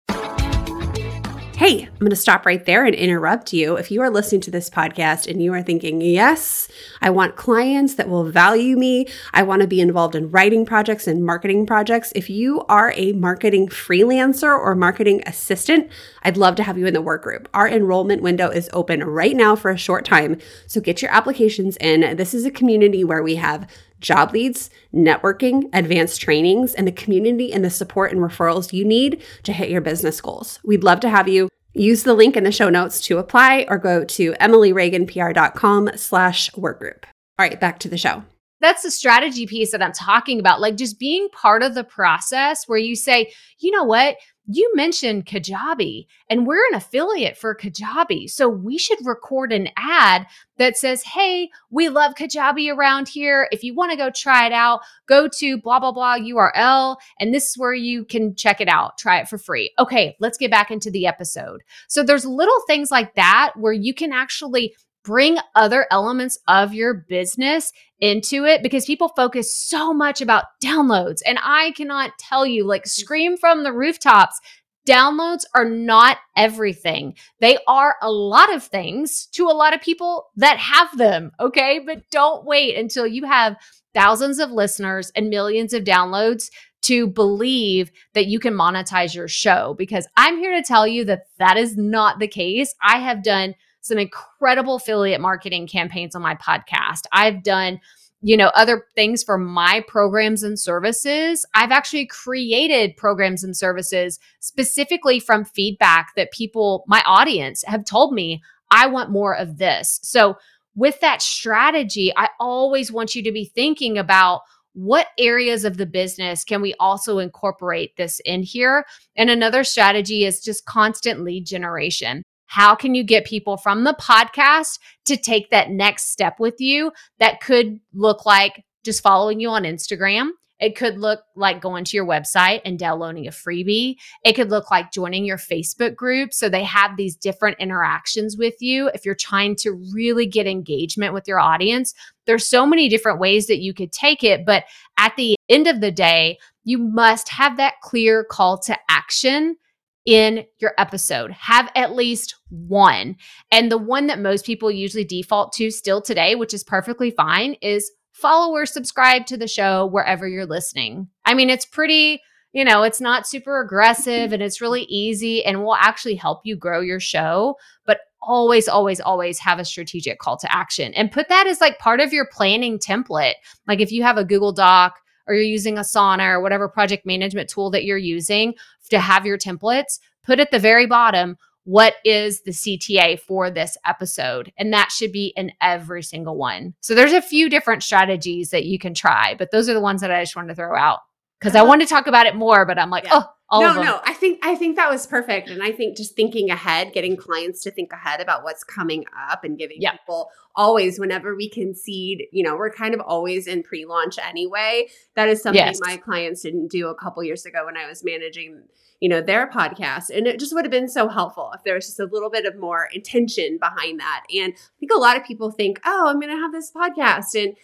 Hey, 1.57 1.83
I'm 1.83 1.99
going 1.99 2.09
to 2.09 2.17
stop 2.17 2.45
right 2.45 2.65
there 2.65 2.83
and 2.83 2.93
interrupt 2.93 3.53
you. 3.53 3.77
If 3.77 3.89
you 3.89 4.01
are 4.01 4.09
listening 4.09 4.41
to 4.41 4.51
this 4.51 4.69
podcast 4.69 5.25
and 5.25 5.41
you 5.41 5.53
are 5.53 5.63
thinking, 5.63 6.01
yes, 6.01 6.67
I 7.01 7.11
want 7.11 7.37
clients 7.37 7.95
that 7.95 8.09
will 8.09 8.25
value 8.25 8.75
me, 8.75 9.07
I 9.33 9.43
want 9.43 9.61
to 9.61 9.67
be 9.67 9.79
involved 9.79 10.15
in 10.15 10.29
writing 10.31 10.65
projects 10.65 11.07
and 11.07 11.23
marketing 11.23 11.65
projects. 11.65 12.11
If 12.13 12.29
you 12.29 12.65
are 12.67 12.91
a 12.97 13.13
marketing 13.13 13.69
freelancer 13.69 14.53
or 14.53 14.75
marketing 14.75 15.23
assistant, 15.25 15.89
I'd 16.23 16.35
love 16.35 16.55
to 16.57 16.63
have 16.63 16.77
you 16.77 16.87
in 16.87 16.93
the 16.93 17.01
work 17.01 17.23
group. 17.23 17.47
Our 17.53 17.69
enrollment 17.69 18.21
window 18.21 18.49
is 18.49 18.69
open 18.73 19.05
right 19.05 19.33
now 19.33 19.55
for 19.55 19.71
a 19.71 19.77
short 19.77 20.03
time. 20.03 20.39
So 20.67 20.81
get 20.81 21.01
your 21.01 21.11
applications 21.11 21.77
in. 21.77 22.17
This 22.17 22.33
is 22.33 22.43
a 22.43 22.51
community 22.51 23.05
where 23.05 23.23
we 23.23 23.35
have 23.35 23.65
job 23.99 24.33
leads, 24.33 24.69
networking, 24.93 25.69
advanced 25.73 26.21
trainings, 26.21 26.73
and 26.73 26.87
the 26.87 26.91
community 26.91 27.51
and 27.51 27.63
the 27.63 27.69
support 27.69 28.11
and 28.11 28.21
referrals 28.21 28.73
you 28.73 28.85
need 28.85 29.23
to 29.43 29.53
hit 29.53 29.69
your 29.69 29.81
business 29.81 30.21
goals. 30.21 30.59
We'd 30.63 30.83
love 30.83 30.99
to 31.01 31.09
have 31.09 31.27
you. 31.27 31.49
Use 31.73 32.03
the 32.03 32.13
link 32.13 32.37
in 32.37 32.45
the 32.45 32.51
show 32.51 32.69
notes 32.69 33.01
to 33.01 33.17
apply 33.17 33.65
or 33.67 33.77
go 33.77 34.05
to 34.05 34.33
emilyreaganpr.com 34.33 35.91
slash 35.95 36.49
workgroup. 36.51 37.03
All 37.37 37.45
right, 37.45 37.59
back 37.59 37.79
to 37.79 37.89
the 37.89 37.97
show. 37.97 38.23
That's 38.61 38.83
the 38.83 38.91
strategy 38.91 39.45
piece 39.45 39.71
that 39.71 39.83
I'm 39.83 39.91
talking 39.91 40.39
about. 40.39 40.61
Like 40.61 40.77
just 40.77 40.97
being 40.97 41.27
part 41.29 41.61
of 41.61 41.75
the 41.75 41.83
process 41.83 42.63
where 42.65 42.79
you 42.79 42.95
say, 42.95 43.33
you 43.59 43.71
know 43.71 43.83
what? 43.83 44.15
You 44.47 44.71
mentioned 44.75 45.25
Kajabi, 45.25 46.07
and 46.29 46.45
we're 46.45 46.65
an 46.69 46.75
affiliate 46.75 47.37
for 47.37 47.55
Kajabi. 47.55 48.29
So 48.29 48.47
we 48.47 48.77
should 48.77 48.99
record 49.03 49.51
an 49.51 49.69
ad 49.77 50.27
that 50.57 50.77
says, 50.77 51.03
Hey, 51.03 51.49
we 51.69 51.89
love 51.89 52.15
Kajabi 52.15 52.73
around 52.73 53.07
here. 53.07 53.47
If 53.51 53.63
you 53.63 53.73
want 53.73 53.91
to 53.91 53.97
go 53.97 54.09
try 54.09 54.45
it 54.45 54.53
out, 54.53 54.81
go 55.07 55.27
to 55.39 55.57
blah, 55.57 55.79
blah, 55.79 55.91
blah 55.91 56.17
URL, 56.17 56.97
and 57.19 57.33
this 57.33 57.49
is 57.49 57.57
where 57.57 57.73
you 57.73 58.05
can 58.05 58.35
check 58.35 58.61
it 58.61 58.67
out. 58.67 58.97
Try 58.97 59.19
it 59.19 59.27
for 59.27 59.37
free. 59.37 59.73
Okay, 59.79 60.15
let's 60.19 60.37
get 60.37 60.51
back 60.51 60.71
into 60.71 60.91
the 60.91 61.07
episode. 61.07 61.61
So 61.87 62.03
there's 62.03 62.25
little 62.25 62.61
things 62.67 62.91
like 62.91 63.15
that 63.15 63.53
where 63.55 63.73
you 63.73 63.93
can 63.93 64.13
actually 64.13 64.75
bring 65.05 65.37
other 65.53 65.87
elements 65.91 66.37
of 66.47 66.73
your 66.73 66.93
business 66.93 67.71
into 67.99 68.43
it 68.43 68.61
because 68.61 68.85
people 68.85 69.09
focus 69.09 69.55
so 69.55 69.93
much 69.93 70.19
about 70.19 70.45
downloads. 70.61 71.21
And 71.25 71.39
I 71.41 71.71
cannot 71.71 72.17
tell 72.19 72.45
you, 72.45 72.65
like, 72.65 72.83
mm. 72.83 72.89
scream 72.89 73.37
from 73.37 73.63
the 73.63 73.71
rooftops. 73.71 74.41
Downloads 74.85 75.45
are 75.55 75.65
not 75.65 76.17
everything. 76.35 77.15
They 77.39 77.57
are 77.67 77.95
a 78.01 78.11
lot 78.11 78.53
of 78.53 78.63
things 78.63 79.27
to 79.31 79.45
a 79.45 79.53
lot 79.55 79.73
of 79.73 79.81
people 79.81 80.27
that 80.35 80.57
have 80.57 80.95
them. 80.97 81.31
Okay. 81.39 81.79
But 81.79 82.09
don't 82.11 82.45
wait 82.45 82.77
until 82.77 83.07
you 83.07 83.25
have 83.25 83.55
thousands 83.95 84.39
of 84.39 84.51
listeners 84.51 85.11
and 85.15 85.29
millions 85.29 85.73
of 85.73 85.85
downloads 85.85 86.49
to 86.83 87.07
believe 87.07 87.91
that 88.13 88.27
you 88.27 88.37
can 88.37 88.53
monetize 88.53 89.15
your 89.15 89.27
show 89.27 89.73
because 89.75 90.07
I'm 90.17 90.37
here 90.37 90.53
to 90.55 90.61
tell 90.61 90.85
you 90.85 91.03
that 91.05 91.23
that 91.39 91.57
is 91.57 91.75
not 91.75 92.19
the 92.19 92.27
case. 92.27 92.75
I 92.83 92.99
have 92.99 93.23
done 93.23 93.55
some 93.85 93.99
incredible 93.99 94.75
affiliate 94.75 95.21
marketing 95.21 95.67
campaigns 95.67 96.15
on 96.15 96.21
my 96.23 96.33
podcast. 96.35 97.01
I've 97.11 97.43
done 97.43 97.79
you 98.21 98.35
know 98.35 98.47
other 98.55 98.87
things 98.95 99.23
for 99.23 99.37
my 99.37 99.83
programs 99.87 100.41
and 100.41 100.59
services. 100.59 101.45
I've 101.53 101.71
actually 101.71 102.07
created 102.07 102.97
programs 102.97 103.43
and 103.43 103.55
services 103.55 104.19
specifically 104.39 105.19
from 105.19 105.45
feedback 105.45 106.15
that 106.15 106.31
people 106.31 106.83
my 106.87 107.03
audience 107.05 107.63
have 107.67 107.85
told 107.85 108.13
me 108.13 108.41
i 108.71 108.87
want 108.87 109.11
more 109.11 109.35
of 109.35 109.59
this. 109.59 109.99
So 110.01 110.37
with 110.75 110.99
that 111.01 111.21
strategy 111.21 112.11
i 112.17 112.29
always 112.39 112.91
want 112.91 113.13
you 113.13 113.21
to 113.21 113.31
be 113.31 113.45
thinking 113.45 113.97
about 113.99 114.41
what 114.73 115.07
areas 115.17 115.63
of 115.63 115.77
the 115.77 115.85
business 115.85 116.43
can 116.43 116.61
we 116.61 116.73
also 116.79 117.19
incorporate 117.19 117.95
this 117.95 118.19
in 118.25 118.43
here? 118.43 118.85
And 119.15 119.29
another 119.29 119.63
strategy 119.63 120.25
is 120.25 120.41
just 120.41 120.65
constant 120.65 121.23
lead 121.23 121.45
generation 121.45 122.23
how 122.47 122.75
can 122.75 122.95
you 122.95 123.03
get 123.03 123.25
people 123.25 123.57
from 123.57 123.83
the 123.83 123.95
podcast 123.99 124.79
to 125.05 125.17
take 125.17 125.49
that 125.49 125.69
next 125.69 126.11
step 126.11 126.39
with 126.39 126.59
you? 126.59 126.91
That 127.19 127.41
could 127.41 127.79
look 127.93 128.25
like 128.25 128.63
just 128.83 129.01
following 129.01 129.39
you 129.39 129.49
on 129.49 129.63
Instagram. 129.63 130.29
It 130.59 130.77
could 130.77 130.97
look 130.97 131.21
like 131.35 131.59
going 131.59 131.83
to 131.83 131.97
your 131.97 132.05
website 132.05 132.61
and 132.63 132.79
downloading 132.79 133.27
a 133.27 133.31
freebie. 133.31 133.95
It 134.23 134.33
could 134.33 134.49
look 134.49 134.71
like 134.71 134.91
joining 134.91 135.25
your 135.25 135.37
Facebook 135.37 135.95
group. 135.95 136.33
So 136.33 136.47
they 136.47 136.63
have 136.63 136.95
these 136.95 137.15
different 137.15 137.59
interactions 137.59 138.37
with 138.37 138.55
you. 138.61 138.89
If 138.93 139.05
you're 139.05 139.15
trying 139.15 139.57
to 139.57 139.71
really 139.93 140.25
get 140.25 140.47
engagement 140.47 141.13
with 141.13 141.27
your 141.27 141.39
audience, 141.39 141.93
there's 142.25 142.47
so 142.47 142.65
many 142.65 142.87
different 142.87 143.19
ways 143.19 143.47
that 143.47 143.59
you 143.59 143.73
could 143.73 143.91
take 143.91 144.23
it. 144.23 144.45
But 144.45 144.63
at 144.97 145.15
the 145.17 145.35
end 145.49 145.67
of 145.67 145.81
the 145.81 145.91
day, 145.91 146.37
you 146.63 146.77
must 146.77 147.29
have 147.29 147.57
that 147.57 147.81
clear 147.81 148.23
call 148.23 148.57
to 148.59 148.77
action 148.89 149.57
in 150.05 150.45
your 150.59 150.73
episode. 150.77 151.31
Have 151.31 151.71
at 151.75 151.95
least 151.95 152.35
one. 152.49 153.15
And 153.51 153.71
the 153.71 153.77
one 153.77 154.07
that 154.07 154.19
most 154.19 154.45
people 154.45 154.71
usually 154.71 155.03
default 155.03 155.53
to 155.53 155.71
still 155.71 156.01
today, 156.01 156.35
which 156.35 156.53
is 156.53 156.63
perfectly 156.63 157.11
fine, 157.11 157.55
is 157.61 157.91
follow 158.13 158.53
or 158.53 158.65
subscribe 158.65 159.25
to 159.25 159.37
the 159.37 159.47
show 159.47 159.85
wherever 159.87 160.27
you're 160.27 160.45
listening. 160.45 161.07
I 161.25 161.33
mean, 161.33 161.49
it's 161.49 161.65
pretty, 161.65 162.21
you 162.53 162.63
know, 162.63 162.83
it's 162.83 163.01
not 163.01 163.27
super 163.27 163.59
aggressive 163.59 164.31
and 164.31 164.41
it's 164.41 164.61
really 164.61 164.83
easy 164.83 165.43
and 165.43 165.63
will 165.63 165.75
actually 165.75 166.15
help 166.15 166.41
you 166.45 166.55
grow 166.55 166.79
your 166.79 166.99
show. 166.99 167.55
But 167.85 167.99
always, 168.21 168.67
always, 168.67 169.01
always 169.01 169.39
have 169.39 169.59
a 169.59 169.65
strategic 169.65 170.19
call 170.19 170.37
to 170.37 170.51
action 170.51 170.93
and 170.93 171.11
put 171.11 171.29
that 171.29 171.47
as 171.47 171.59
like 171.59 171.79
part 171.79 171.99
of 171.99 172.13
your 172.13 172.27
planning 172.31 172.79
template. 172.79 173.35
Like 173.67 173.81
if 173.81 173.91
you 173.91 174.03
have 174.03 174.17
a 174.17 174.25
Google 174.25 174.53
Doc, 174.53 174.99
or 175.27 175.33
you're 175.33 175.43
using 175.43 175.75
Asana 175.75 176.27
or 176.29 176.41
whatever 176.41 176.67
project 176.67 177.05
management 177.05 177.49
tool 177.49 177.69
that 177.71 177.85
you're 177.85 177.97
using 177.97 178.53
to 178.89 178.99
have 178.99 179.25
your 179.25 179.37
templates, 179.37 179.99
put 180.23 180.39
at 180.39 180.51
the 180.51 180.59
very 180.59 180.85
bottom 180.85 181.37
what 181.65 181.95
is 182.05 182.41
the 182.43 182.51
CTA 182.51 183.19
for 183.19 183.49
this 183.49 183.75
episode? 183.85 184.51
And 184.57 184.71
that 184.71 184.91
should 184.91 185.11
be 185.11 185.33
in 185.35 185.51
every 185.61 186.03
single 186.03 186.37
one. 186.37 186.75
So 186.79 186.93
there's 186.93 187.11
a 187.11 187.21
few 187.21 187.49
different 187.49 187.81
strategies 187.81 188.51
that 188.51 188.65
you 188.65 188.77
can 188.77 188.93
try, 188.93 189.35
but 189.35 189.49
those 189.51 189.67
are 189.67 189.73
the 189.73 189.81
ones 189.81 190.01
that 190.01 190.11
I 190.11 190.21
just 190.21 190.35
wanted 190.35 190.49
to 190.49 190.55
throw 190.55 190.77
out 190.77 190.99
because 191.39 191.55
I 191.55 191.59
uh-huh. 191.59 191.67
wanted 191.67 191.87
to 191.87 191.93
talk 191.93 192.07
about 192.07 192.27
it 192.27 192.35
more, 192.35 192.65
but 192.65 192.77
I'm 192.77 192.91
like, 192.91 193.05
yeah. 193.05 193.13
oh, 193.15 193.25
all 193.49 193.61
no, 193.61 193.81
no. 193.81 194.01
I 194.03 194.13
think 194.13 194.39
I 194.43 194.55
think 194.55 194.75
that 194.75 194.89
was 194.89 195.05
perfect, 195.05 195.49
and 195.49 195.61
I 195.61 195.71
think 195.71 195.95
just 195.95 196.15
thinking 196.15 196.49
ahead, 196.49 196.93
getting 196.93 197.15
clients 197.15 197.61
to 197.63 197.71
think 197.71 197.93
ahead 197.93 198.19
about 198.19 198.43
what's 198.43 198.63
coming 198.63 199.05
up, 199.29 199.43
and 199.43 199.57
giving 199.57 199.77
yeah. 199.79 199.91
people 199.91 200.29
always, 200.55 200.99
whenever 200.99 201.35
we 201.35 201.49
concede, 201.49 202.23
you 202.31 202.43
know, 202.43 202.55
we're 202.55 202.71
kind 202.71 202.93
of 202.95 203.01
always 203.01 203.45
in 203.45 203.61
pre-launch 203.61 204.17
anyway. 204.17 204.87
That 205.15 205.29
is 205.29 205.43
something 205.43 205.63
yes. 205.63 205.79
my 205.81 205.97
clients 205.97 206.41
didn't 206.41 206.71
do 206.71 206.87
a 206.87 206.95
couple 206.95 207.23
years 207.23 207.45
ago 207.45 207.65
when 207.65 207.77
I 207.77 207.87
was 207.87 208.03
managing, 208.03 208.63
you 208.99 209.09
know, 209.09 209.21
their 209.21 209.47
podcast, 209.47 210.09
and 210.09 210.25
it 210.25 210.39
just 210.39 210.53
would 210.55 210.65
have 210.65 210.71
been 210.71 210.89
so 210.89 211.07
helpful 211.07 211.51
if 211.53 211.63
there 211.63 211.75
was 211.75 211.85
just 211.85 211.99
a 211.99 212.09
little 212.11 212.31
bit 212.31 212.45
of 212.45 212.57
more 212.57 212.87
intention 212.93 213.59
behind 213.59 213.99
that. 213.99 214.23
And 214.35 214.53
I 214.53 214.79
think 214.79 214.91
a 214.91 214.97
lot 214.97 215.17
of 215.17 215.23
people 215.23 215.51
think, 215.51 215.79
oh, 215.85 216.07
I'm 216.07 216.19
going 216.19 216.35
to 216.35 216.41
have 216.41 216.51
this 216.51 216.71
podcast, 216.71 217.35
and 217.35 217.55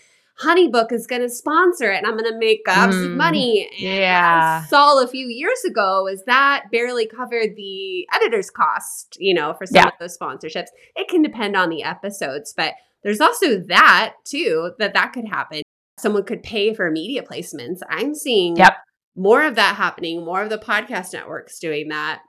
Honeybook 0.42 0.92
is 0.92 1.08
going 1.08 1.22
to 1.22 1.30
sponsor 1.30 1.92
it 1.92 1.98
and 1.98 2.08
I'm 2.08 2.18
going 2.18 2.32
to 2.32 2.38
make 2.38 2.66
gobs 2.66 2.96
mm, 2.96 3.06
of 3.06 3.12
money. 3.12 3.70
And 3.72 3.80
yeah. 3.80 4.62
I 4.64 4.68
saw 4.68 5.04
a 5.04 5.08
few 5.08 5.28
years 5.28 5.64
ago 5.64 6.08
is 6.08 6.24
that 6.26 6.66
barely 6.72 7.08
covered 7.08 7.56
the 7.56 8.08
editor's 8.14 8.50
cost, 8.50 9.18
you 9.20 9.34
know, 9.34 9.54
for 9.54 9.66
some 9.66 9.76
yeah. 9.76 9.88
of 9.88 9.94
those 10.00 10.18
sponsorships. 10.18 10.68
It 10.96 11.08
can 11.08 11.22
depend 11.22 11.56
on 11.56 11.70
the 11.70 11.84
episodes, 11.84 12.54
but 12.56 12.74
there's 13.04 13.22
also 13.22 13.60
that 13.68 14.16
too, 14.26 14.72
that 14.80 14.94
that 14.94 15.14
could 15.14 15.28
happen. 15.28 15.62
Someone 15.98 16.24
could 16.24 16.44
pay 16.44 16.74
for 16.74 16.90
media 16.90 17.22
placements. 17.22 17.80
I'm 17.90 18.16
seeing 18.16 18.58
yep. 18.58 18.78
more 19.16 19.44
of 19.44 19.56
that 19.56 19.76
happening, 19.76 20.26
more 20.26 20.42
of 20.42 20.50
the 20.50 20.58
podcast 20.58 21.14
networks 21.14 21.60
doing 21.60 21.90
that. 21.90 22.22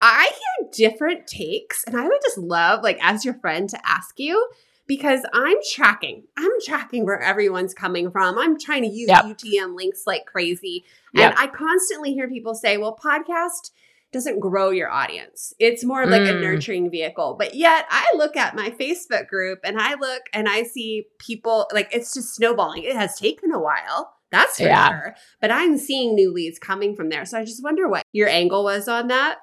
I 0.00 0.30
hear 0.30 0.70
different 0.90 1.26
takes, 1.26 1.82
and 1.86 1.96
I 1.96 2.06
would 2.06 2.20
just 2.22 2.36
love, 2.36 2.82
like, 2.82 2.98
as 3.00 3.24
your 3.24 3.34
friend, 3.34 3.68
to 3.70 3.88
ask 3.88 4.18
you 4.18 4.46
because 4.86 5.20
I'm 5.32 5.56
tracking. 5.72 6.24
I'm 6.36 6.50
tracking 6.64 7.04
where 7.04 7.20
everyone's 7.20 7.74
coming 7.74 8.10
from. 8.10 8.38
I'm 8.38 8.58
trying 8.58 8.82
to 8.82 8.88
use 8.88 9.08
yep. 9.08 9.24
UTM 9.24 9.74
links 9.76 10.02
like 10.06 10.26
crazy. 10.26 10.84
Yep. 11.14 11.30
And 11.30 11.38
I 11.38 11.46
constantly 11.48 12.14
hear 12.14 12.28
people 12.28 12.54
say, 12.54 12.76
well, 12.76 12.96
podcast 13.02 13.70
doesn't 14.12 14.40
grow 14.40 14.70
your 14.70 14.90
audience. 14.90 15.52
It's 15.58 15.84
more 15.84 16.06
like 16.06 16.22
mm. 16.22 16.36
a 16.36 16.40
nurturing 16.40 16.90
vehicle. 16.90 17.36
But 17.38 17.54
yet 17.54 17.86
I 17.90 18.06
look 18.16 18.36
at 18.36 18.54
my 18.54 18.70
Facebook 18.70 19.28
group 19.28 19.58
and 19.64 19.78
I 19.78 19.94
look 19.94 20.22
and 20.32 20.48
I 20.48 20.62
see 20.62 21.06
people 21.18 21.68
like 21.72 21.88
it's 21.92 22.14
just 22.14 22.34
snowballing. 22.34 22.84
It 22.84 22.96
has 22.96 23.18
taken 23.18 23.52
a 23.52 23.58
while. 23.58 24.12
That's 24.30 24.56
for 24.56 24.64
yeah. 24.64 24.88
sure. 24.88 25.14
But 25.40 25.50
I'm 25.50 25.76
seeing 25.76 26.14
new 26.14 26.32
leads 26.32 26.58
coming 26.58 26.94
from 26.94 27.08
there. 27.08 27.24
So 27.24 27.38
I 27.38 27.44
just 27.44 27.62
wonder 27.62 27.88
what 27.88 28.04
your 28.12 28.28
angle 28.28 28.64
was 28.64 28.88
on 28.88 29.08
that. 29.08 29.38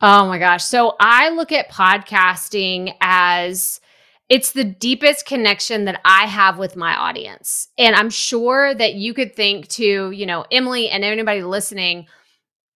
Oh 0.00 0.26
my 0.26 0.38
gosh. 0.38 0.64
So 0.64 0.94
I 1.00 1.30
look 1.30 1.52
at 1.52 1.70
podcasting 1.70 2.94
as 3.00 3.80
it's 4.28 4.52
the 4.52 4.64
deepest 4.64 5.26
connection 5.26 5.84
that 5.84 6.00
I 6.04 6.26
have 6.26 6.58
with 6.58 6.76
my 6.76 6.96
audience. 6.96 7.68
And 7.78 7.94
I'm 7.94 8.10
sure 8.10 8.74
that 8.74 8.94
you 8.94 9.14
could 9.14 9.34
think 9.36 9.68
to, 9.68 10.10
you 10.10 10.26
know, 10.26 10.44
Emily 10.50 10.88
and 10.88 11.04
anybody 11.04 11.42
listening, 11.42 12.06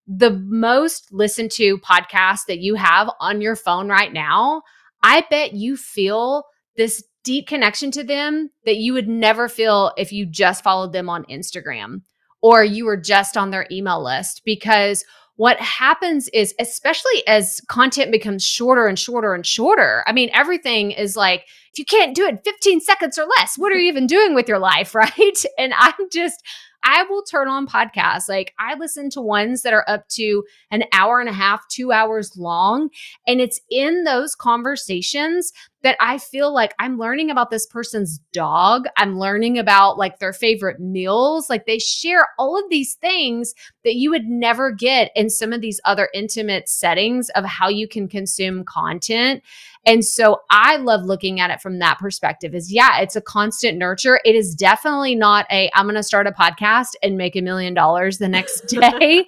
the 0.06 0.30
most 0.30 1.08
listened 1.12 1.50
to 1.52 1.78
podcast 1.78 2.46
that 2.46 2.60
you 2.60 2.76
have 2.76 3.10
on 3.20 3.40
your 3.40 3.56
phone 3.56 3.88
right 3.88 4.12
now, 4.12 4.62
I 5.02 5.24
bet 5.28 5.52
you 5.52 5.76
feel 5.76 6.44
this 6.76 7.02
deep 7.24 7.48
connection 7.48 7.90
to 7.92 8.04
them 8.04 8.50
that 8.64 8.76
you 8.76 8.92
would 8.92 9.08
never 9.08 9.48
feel 9.48 9.92
if 9.96 10.12
you 10.12 10.26
just 10.26 10.62
followed 10.62 10.92
them 10.92 11.08
on 11.08 11.24
Instagram 11.24 12.02
or 12.42 12.64
you 12.64 12.86
were 12.86 12.96
just 12.96 13.36
on 13.36 13.50
their 13.50 13.66
email 13.70 14.02
list 14.02 14.42
because 14.44 15.04
what 15.40 15.58
happens 15.58 16.28
is, 16.34 16.54
especially 16.58 17.26
as 17.26 17.62
content 17.66 18.12
becomes 18.12 18.44
shorter 18.44 18.86
and 18.86 18.98
shorter 18.98 19.32
and 19.32 19.46
shorter, 19.46 20.04
I 20.06 20.12
mean, 20.12 20.28
everything 20.34 20.90
is 20.90 21.16
like, 21.16 21.46
if 21.72 21.78
you 21.78 21.86
can't 21.86 22.14
do 22.14 22.26
it 22.26 22.44
15 22.44 22.80
seconds 22.80 23.18
or 23.18 23.24
less, 23.38 23.56
what 23.56 23.72
are 23.72 23.78
you 23.78 23.88
even 23.88 24.06
doing 24.06 24.34
with 24.34 24.48
your 24.48 24.58
life? 24.58 24.94
Right. 25.00 25.42
And 25.56 25.72
I'm 25.78 26.10
just, 26.12 26.42
I 26.84 27.04
will 27.04 27.22
turn 27.22 27.48
on 27.48 27.66
podcasts. 27.66 28.28
Like 28.28 28.52
I 28.58 28.74
listen 28.74 29.08
to 29.10 29.22
ones 29.22 29.62
that 29.62 29.72
are 29.72 29.84
up 29.88 30.06
to 30.10 30.44
an 30.70 30.84
hour 30.92 31.20
and 31.20 31.28
a 31.28 31.32
half, 31.32 31.66
two 31.68 31.90
hours 31.90 32.36
long. 32.36 32.90
And 33.26 33.40
it's 33.40 33.60
in 33.70 34.04
those 34.04 34.34
conversations 34.34 35.52
that 35.82 35.96
I 36.00 36.18
feel 36.18 36.52
like 36.52 36.74
I'm 36.78 36.98
learning 36.98 37.30
about 37.30 37.50
this 37.50 37.66
person's 37.66 38.18
dog. 38.32 38.84
I'm 38.96 39.18
learning 39.18 39.58
about 39.58 39.98
like 39.98 40.18
their 40.18 40.32
favorite 40.32 40.78
meals. 40.78 41.48
Like 41.48 41.66
they 41.66 41.78
share 41.78 42.28
all 42.38 42.58
of 42.58 42.68
these 42.70 42.94
things 42.94 43.54
that 43.84 43.94
you 43.94 44.10
would 44.10 44.26
never 44.26 44.70
get 44.70 45.10
in 45.14 45.30
some 45.30 45.52
of 45.52 45.60
these 45.60 45.80
other 45.84 46.08
intimate 46.12 46.68
settings 46.68 47.30
of 47.30 47.44
how 47.44 47.68
you 47.68 47.88
can 47.88 48.08
consume 48.08 48.64
content. 48.64 49.42
And 49.86 50.04
so 50.04 50.42
I 50.50 50.76
love 50.76 51.04
looking 51.04 51.40
at 51.40 51.50
it 51.50 51.62
from 51.62 51.78
that 51.78 51.98
perspective 51.98 52.54
is 52.54 52.70
yeah, 52.70 53.00
it's 53.00 53.16
a 53.16 53.22
constant 53.22 53.78
nurture. 53.78 54.20
It 54.24 54.34
is 54.34 54.54
definitely 54.54 55.14
not 55.14 55.46
a 55.50 55.70
I'm 55.74 55.86
going 55.86 55.94
to 55.94 56.02
start 56.02 56.26
a 56.26 56.32
podcast 56.32 56.90
and 57.02 57.16
make 57.16 57.36
a 57.36 57.40
million 57.40 57.72
dollars 57.72 58.18
the 58.18 58.28
next 58.28 58.60
day. 58.68 59.24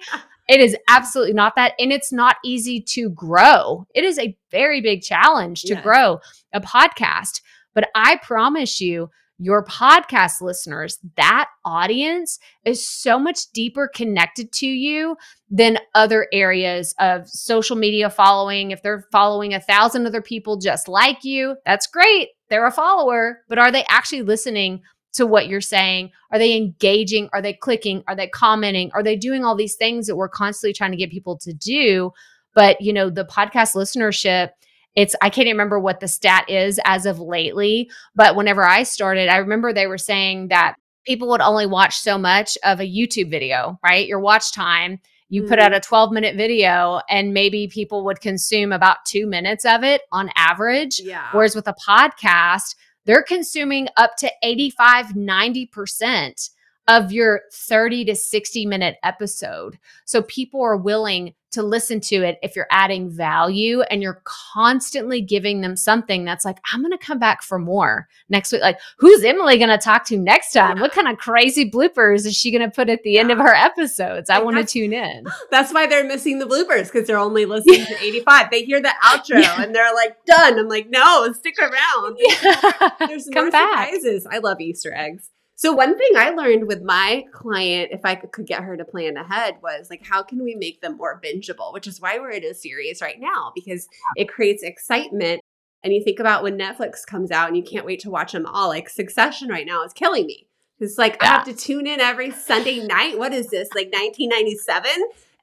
It 0.47 0.59
is 0.59 0.75
absolutely 0.89 1.33
not 1.33 1.55
that. 1.55 1.73
And 1.79 1.91
it's 1.91 2.11
not 2.11 2.37
easy 2.43 2.81
to 2.89 3.09
grow. 3.09 3.87
It 3.95 4.03
is 4.03 4.19
a 4.19 4.37
very 4.51 4.81
big 4.81 5.01
challenge 5.01 5.61
to 5.63 5.75
yes. 5.75 5.83
grow 5.83 6.19
a 6.53 6.61
podcast. 6.61 7.41
But 7.73 7.89
I 7.95 8.17
promise 8.17 8.81
you, 8.81 9.09
your 9.39 9.65
podcast 9.65 10.41
listeners, 10.41 10.99
that 11.17 11.49
audience 11.65 12.39
is 12.65 12.87
so 12.87 13.17
much 13.17 13.51
deeper 13.51 13.89
connected 13.93 14.51
to 14.53 14.67
you 14.67 15.17
than 15.49 15.79
other 15.95 16.27
areas 16.31 16.93
of 16.99 17.27
social 17.27 17.75
media 17.75 18.09
following. 18.09 18.71
If 18.71 18.83
they're 18.83 19.07
following 19.11 19.53
a 19.53 19.59
thousand 19.59 20.05
other 20.05 20.21
people 20.21 20.57
just 20.57 20.87
like 20.87 21.23
you, 21.23 21.55
that's 21.65 21.87
great. 21.87 22.29
They're 22.49 22.67
a 22.67 22.71
follower, 22.71 23.39
but 23.49 23.57
are 23.57 23.71
they 23.71 23.83
actually 23.89 24.21
listening 24.21 24.83
to 25.13 25.25
what 25.25 25.47
you're 25.47 25.61
saying? 25.61 26.11
Are 26.31 26.39
they 26.39 26.55
engaging? 26.55 27.29
Are 27.33 27.41
they 27.41 27.53
clicking? 27.53 28.03
Are 28.07 28.15
they 28.15 28.27
commenting? 28.27 28.91
Are 28.93 29.03
they 29.03 29.15
doing 29.15 29.43
all 29.43 29.55
these 29.55 29.75
things 29.75 30.07
that 30.07 30.15
we're 30.15 30.29
constantly 30.29 30.73
trying 30.73 30.91
to 30.91 30.97
get 30.97 31.11
people 31.11 31.37
to 31.39 31.53
do? 31.53 32.11
But, 32.55 32.81
you 32.81 32.93
know, 32.93 33.09
the 33.09 33.25
podcast 33.25 33.75
listenership, 33.75 34.49
it's, 34.95 35.15
I 35.21 35.29
can't 35.29 35.47
even 35.47 35.57
remember 35.57 35.79
what 35.79 35.99
the 35.99 36.07
stat 36.07 36.49
is 36.49 36.79
as 36.85 37.05
of 37.05 37.19
lately, 37.19 37.89
but 38.15 38.35
whenever 38.35 38.63
I 38.63 38.83
started, 38.83 39.29
I 39.29 39.37
remember 39.37 39.73
they 39.73 39.87
were 39.87 39.97
saying 39.97 40.49
that 40.49 40.75
people 41.05 41.27
would 41.29 41.41
only 41.41 41.65
watch 41.65 41.97
so 41.97 42.17
much 42.17 42.57
of 42.63 42.79
a 42.79 42.89
YouTube 42.89 43.29
video, 43.29 43.79
right? 43.83 44.07
Your 44.07 44.19
watch 44.19 44.53
time. 44.53 44.99
You 45.29 45.41
mm-hmm. 45.41 45.49
put 45.49 45.59
out 45.59 45.73
a 45.73 45.79
12 45.79 46.11
minute 46.11 46.35
video 46.35 47.01
and 47.09 47.33
maybe 47.33 47.67
people 47.67 48.05
would 48.05 48.21
consume 48.21 48.71
about 48.71 48.97
two 49.05 49.25
minutes 49.25 49.65
of 49.65 49.83
it 49.83 50.01
on 50.11 50.29
average. 50.35 50.99
Yeah. 50.99 51.27
Whereas 51.31 51.55
with 51.55 51.67
a 51.67 51.73
podcast, 51.73 52.75
they're 53.05 53.23
consuming 53.23 53.87
up 53.97 54.15
to 54.17 54.31
85, 54.41 55.07
90% 55.07 56.49
of 56.87 57.11
your 57.11 57.41
30 57.51 58.05
to 58.05 58.15
60 58.15 58.65
minute 58.65 58.97
episode. 59.03 59.79
So 60.05 60.21
people 60.23 60.61
are 60.61 60.77
willing 60.77 61.33
to 61.53 61.63
listen 61.63 61.99
to 61.99 62.15
it 62.15 62.39
if 62.41 62.55
you're 62.55 62.67
adding 62.71 63.09
value 63.09 63.81
and 63.83 64.01
you're 64.01 64.21
constantly 64.25 65.21
giving 65.21 65.61
them 65.61 65.75
something 65.75 66.25
that's 66.25 66.43
like, 66.43 66.57
I'm 66.73 66.81
going 66.81 66.91
to 66.91 66.97
come 66.97 67.19
back 67.19 67.43
for 67.43 67.59
more 67.59 68.07
next 68.27 68.51
week. 68.51 68.61
Like, 68.61 68.79
who's 68.97 69.23
Emily 69.23 69.57
going 69.57 69.69
to 69.69 69.77
talk 69.77 70.03
to 70.05 70.17
next 70.17 70.51
time? 70.51 70.79
What 70.79 70.91
kind 70.91 71.07
of 71.07 71.17
crazy 71.17 71.69
bloopers 71.69 72.25
is 72.25 72.35
she 72.35 72.51
going 72.51 72.67
to 72.67 72.73
put 72.73 72.89
at 72.89 73.03
the 73.03 73.11
yeah. 73.11 73.19
end 73.21 73.31
of 73.31 73.37
her 73.37 73.53
episodes? 73.53 74.31
I 74.31 74.39
want 74.39 74.57
to 74.57 74.65
tune 74.65 74.93
in. 74.93 75.25
That's 75.51 75.71
why 75.71 75.85
they're 75.85 76.03
missing 76.03 76.39
the 76.39 76.45
bloopers 76.45 76.91
because 76.91 77.07
they're 77.07 77.19
only 77.19 77.45
listening 77.45 77.85
to 77.85 77.97
85. 78.03 78.49
They 78.49 78.65
hear 78.65 78.81
the 78.81 78.93
outro 79.03 79.41
yeah. 79.41 79.61
and 79.61 79.75
they're 79.75 79.93
like, 79.93 80.25
done. 80.25 80.57
I'm 80.57 80.67
like, 80.67 80.89
no, 80.89 81.31
stick 81.33 81.55
around. 81.59 82.17
Yeah. 82.43 82.89
There's 83.07 83.29
more 83.31 83.51
surprises. 83.51 84.25
I 84.29 84.39
love 84.39 84.59
Easter 84.59 84.93
eggs. 84.93 85.29
So 85.63 85.71
one 85.71 85.97
thing 85.97 86.09
I 86.17 86.31
learned 86.31 86.67
with 86.67 86.83
my 86.83 87.23
client, 87.31 87.93
if 87.93 88.03
I 88.03 88.15
could 88.15 88.45
get 88.45 88.63
her 88.63 88.75
to 88.75 88.83
plan 88.83 89.15
ahead, 89.15 89.59
was 89.63 89.89
like, 89.89 90.05
how 90.05 90.21
can 90.21 90.43
we 90.43 90.55
make 90.55 90.81
them 90.81 90.97
more 90.97 91.21
bingeable? 91.23 91.71
Which 91.71 91.87
is 91.87 92.01
why 92.01 92.19
we're 92.19 92.31
in 92.31 92.43
a 92.43 92.53
series 92.53 93.01
right 93.01 93.17
now 93.17 93.53
because 93.55 93.87
it 94.17 94.27
creates 94.27 94.61
excitement. 94.61 95.39
And 95.81 95.93
you 95.93 96.03
think 96.03 96.19
about 96.19 96.43
when 96.43 96.59
Netflix 96.59 97.05
comes 97.05 97.31
out 97.31 97.47
and 97.47 97.55
you 97.55 97.63
can't 97.63 97.85
wait 97.85 98.01
to 98.01 98.09
watch 98.09 98.33
them 98.33 98.45
all. 98.45 98.67
Like 98.67 98.89
Succession 98.89 99.47
right 99.47 99.65
now 99.65 99.85
is 99.85 99.93
killing 99.93 100.25
me. 100.25 100.47
It's 100.81 100.97
like 100.97 101.15
yeah. 101.21 101.29
I 101.29 101.33
have 101.35 101.45
to 101.45 101.53
tune 101.53 101.87
in 101.87 102.01
every 102.01 102.31
Sunday 102.31 102.85
night. 102.85 103.17
What 103.17 103.31
is 103.31 103.47
this? 103.47 103.69
Like 103.73 103.87
1997? 103.93 104.91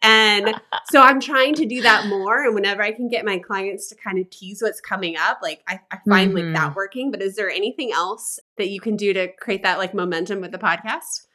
And 0.02 0.54
so 0.90 1.02
I'm 1.02 1.20
trying 1.20 1.54
to 1.56 1.66
do 1.66 1.82
that 1.82 2.06
more. 2.06 2.44
And 2.44 2.54
whenever 2.54 2.82
I 2.82 2.92
can 2.92 3.08
get 3.08 3.24
my 3.24 3.38
clients 3.38 3.88
to 3.88 3.94
kind 3.94 4.18
of 4.18 4.28
tease 4.30 4.62
what's 4.62 4.80
coming 4.80 5.16
up, 5.16 5.40
like 5.42 5.62
I, 5.68 5.80
I 5.90 5.98
find 6.08 6.32
mm-hmm. 6.32 6.46
like 6.46 6.54
that 6.54 6.74
working. 6.74 7.10
But 7.10 7.22
is 7.22 7.36
there 7.36 7.50
anything 7.50 7.92
else 7.92 8.38
that 8.56 8.70
you 8.70 8.80
can 8.80 8.96
do 8.96 9.12
to 9.12 9.28
create 9.40 9.62
that 9.62 9.78
like 9.78 9.94
momentum 9.94 10.40
with 10.40 10.52
the 10.52 10.58
podcast? 10.58 11.26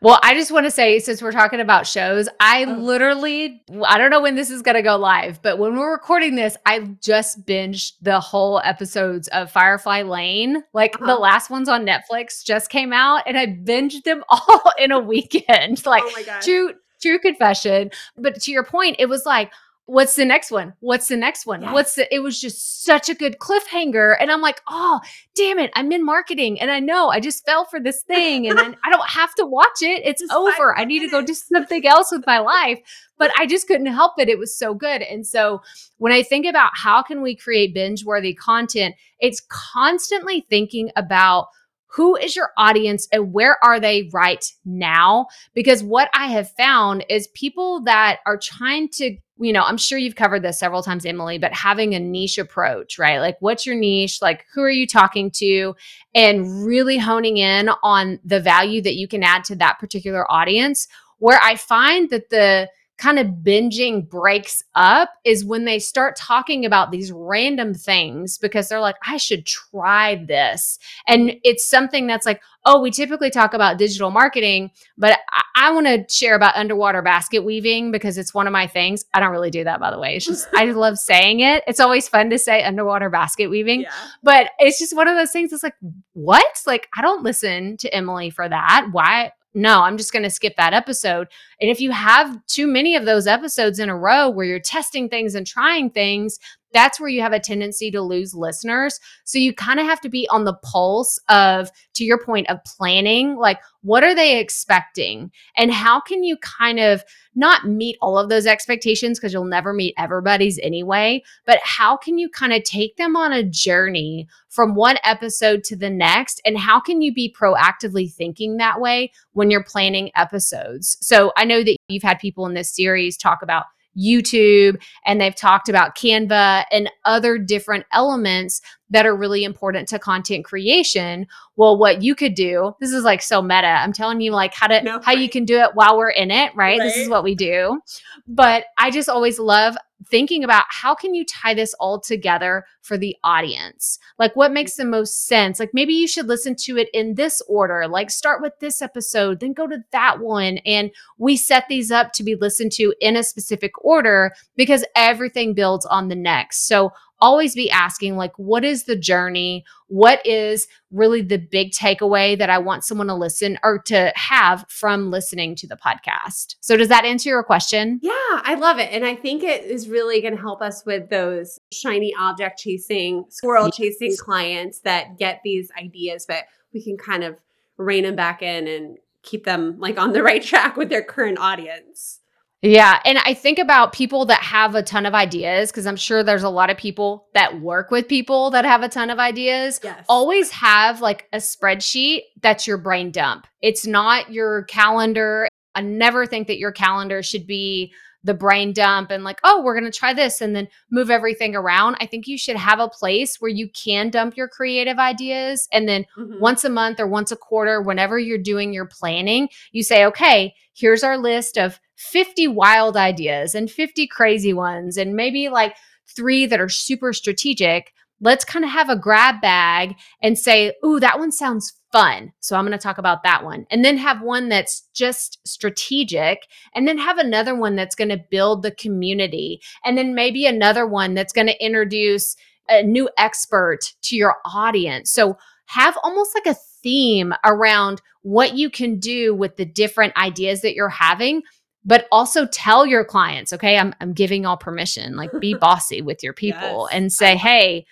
Well, 0.00 0.18
I 0.22 0.34
just 0.34 0.50
want 0.50 0.66
to 0.66 0.70
say, 0.70 0.98
since 0.98 1.22
we're 1.22 1.32
talking 1.32 1.60
about 1.60 1.86
shows, 1.86 2.28
I 2.40 2.64
oh. 2.64 2.72
literally, 2.72 3.62
I 3.84 3.98
don't 3.98 4.10
know 4.10 4.20
when 4.20 4.34
this 4.34 4.50
is 4.50 4.62
going 4.62 4.74
to 4.74 4.82
go 4.82 4.96
live, 4.96 5.40
but 5.42 5.58
when 5.58 5.76
we're 5.76 5.92
recording 5.92 6.34
this, 6.34 6.56
I 6.66 6.80
just 7.00 7.46
binged 7.46 7.92
the 8.02 8.20
whole 8.20 8.60
episodes 8.64 9.28
of 9.28 9.50
Firefly 9.50 10.02
Lane. 10.02 10.62
Like 10.72 10.96
uh-huh. 10.96 11.06
the 11.06 11.14
last 11.14 11.50
ones 11.50 11.68
on 11.68 11.86
Netflix 11.86 12.44
just 12.44 12.68
came 12.68 12.92
out, 12.92 13.22
and 13.26 13.38
I 13.38 13.46
binged 13.46 14.04
them 14.04 14.24
all 14.28 14.72
in 14.78 14.92
a 14.92 14.98
weekend. 14.98 15.84
Like, 15.86 16.02
oh 16.04 16.40
true, 16.42 16.74
true 17.06 17.18
confession. 17.18 17.90
But 18.16 18.40
to 18.42 18.52
your 18.52 18.64
point, 18.64 18.96
it 18.98 19.06
was 19.06 19.24
like, 19.24 19.52
what's 19.86 20.16
the 20.16 20.24
next 20.24 20.50
one? 20.50 20.74
What's 20.80 21.08
the 21.08 21.16
next 21.16 21.46
one? 21.46 21.62
Yes. 21.62 21.72
What's 21.72 21.94
the, 21.94 22.12
it 22.12 22.18
was 22.18 22.40
just 22.40 22.84
such 22.84 23.08
a 23.08 23.14
good 23.14 23.38
cliffhanger. 23.38 24.16
And 24.20 24.32
I'm 24.32 24.40
like, 24.40 24.60
oh, 24.68 25.00
damn 25.36 25.60
it. 25.60 25.70
I'm 25.74 25.90
in 25.92 26.04
marketing 26.04 26.60
and 26.60 26.72
I 26.72 26.80
know 26.80 27.08
I 27.08 27.20
just 27.20 27.46
fell 27.46 27.64
for 27.64 27.78
this 27.78 28.02
thing 28.02 28.48
and 28.48 28.58
I, 28.58 28.74
I 28.84 28.90
don't 28.90 29.08
have 29.08 29.32
to 29.36 29.46
watch 29.46 29.82
it. 29.82 30.02
It's 30.04 30.20
just 30.20 30.32
over. 30.32 30.76
I 30.76 30.84
need 30.84 31.00
to 31.00 31.08
go 31.08 31.22
do 31.22 31.34
something 31.54 31.86
else 31.86 32.10
with 32.10 32.26
my 32.26 32.40
life. 32.40 32.80
But 33.16 33.30
I 33.38 33.46
just 33.46 33.68
couldn't 33.68 33.86
help 33.86 34.14
it. 34.18 34.28
It 34.28 34.38
was 34.38 34.56
so 34.56 34.74
good. 34.74 35.02
And 35.02 35.26
so 35.26 35.62
when 35.98 36.12
I 36.12 36.22
think 36.22 36.46
about 36.46 36.72
how 36.74 37.02
can 37.02 37.22
we 37.22 37.36
create 37.36 37.72
binge 37.72 38.04
worthy 38.04 38.34
content, 38.34 38.96
it's 39.20 39.40
constantly 39.48 40.44
thinking 40.50 40.90
about 40.96 41.46
who 41.88 42.16
is 42.16 42.36
your 42.36 42.50
audience 42.56 43.08
and 43.12 43.32
where 43.32 43.56
are 43.64 43.80
they 43.80 44.10
right 44.12 44.44
now? 44.64 45.26
Because 45.54 45.82
what 45.82 46.10
I 46.12 46.26
have 46.26 46.50
found 46.52 47.04
is 47.08 47.28
people 47.28 47.80
that 47.84 48.18
are 48.26 48.36
trying 48.36 48.88
to, 48.94 49.16
you 49.38 49.52
know, 49.52 49.62
I'm 49.62 49.76
sure 49.76 49.98
you've 49.98 50.16
covered 50.16 50.42
this 50.42 50.58
several 50.58 50.82
times, 50.82 51.06
Emily, 51.06 51.38
but 51.38 51.52
having 51.52 51.94
a 51.94 52.00
niche 52.00 52.38
approach, 52.38 52.98
right? 52.98 53.18
Like, 53.20 53.36
what's 53.40 53.66
your 53.66 53.76
niche? 53.76 54.20
Like, 54.20 54.44
who 54.52 54.62
are 54.62 54.70
you 54.70 54.86
talking 54.86 55.30
to? 55.36 55.74
And 56.14 56.66
really 56.66 56.98
honing 56.98 57.36
in 57.36 57.70
on 57.82 58.18
the 58.24 58.40
value 58.40 58.82
that 58.82 58.96
you 58.96 59.08
can 59.08 59.22
add 59.22 59.44
to 59.44 59.56
that 59.56 59.78
particular 59.78 60.30
audience. 60.30 60.88
Where 61.18 61.40
I 61.42 61.56
find 61.56 62.10
that 62.10 62.28
the 62.28 62.68
kind 62.98 63.18
of 63.18 63.26
binging 63.42 64.08
breaks 64.08 64.62
up 64.74 65.10
is 65.24 65.44
when 65.44 65.64
they 65.64 65.78
start 65.78 66.16
talking 66.16 66.64
about 66.64 66.90
these 66.90 67.12
random 67.12 67.74
things 67.74 68.38
because 68.38 68.68
they're 68.68 68.80
like, 68.80 68.96
I 69.06 69.18
should 69.18 69.44
try 69.44 70.24
this. 70.26 70.78
And 71.06 71.34
it's 71.44 71.68
something 71.68 72.06
that's 72.06 72.24
like, 72.24 72.40
oh, 72.64 72.80
we 72.80 72.90
typically 72.90 73.30
talk 73.30 73.54
about 73.54 73.78
digital 73.78 74.10
marketing, 74.10 74.70
but 74.96 75.18
I, 75.32 75.42
I 75.68 75.70
want 75.72 75.86
to 75.86 76.04
share 76.12 76.34
about 76.34 76.56
underwater 76.56 77.02
basket 77.02 77.44
weaving 77.44 77.92
because 77.92 78.18
it's 78.18 78.34
one 78.34 78.46
of 78.46 78.52
my 78.52 78.66
things. 78.66 79.04
I 79.14 79.20
don't 79.20 79.30
really 79.30 79.50
do 79.50 79.64
that, 79.64 79.78
by 79.78 79.90
the 79.90 79.98
way. 79.98 80.16
It's 80.16 80.26
just, 80.26 80.48
I 80.54 80.66
just 80.66 80.76
love 80.78 80.98
saying 80.98 81.40
it. 81.40 81.64
It's 81.66 81.80
always 81.80 82.08
fun 82.08 82.30
to 82.30 82.38
say 82.38 82.64
underwater 82.64 83.10
basket 83.10 83.48
weaving, 83.48 83.82
yeah. 83.82 83.92
but 84.22 84.50
it's 84.58 84.78
just 84.78 84.96
one 84.96 85.06
of 85.06 85.16
those 85.16 85.30
things 85.30 85.50
that's 85.50 85.62
like, 85.62 85.76
what? 86.14 86.62
Like, 86.66 86.88
I 86.96 87.02
don't 87.02 87.22
listen 87.22 87.76
to 87.78 87.94
Emily 87.94 88.30
for 88.30 88.48
that. 88.48 88.88
Why? 88.90 89.32
No, 89.56 89.80
I'm 89.80 89.96
just 89.96 90.12
going 90.12 90.22
to 90.22 90.30
skip 90.30 90.54
that 90.56 90.74
episode. 90.74 91.28
And 91.62 91.70
if 91.70 91.80
you 91.80 91.90
have 91.90 92.44
too 92.46 92.66
many 92.66 92.94
of 92.94 93.06
those 93.06 93.26
episodes 93.26 93.78
in 93.78 93.88
a 93.88 93.96
row 93.96 94.28
where 94.28 94.44
you're 94.44 94.60
testing 94.60 95.08
things 95.08 95.34
and 95.34 95.46
trying 95.46 95.88
things, 95.88 96.38
that's 96.76 97.00
where 97.00 97.08
you 97.08 97.22
have 97.22 97.32
a 97.32 97.40
tendency 97.40 97.90
to 97.90 98.02
lose 98.02 98.34
listeners. 98.34 99.00
So 99.24 99.38
you 99.38 99.54
kind 99.54 99.80
of 99.80 99.86
have 99.86 100.00
to 100.02 100.08
be 100.08 100.28
on 100.30 100.44
the 100.44 100.54
pulse 100.62 101.18
of, 101.28 101.70
to 101.94 102.04
your 102.04 102.18
point 102.18 102.50
of 102.50 102.62
planning, 102.64 103.36
like 103.36 103.58
what 103.82 104.04
are 104.04 104.14
they 104.14 104.38
expecting? 104.38 105.30
And 105.56 105.72
how 105.72 106.00
can 106.00 106.22
you 106.22 106.36
kind 106.38 106.78
of 106.78 107.02
not 107.34 107.66
meet 107.66 107.96
all 108.00 108.18
of 108.18 108.28
those 108.28 108.46
expectations 108.46 109.18
because 109.18 109.32
you'll 109.32 109.44
never 109.44 109.72
meet 109.72 109.94
everybody's 109.96 110.58
anyway, 110.58 111.22
but 111.46 111.60
how 111.62 111.96
can 111.96 112.18
you 112.18 112.28
kind 112.28 112.52
of 112.52 112.62
take 112.64 112.96
them 112.96 113.14
on 113.14 113.32
a 113.32 113.42
journey 113.42 114.26
from 114.48 114.74
one 114.74 114.96
episode 115.04 115.62
to 115.64 115.76
the 115.76 115.90
next? 115.90 116.40
And 116.44 116.58
how 116.58 116.80
can 116.80 117.00
you 117.00 117.12
be 117.12 117.34
proactively 117.38 118.12
thinking 118.12 118.56
that 118.56 118.80
way 118.80 119.12
when 119.32 119.50
you're 119.50 119.62
planning 119.62 120.10
episodes? 120.16 120.96
So 121.00 121.32
I 121.36 121.44
know 121.44 121.62
that 121.62 121.76
you've 121.88 122.02
had 122.02 122.18
people 122.18 122.46
in 122.46 122.54
this 122.54 122.74
series 122.74 123.16
talk 123.16 123.40
about 123.42 123.66
YouTube 123.96 124.80
and 125.04 125.20
they've 125.20 125.34
talked 125.34 125.68
about 125.68 125.96
Canva 125.96 126.64
and 126.70 126.90
other 127.04 127.38
different 127.38 127.84
elements 127.92 128.60
that 128.90 129.06
are 129.06 129.16
really 129.16 129.44
important 129.44 129.88
to 129.88 129.98
content 129.98 130.44
creation. 130.44 131.26
Well, 131.56 131.76
what 131.76 132.02
you 132.02 132.14
could 132.14 132.34
do, 132.34 132.74
this 132.80 132.92
is 132.92 133.04
like 133.04 133.22
so 133.22 133.42
meta. 133.42 133.66
I'm 133.66 133.92
telling 133.92 134.20
you 134.20 134.32
like 134.32 134.54
how 134.54 134.68
to 134.68 134.82
no, 134.82 135.00
how 135.00 135.12
you 135.12 135.28
can 135.28 135.44
do 135.44 135.58
it 135.58 135.70
while 135.74 135.96
we're 135.96 136.10
in 136.10 136.30
it, 136.30 136.54
right? 136.54 136.78
right? 136.78 136.80
This 136.80 136.96
is 136.96 137.08
what 137.08 137.24
we 137.24 137.34
do. 137.34 137.80
But 138.28 138.64
I 138.78 138.90
just 138.90 139.08
always 139.08 139.38
love 139.38 139.76
thinking 140.04 140.44
about 140.44 140.64
how 140.68 140.94
can 140.94 141.14
you 141.14 141.24
tie 141.24 141.54
this 141.54 141.74
all 141.74 141.98
together 141.98 142.66
for 142.82 142.98
the 142.98 143.16
audience 143.24 143.98
like 144.18 144.36
what 144.36 144.52
makes 144.52 144.76
the 144.76 144.84
most 144.84 145.26
sense 145.26 145.58
like 145.58 145.70
maybe 145.72 145.94
you 145.94 146.06
should 146.06 146.28
listen 146.28 146.54
to 146.54 146.76
it 146.76 146.88
in 146.92 147.14
this 147.14 147.42
order 147.48 147.88
like 147.88 148.10
start 148.10 148.42
with 148.42 148.52
this 148.60 148.82
episode 148.82 149.40
then 149.40 149.52
go 149.52 149.66
to 149.66 149.82
that 149.92 150.20
one 150.20 150.58
and 150.58 150.90
we 151.18 151.36
set 151.36 151.64
these 151.68 151.90
up 151.90 152.12
to 152.12 152.22
be 152.22 152.34
listened 152.36 152.70
to 152.70 152.94
in 153.00 153.16
a 153.16 153.22
specific 153.22 153.72
order 153.82 154.32
because 154.54 154.84
everything 154.94 155.54
builds 155.54 155.86
on 155.86 156.08
the 156.08 156.14
next 156.14 156.66
so 156.68 156.92
always 157.20 157.54
be 157.54 157.70
asking, 157.70 158.16
like, 158.16 158.32
what 158.38 158.64
is 158.64 158.84
the 158.84 158.96
journey? 158.96 159.64
What 159.88 160.24
is 160.26 160.68
really 160.90 161.22
the 161.22 161.38
big 161.38 161.72
takeaway 161.72 162.38
that 162.38 162.50
I 162.50 162.58
want 162.58 162.84
someone 162.84 163.06
to 163.06 163.14
listen 163.14 163.58
or 163.62 163.78
to 163.86 164.12
have 164.14 164.64
from 164.68 165.10
listening 165.10 165.54
to 165.56 165.66
the 165.66 165.76
podcast? 165.76 166.56
So, 166.60 166.76
does 166.76 166.88
that 166.88 167.04
answer 167.04 167.28
your 167.28 167.42
question? 167.42 168.00
Yeah, 168.02 168.12
I 168.12 168.56
love 168.58 168.78
it. 168.78 168.92
And 168.92 169.04
I 169.04 169.14
think 169.14 169.42
it 169.42 169.64
is 169.64 169.88
really 169.88 170.20
going 170.20 170.34
to 170.34 170.40
help 170.40 170.62
us 170.62 170.84
with 170.84 171.10
those 171.10 171.58
shiny 171.72 172.14
object 172.18 172.58
chasing, 172.58 173.24
squirrel 173.30 173.70
chasing 173.70 174.16
clients 174.18 174.80
that 174.80 175.18
get 175.18 175.40
these 175.44 175.70
ideas, 175.80 176.26
but 176.26 176.44
we 176.72 176.82
can 176.82 176.96
kind 176.96 177.24
of 177.24 177.38
rein 177.76 178.04
them 178.04 178.16
back 178.16 178.42
in 178.42 178.66
and 178.66 178.98
keep 179.22 179.44
them 179.44 179.78
like 179.78 179.98
on 179.98 180.12
the 180.12 180.22
right 180.22 180.42
track 180.42 180.76
with 180.76 180.88
their 180.88 181.02
current 181.02 181.38
audience. 181.38 182.20
Yeah. 182.66 183.00
And 183.04 183.18
I 183.18 183.34
think 183.34 183.58
about 183.58 183.92
people 183.92 184.26
that 184.26 184.42
have 184.42 184.74
a 184.74 184.82
ton 184.82 185.06
of 185.06 185.14
ideas 185.14 185.70
because 185.70 185.86
I'm 185.86 185.96
sure 185.96 186.22
there's 186.22 186.42
a 186.42 186.50
lot 186.50 186.68
of 186.68 186.76
people 186.76 187.28
that 187.34 187.60
work 187.60 187.90
with 187.90 188.08
people 188.08 188.50
that 188.50 188.64
have 188.64 188.82
a 188.82 188.88
ton 188.88 189.10
of 189.10 189.18
ideas. 189.18 189.80
Yes. 189.82 190.04
Always 190.08 190.50
have 190.50 191.00
like 191.00 191.28
a 191.32 191.38
spreadsheet 191.38 192.22
that's 192.42 192.66
your 192.66 192.78
brain 192.78 193.10
dump. 193.10 193.46
It's 193.62 193.86
not 193.86 194.32
your 194.32 194.64
calendar. 194.64 195.48
I 195.74 195.82
never 195.82 196.26
think 196.26 196.48
that 196.48 196.58
your 196.58 196.72
calendar 196.72 197.22
should 197.22 197.46
be 197.46 197.92
the 198.26 198.34
brain 198.34 198.72
dump 198.72 199.10
and 199.10 199.24
like, 199.24 199.40
oh, 199.44 199.62
we're 199.62 199.78
going 199.78 199.90
to 199.90 199.98
try 199.98 200.12
this 200.12 200.40
and 200.40 200.54
then 200.54 200.68
move 200.90 201.10
everything 201.10 201.54
around. 201.54 201.96
I 202.00 202.06
think 202.06 202.26
you 202.26 202.36
should 202.36 202.56
have 202.56 202.80
a 202.80 202.88
place 202.88 203.40
where 203.40 203.50
you 203.50 203.68
can 203.68 204.10
dump 204.10 204.36
your 204.36 204.48
creative 204.48 204.98
ideas. 204.98 205.68
And 205.72 205.88
then 205.88 206.06
mm-hmm. 206.18 206.40
once 206.40 206.64
a 206.64 206.68
month 206.68 207.00
or 207.00 207.06
once 207.06 207.30
a 207.30 207.36
quarter, 207.36 207.80
whenever 207.80 208.18
you're 208.18 208.36
doing 208.36 208.72
your 208.72 208.86
planning, 208.86 209.48
you 209.70 209.82
say, 209.82 210.04
okay, 210.06 210.54
here's 210.74 211.04
our 211.04 211.16
list 211.16 211.56
of 211.56 211.80
50 211.96 212.48
wild 212.48 212.96
ideas 212.96 213.54
and 213.54 213.70
50 213.70 214.06
crazy 214.08 214.52
ones, 214.52 214.96
and 214.96 215.14
maybe 215.14 215.48
like 215.48 215.74
three 216.14 216.46
that 216.46 216.60
are 216.60 216.68
super 216.68 217.12
strategic. 217.12 217.92
Let's 218.20 218.44
kind 218.44 218.64
of 218.64 218.70
have 218.70 218.88
a 218.88 218.96
grab 218.96 219.40
bag 219.40 219.96
and 220.22 220.38
say, 220.38 220.72
ooh, 220.84 220.98
that 221.00 221.18
one 221.18 221.32
sounds 221.32 221.74
fun. 221.92 222.32
So 222.40 222.56
I'm 222.56 222.64
going 222.64 222.76
to 222.76 222.82
talk 222.82 222.98
about 222.98 223.22
that 223.22 223.44
one. 223.44 223.66
And 223.70 223.84
then 223.84 223.96
have 223.98 224.22
one 224.22 224.48
that's 224.48 224.88
just 224.94 225.38
strategic. 225.46 226.46
And 226.74 226.86
then 226.86 226.98
have 226.98 227.18
another 227.18 227.54
one 227.54 227.76
that's 227.76 227.94
going 227.94 228.10
to 228.10 228.24
build 228.30 228.62
the 228.62 228.70
community. 228.70 229.60
And 229.84 229.96
then 229.96 230.14
maybe 230.14 230.46
another 230.46 230.86
one 230.86 231.14
that's 231.14 231.32
going 231.32 231.46
to 231.46 231.64
introduce 231.64 232.36
a 232.68 232.82
new 232.82 233.08
expert 233.16 233.94
to 234.02 234.16
your 234.16 234.36
audience. 234.44 235.10
So 235.12 235.36
have 235.66 235.96
almost 236.02 236.34
like 236.34 236.46
a 236.46 236.58
theme 236.82 237.34
around 237.44 238.00
what 238.22 238.56
you 238.56 238.70
can 238.70 238.98
do 238.98 239.34
with 239.34 239.56
the 239.56 239.64
different 239.64 240.16
ideas 240.16 240.62
that 240.62 240.74
you're 240.74 240.88
having 240.88 241.42
but 241.84 242.08
also 242.10 242.46
tell 242.46 242.84
your 242.84 243.04
clients 243.04 243.52
okay 243.52 243.76
i'm, 243.78 243.94
I'm 244.00 244.12
giving 244.12 244.46
all 244.46 244.56
permission 244.56 245.16
like 245.16 245.30
be 245.40 245.54
bossy 245.60 246.02
with 246.02 246.22
your 246.22 246.32
people 246.32 246.88
yes. 246.88 246.88
and 246.92 247.12
say 247.12 247.36
hey 247.36 247.86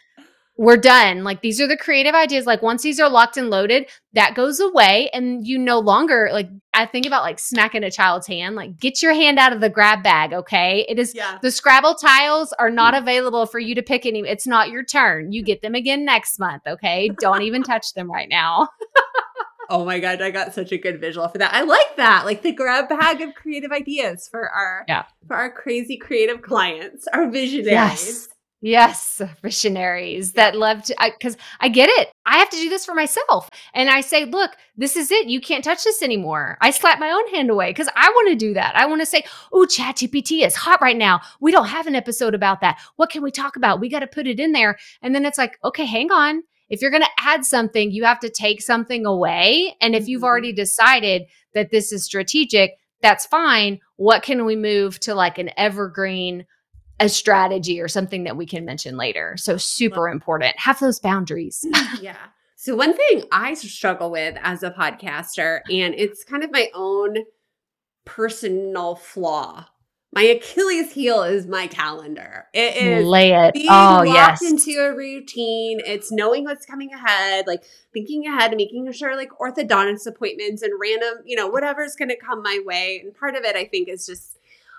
we're 0.56 0.76
done. 0.76 1.24
Like 1.24 1.42
these 1.42 1.60
are 1.60 1.66
the 1.66 1.76
creative 1.76 2.14
ideas. 2.14 2.46
Like 2.46 2.62
once 2.62 2.82
these 2.82 3.00
are 3.00 3.10
locked 3.10 3.36
and 3.36 3.50
loaded, 3.50 3.86
that 4.12 4.34
goes 4.34 4.60
away 4.60 5.10
and 5.12 5.44
you 5.46 5.58
no 5.58 5.80
longer 5.80 6.28
like 6.32 6.48
I 6.72 6.86
think 6.86 7.06
about 7.06 7.22
like 7.22 7.38
smacking 7.40 7.82
a 7.82 7.90
child's 7.90 8.26
hand, 8.26 8.54
like 8.54 8.78
get 8.78 9.02
your 9.02 9.14
hand 9.14 9.38
out 9.38 9.52
of 9.52 9.60
the 9.60 9.68
grab 9.68 10.02
bag, 10.02 10.32
okay? 10.32 10.86
It 10.88 10.98
is 10.98 11.14
yeah. 11.14 11.38
the 11.42 11.50
Scrabble 11.50 11.94
tiles 11.94 12.52
are 12.58 12.70
not 12.70 12.94
mm. 12.94 12.98
available 12.98 13.46
for 13.46 13.58
you 13.58 13.74
to 13.74 13.82
pick 13.82 14.06
any. 14.06 14.20
It's 14.20 14.46
not 14.46 14.70
your 14.70 14.84
turn. 14.84 15.32
You 15.32 15.42
mm. 15.42 15.46
get 15.46 15.62
them 15.62 15.74
again 15.74 16.04
next 16.04 16.38
month, 16.38 16.62
okay? 16.66 17.10
Don't 17.18 17.42
even 17.42 17.62
touch 17.64 17.92
them 17.94 18.10
right 18.10 18.28
now. 18.28 18.68
oh 19.70 19.84
my 19.84 19.98
god, 19.98 20.22
I 20.22 20.30
got 20.30 20.54
such 20.54 20.70
a 20.70 20.78
good 20.78 21.00
visual 21.00 21.26
for 21.26 21.38
that. 21.38 21.52
I 21.52 21.62
like 21.62 21.96
that. 21.96 22.24
Like 22.24 22.42
the 22.42 22.52
grab 22.52 22.88
bag 22.88 23.20
of 23.22 23.34
creative 23.34 23.72
ideas 23.72 24.28
for 24.30 24.48
our 24.48 24.84
yeah. 24.86 25.04
for 25.26 25.34
our 25.34 25.50
crazy 25.50 25.96
creative 25.96 26.42
clients, 26.42 27.08
our 27.12 27.28
visionaries. 27.28 27.72
Yes. 27.72 28.28
Yes, 28.64 29.20
visionaries 29.42 30.32
that 30.32 30.56
love 30.56 30.82
to, 30.84 30.96
because 31.04 31.36
I, 31.60 31.66
I, 31.66 31.68
get 31.68 31.90
it. 31.90 32.10
I 32.24 32.38
have 32.38 32.48
to 32.48 32.56
do 32.56 32.70
this 32.70 32.86
for 32.86 32.94
myself. 32.94 33.50
And 33.74 33.90
I 33.90 34.00
say, 34.00 34.24
look, 34.24 34.52
this 34.74 34.96
is 34.96 35.10
it. 35.10 35.26
You 35.26 35.38
can't 35.38 35.62
touch 35.62 35.84
this 35.84 36.00
anymore. 36.00 36.56
I 36.62 36.70
slap 36.70 36.98
my 36.98 37.10
own 37.10 37.28
hand 37.28 37.50
away 37.50 37.68
because 37.68 37.90
I 37.94 38.08
want 38.08 38.30
to 38.30 38.36
do 38.36 38.54
that. 38.54 38.74
I 38.74 38.86
want 38.86 39.02
to 39.02 39.06
say, 39.06 39.22
oh, 39.52 39.66
ChatGPT 39.68 40.46
is 40.46 40.56
hot 40.56 40.80
right 40.80 40.96
now. 40.96 41.20
We 41.42 41.52
don't 41.52 41.66
have 41.66 41.86
an 41.86 41.94
episode 41.94 42.34
about 42.34 42.62
that. 42.62 42.80
What 42.96 43.10
can 43.10 43.22
we 43.22 43.30
talk 43.30 43.56
about? 43.56 43.80
We 43.80 43.90
got 43.90 44.00
to 44.00 44.06
put 44.06 44.26
it 44.26 44.40
in 44.40 44.52
there. 44.52 44.78
And 45.02 45.14
then 45.14 45.26
it's 45.26 45.36
like, 45.36 45.58
okay, 45.62 45.84
hang 45.84 46.10
on. 46.10 46.42
If 46.70 46.80
you're 46.80 46.90
going 46.90 47.02
to 47.02 47.08
add 47.20 47.44
something, 47.44 47.90
you 47.90 48.04
have 48.04 48.20
to 48.20 48.30
take 48.30 48.62
something 48.62 49.04
away. 49.04 49.76
And 49.82 49.94
if 49.94 50.08
you've 50.08 50.20
mm-hmm. 50.20 50.24
already 50.24 50.54
decided 50.54 51.24
that 51.52 51.70
this 51.70 51.92
is 51.92 52.06
strategic, 52.06 52.78
that's 53.02 53.26
fine. 53.26 53.80
What 53.96 54.22
can 54.22 54.46
we 54.46 54.56
move 54.56 54.98
to 55.00 55.14
like 55.14 55.36
an 55.36 55.50
evergreen? 55.58 56.46
A 57.00 57.08
strategy 57.08 57.80
or 57.80 57.88
something 57.88 58.24
that 58.24 58.36
we 58.36 58.46
can 58.46 58.64
mention 58.64 58.96
later. 58.96 59.36
So 59.36 59.56
super 59.56 60.08
important. 60.08 60.58
Have 60.58 60.78
those 60.78 61.00
boundaries. 61.00 61.64
yeah. 62.00 62.16
So 62.56 62.74
one 62.76 62.96
thing 62.96 63.24
I 63.30 63.54
struggle 63.54 64.10
with 64.10 64.38
as 64.42 64.62
a 64.62 64.70
podcaster 64.70 65.60
and 65.70 65.94
it's 65.94 66.24
kind 66.24 66.42
of 66.42 66.52
my 66.52 66.68
own 66.74 67.18
personal 68.04 68.94
flaw. 68.94 69.66
My 70.14 70.22
Achilles 70.22 70.92
heel 70.92 71.24
is 71.24 71.48
my 71.48 71.66
calendar. 71.66 72.46
It 72.54 72.76
is 72.76 73.04
lay 73.04 73.32
it. 73.32 73.52
Being 73.52 73.66
oh 73.68 74.04
yes, 74.04 74.42
into 74.42 74.78
a 74.78 74.94
routine. 74.94 75.80
It's 75.84 76.12
knowing 76.12 76.44
what's 76.44 76.64
coming 76.64 76.92
ahead, 76.94 77.48
like 77.48 77.64
thinking 77.92 78.24
ahead, 78.28 78.52
and 78.52 78.56
making 78.56 78.90
sure 78.92 79.16
like 79.16 79.30
orthodontist 79.40 80.06
appointments 80.06 80.62
and 80.62 80.72
random, 80.80 81.24
you 81.24 81.34
know, 81.34 81.48
whatever's 81.48 81.96
going 81.96 82.10
to 82.10 82.16
come 82.16 82.42
my 82.42 82.60
way. 82.64 83.00
And 83.02 83.12
part 83.12 83.34
of 83.34 83.42
it, 83.42 83.56
I 83.56 83.64
think, 83.64 83.88
is 83.88 84.06
just 84.06 84.33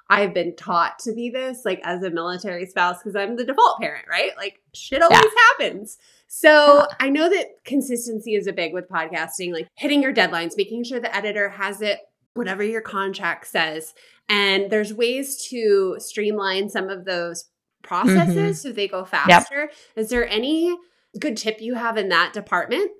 I've 0.09 0.33
been 0.33 0.55
taught 0.55 0.99
to 0.99 1.13
be 1.13 1.29
this, 1.29 1.65
like 1.65 1.81
as 1.83 2.03
a 2.03 2.11
military 2.11 2.65
spouse, 2.67 2.99
because 2.99 3.15
I'm 3.15 3.35
the 3.35 3.43
default 3.43 3.79
parent, 3.79 4.05
right? 4.07 4.37
Like 4.37 4.61
shit 4.73 5.01
always 5.01 5.19
yeah. 5.23 5.29
happens. 5.49 5.97
So 6.27 6.85
I 6.99 7.09
know 7.09 7.29
that 7.29 7.63
consistency 7.63 8.35
is 8.35 8.47
a 8.47 8.53
big 8.53 8.73
with 8.73 8.89
podcasting, 8.89 9.51
like 9.51 9.67
hitting 9.75 10.03
your 10.03 10.13
deadlines, 10.13 10.57
making 10.57 10.83
sure 10.83 10.99
the 10.99 11.15
editor 11.15 11.49
has 11.49 11.81
it, 11.81 11.99
whatever 12.33 12.63
your 12.63 12.81
contract 12.81 13.47
says. 13.47 13.93
And 14.29 14.69
there's 14.69 14.93
ways 14.93 15.47
to 15.49 15.95
streamline 15.99 16.69
some 16.69 16.89
of 16.89 17.05
those 17.05 17.45
processes 17.83 18.35
mm-hmm. 18.35 18.51
so 18.53 18.71
they 18.71 18.87
go 18.87 19.05
faster. 19.05 19.61
Yep. 19.61 19.73
Is 19.95 20.09
there 20.09 20.27
any 20.27 20.75
good 21.19 21.37
tip 21.37 21.61
you 21.61 21.75
have 21.75 21.97
in 21.97 22.09
that 22.09 22.33
department? 22.33 22.91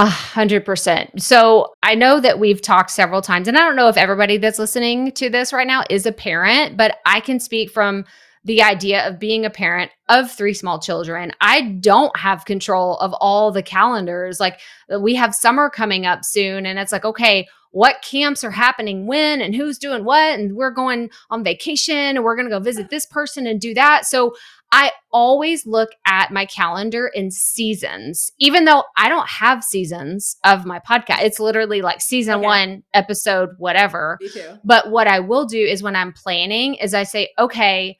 A 0.00 0.06
hundred 0.06 0.64
percent. 0.64 1.20
So 1.20 1.74
I 1.82 1.94
know 1.94 2.20
that 2.20 2.38
we've 2.38 2.62
talked 2.62 2.90
several 2.90 3.20
times, 3.20 3.48
and 3.48 3.58
I 3.58 3.60
don't 3.60 3.76
know 3.76 3.88
if 3.88 3.98
everybody 3.98 4.38
that's 4.38 4.58
listening 4.58 5.12
to 5.12 5.28
this 5.28 5.52
right 5.52 5.66
now 5.66 5.84
is 5.90 6.06
a 6.06 6.12
parent, 6.12 6.78
but 6.78 6.96
I 7.04 7.20
can 7.20 7.38
speak 7.38 7.70
from 7.70 8.06
the 8.42 8.62
idea 8.62 9.06
of 9.06 9.20
being 9.20 9.44
a 9.44 9.50
parent 9.50 9.90
of 10.08 10.32
three 10.32 10.54
small 10.54 10.80
children. 10.80 11.32
I 11.42 11.76
don't 11.80 12.16
have 12.16 12.46
control 12.46 12.96
of 12.96 13.12
all 13.20 13.52
the 13.52 13.62
calendars. 13.62 14.40
Like 14.40 14.60
we 14.88 15.16
have 15.16 15.34
summer 15.34 15.68
coming 15.68 16.06
up 16.06 16.24
soon, 16.24 16.64
and 16.64 16.78
it's 16.78 16.92
like, 16.92 17.04
okay, 17.04 17.46
what 17.72 18.02
camps 18.02 18.42
are 18.42 18.50
happening 18.50 19.06
when 19.06 19.42
and 19.42 19.54
who's 19.54 19.76
doing 19.76 20.06
what, 20.06 20.38
and 20.38 20.56
we're 20.56 20.72
going 20.72 21.10
on 21.28 21.44
vacation 21.44 21.94
and 21.94 22.24
we're 22.24 22.36
going 22.36 22.48
to 22.48 22.56
go 22.56 22.58
visit 22.58 22.88
this 22.88 23.04
person 23.04 23.46
and 23.46 23.60
do 23.60 23.74
that. 23.74 24.06
So 24.06 24.34
I 24.72 24.92
always 25.12 25.66
look 25.66 25.90
at 26.06 26.30
my 26.30 26.46
calendar 26.46 27.08
in 27.08 27.30
seasons, 27.30 28.30
even 28.38 28.64
though 28.64 28.84
I 28.96 29.08
don't 29.08 29.28
have 29.28 29.64
seasons 29.64 30.36
of 30.44 30.64
my 30.64 30.78
podcast. 30.78 31.22
It's 31.22 31.40
literally 31.40 31.82
like 31.82 32.00
season 32.00 32.34
okay. 32.36 32.44
one, 32.44 32.82
episode, 32.94 33.50
whatever. 33.58 34.18
Me 34.20 34.28
too. 34.28 34.58
But 34.64 34.90
what 34.90 35.08
I 35.08 35.20
will 35.20 35.46
do 35.46 35.58
is 35.58 35.82
when 35.82 35.96
I'm 35.96 36.12
planning, 36.12 36.76
is 36.76 36.94
I 36.94 37.02
say, 37.02 37.30
okay, 37.38 37.98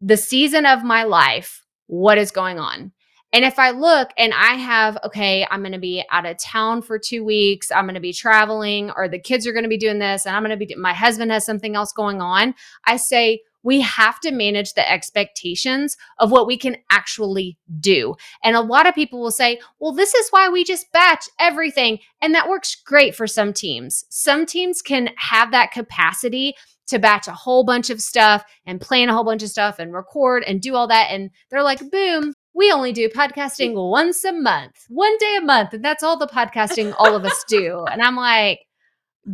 the 0.00 0.16
season 0.16 0.66
of 0.66 0.84
my 0.84 1.04
life, 1.04 1.64
what 1.86 2.18
is 2.18 2.30
going 2.30 2.58
on? 2.58 2.92
And 3.34 3.46
if 3.46 3.58
I 3.58 3.70
look 3.70 4.10
and 4.18 4.34
I 4.34 4.56
have, 4.56 4.98
okay, 5.04 5.46
I'm 5.50 5.62
going 5.62 5.72
to 5.72 5.78
be 5.78 6.04
out 6.10 6.26
of 6.26 6.36
town 6.36 6.82
for 6.82 6.98
two 6.98 7.24
weeks, 7.24 7.72
I'm 7.72 7.86
going 7.86 7.94
to 7.94 8.00
be 8.00 8.12
traveling, 8.12 8.90
or 8.90 9.08
the 9.08 9.18
kids 9.18 9.46
are 9.46 9.52
going 9.52 9.62
to 9.62 9.70
be 9.70 9.78
doing 9.78 9.98
this, 9.98 10.26
and 10.26 10.36
I'm 10.36 10.44
going 10.44 10.58
to 10.58 10.66
be, 10.66 10.74
my 10.74 10.92
husband 10.92 11.32
has 11.32 11.46
something 11.46 11.74
else 11.74 11.92
going 11.94 12.20
on, 12.20 12.54
I 12.84 12.98
say, 12.98 13.40
we 13.62 13.80
have 13.80 14.20
to 14.20 14.32
manage 14.32 14.74
the 14.74 14.90
expectations 14.90 15.96
of 16.18 16.30
what 16.30 16.46
we 16.46 16.56
can 16.56 16.76
actually 16.90 17.58
do. 17.80 18.14
And 18.42 18.56
a 18.56 18.60
lot 18.60 18.86
of 18.86 18.94
people 18.94 19.20
will 19.20 19.30
say, 19.30 19.60
well, 19.78 19.92
this 19.92 20.14
is 20.14 20.28
why 20.30 20.48
we 20.48 20.64
just 20.64 20.90
batch 20.92 21.28
everything. 21.38 21.98
And 22.20 22.34
that 22.34 22.48
works 22.48 22.74
great 22.74 23.14
for 23.14 23.26
some 23.26 23.52
teams. 23.52 24.04
Some 24.08 24.46
teams 24.46 24.82
can 24.82 25.10
have 25.16 25.50
that 25.52 25.70
capacity 25.70 26.54
to 26.88 26.98
batch 26.98 27.28
a 27.28 27.32
whole 27.32 27.64
bunch 27.64 27.90
of 27.90 28.02
stuff 28.02 28.44
and 28.66 28.80
plan 28.80 29.08
a 29.08 29.14
whole 29.14 29.24
bunch 29.24 29.42
of 29.42 29.48
stuff 29.48 29.78
and 29.78 29.92
record 29.92 30.42
and 30.44 30.60
do 30.60 30.74
all 30.74 30.88
that. 30.88 31.08
And 31.10 31.30
they're 31.50 31.62
like, 31.62 31.90
boom, 31.90 32.34
we 32.54 32.70
only 32.70 32.92
do 32.92 33.08
podcasting 33.08 33.74
once 33.74 34.24
a 34.24 34.32
month, 34.32 34.84
one 34.88 35.16
day 35.18 35.38
a 35.40 35.44
month. 35.44 35.72
And 35.72 35.84
that's 35.84 36.02
all 36.02 36.18
the 36.18 36.26
podcasting 36.26 36.94
all 36.98 37.16
of 37.16 37.24
us 37.24 37.44
do. 37.48 37.84
And 37.90 38.02
I'm 38.02 38.16
like, 38.16 38.60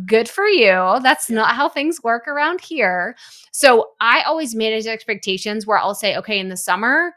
good 0.05 0.29
for 0.29 0.45
you. 0.45 0.99
That's 1.01 1.29
not 1.29 1.55
how 1.55 1.69
things 1.69 2.03
work 2.03 2.27
around 2.27 2.61
here. 2.61 3.15
So 3.51 3.89
I 3.99 4.21
always 4.23 4.53
manage 4.55 4.85
expectations 4.85 5.65
where 5.65 5.77
I'll 5.77 5.95
say, 5.95 6.15
okay, 6.17 6.39
in 6.39 6.49
the 6.49 6.57
summer, 6.57 7.13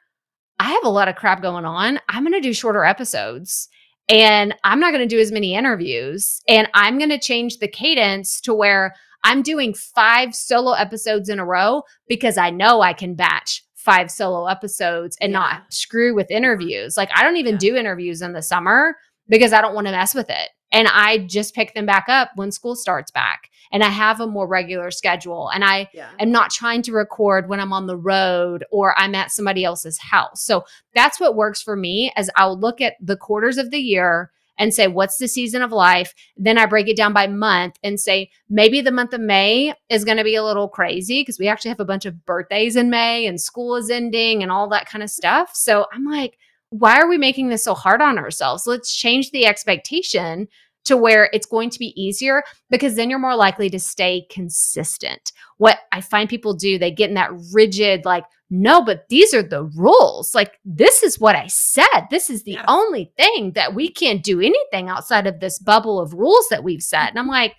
I 0.58 0.70
have 0.70 0.84
a 0.84 0.88
lot 0.90 1.08
of 1.08 1.16
crap 1.16 1.42
going 1.42 1.64
on. 1.64 1.98
I'm 2.08 2.22
going 2.24 2.32
to 2.34 2.40
do 2.40 2.54
shorter 2.54 2.84
episodes 2.84 3.68
and 4.08 4.54
I'm 4.64 4.80
not 4.80 4.92
going 4.92 5.06
to 5.06 5.14
do 5.14 5.20
as 5.20 5.32
many 5.32 5.54
interviews. 5.54 6.40
And 6.48 6.68
I'm 6.74 6.98
going 6.98 7.10
to 7.10 7.18
change 7.18 7.58
the 7.58 7.68
cadence 7.68 8.40
to 8.42 8.54
where 8.54 8.94
I'm 9.24 9.42
doing 9.42 9.74
five 9.74 10.34
solo 10.34 10.72
episodes 10.72 11.28
in 11.28 11.38
a 11.38 11.44
row 11.44 11.82
because 12.08 12.36
I 12.38 12.50
know 12.50 12.80
I 12.80 12.92
can 12.92 13.14
batch 13.14 13.64
five 13.74 14.10
solo 14.10 14.46
episodes 14.46 15.16
and 15.20 15.32
Yeah. 15.32 15.38
not 15.38 15.72
screw 15.72 16.14
with 16.14 16.30
interviews. 16.30 16.96
Like 16.96 17.10
I 17.14 17.22
don't 17.22 17.36
even 17.36 17.54
Yeah. 17.54 17.58
do 17.58 17.76
interviews 17.76 18.22
in 18.22 18.32
the 18.32 18.42
summer 18.42 18.96
because 19.28 19.52
I 19.52 19.60
don't 19.60 19.74
want 19.74 19.86
to 19.88 19.92
mess 19.92 20.14
with 20.14 20.30
it. 20.30 20.50
And 20.72 20.88
I 20.88 21.18
just 21.18 21.54
pick 21.54 21.74
them 21.74 21.86
back 21.86 22.08
up 22.08 22.30
when 22.34 22.50
school 22.50 22.74
starts 22.74 23.10
back. 23.10 23.50
And 23.70 23.82
I 23.82 23.88
have 23.88 24.20
a 24.20 24.26
more 24.26 24.46
regular 24.46 24.90
schedule. 24.90 25.50
And 25.54 25.64
I 25.64 25.88
Yeah. 25.92 26.08
am 26.18 26.30
not 26.30 26.50
trying 26.50 26.82
to 26.82 26.92
record 26.92 27.48
when 27.48 27.60
I'm 27.60 27.72
on 27.72 27.86
the 27.86 27.96
road 27.96 28.64
or 28.70 28.98
I'm 28.98 29.14
at 29.14 29.30
somebody 29.30 29.64
else's 29.64 29.98
house. 29.98 30.42
So 30.42 30.64
that's 30.94 31.20
what 31.20 31.36
works 31.36 31.62
for 31.62 31.76
me 31.76 32.12
as 32.16 32.30
I'll 32.36 32.58
look 32.58 32.80
at 32.80 32.94
the 33.00 33.16
quarters 33.16 33.58
of 33.58 33.70
the 33.70 33.78
year 33.80 34.30
and 34.58 34.74
say 34.74 34.86
what's 34.86 35.16
the 35.16 35.26
season 35.26 35.62
of 35.62 35.72
life 35.72 36.12
then 36.36 36.58
i 36.58 36.66
break 36.66 36.86
it 36.86 36.96
down 36.96 37.14
by 37.14 37.26
month 37.26 37.78
and 37.82 37.98
say 37.98 38.30
maybe 38.50 38.82
the 38.82 38.92
month 38.92 39.14
of 39.14 39.20
may 39.20 39.74
is 39.88 40.04
going 40.04 40.18
to 40.18 40.22
be 40.24 40.34
a 40.34 40.44
little 40.44 40.68
crazy 40.68 41.22
because 41.22 41.38
we 41.38 41.48
actually 41.48 41.70
have 41.70 41.80
a 41.80 41.86
bunch 41.86 42.04
of 42.04 42.24
birthdays 42.26 42.76
in 42.76 42.90
may 42.90 43.24
and 43.26 43.40
school 43.40 43.76
is 43.76 43.88
ending 43.90 44.42
and 44.42 44.52
all 44.52 44.68
that 44.68 44.86
kind 44.86 45.02
of 45.02 45.08
stuff 45.08 45.52
so 45.54 45.86
i'm 45.94 46.04
like 46.04 46.36
why 46.72 46.98
are 46.98 47.08
we 47.08 47.18
making 47.18 47.48
this 47.48 47.64
so 47.64 47.74
hard 47.74 48.00
on 48.00 48.18
ourselves 48.18 48.66
let's 48.66 48.94
change 48.96 49.30
the 49.30 49.46
expectation 49.46 50.48
to 50.84 50.96
where 50.96 51.30
it's 51.32 51.46
going 51.46 51.70
to 51.70 51.78
be 51.78 51.92
easier 52.00 52.42
because 52.70 52.96
then 52.96 53.08
you're 53.08 53.18
more 53.18 53.36
likely 53.36 53.68
to 53.70 53.78
stay 53.78 54.26
consistent 54.30 55.32
what 55.58 55.78
i 55.92 56.00
find 56.00 56.28
people 56.28 56.54
do 56.54 56.78
they 56.78 56.90
get 56.90 57.08
in 57.08 57.14
that 57.14 57.30
rigid 57.52 58.04
like 58.04 58.24
no, 58.54 58.82
but 58.84 59.08
these 59.08 59.32
are 59.32 59.42
the 59.42 59.64
rules. 59.64 60.34
Like, 60.34 60.58
this 60.62 61.02
is 61.02 61.18
what 61.18 61.34
I 61.34 61.46
said. 61.46 62.08
This 62.10 62.28
is 62.28 62.42
the 62.42 62.52
Yes. 62.52 62.64
only 62.68 63.10
thing 63.16 63.52
that 63.52 63.74
we 63.74 63.88
can't 63.88 64.22
do 64.22 64.42
anything 64.42 64.90
outside 64.90 65.26
of 65.26 65.40
this 65.40 65.58
bubble 65.58 65.98
of 65.98 66.12
rules 66.12 66.48
that 66.50 66.62
we've 66.62 66.82
set. 66.82 67.08
And 67.08 67.18
I'm 67.18 67.28
like, 67.28 67.54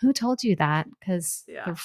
who 0.00 0.14
told 0.14 0.42
you 0.42 0.56
that? 0.56 0.86
Because 0.98 1.44
Yeah. 1.46 1.64
they're 1.66 1.76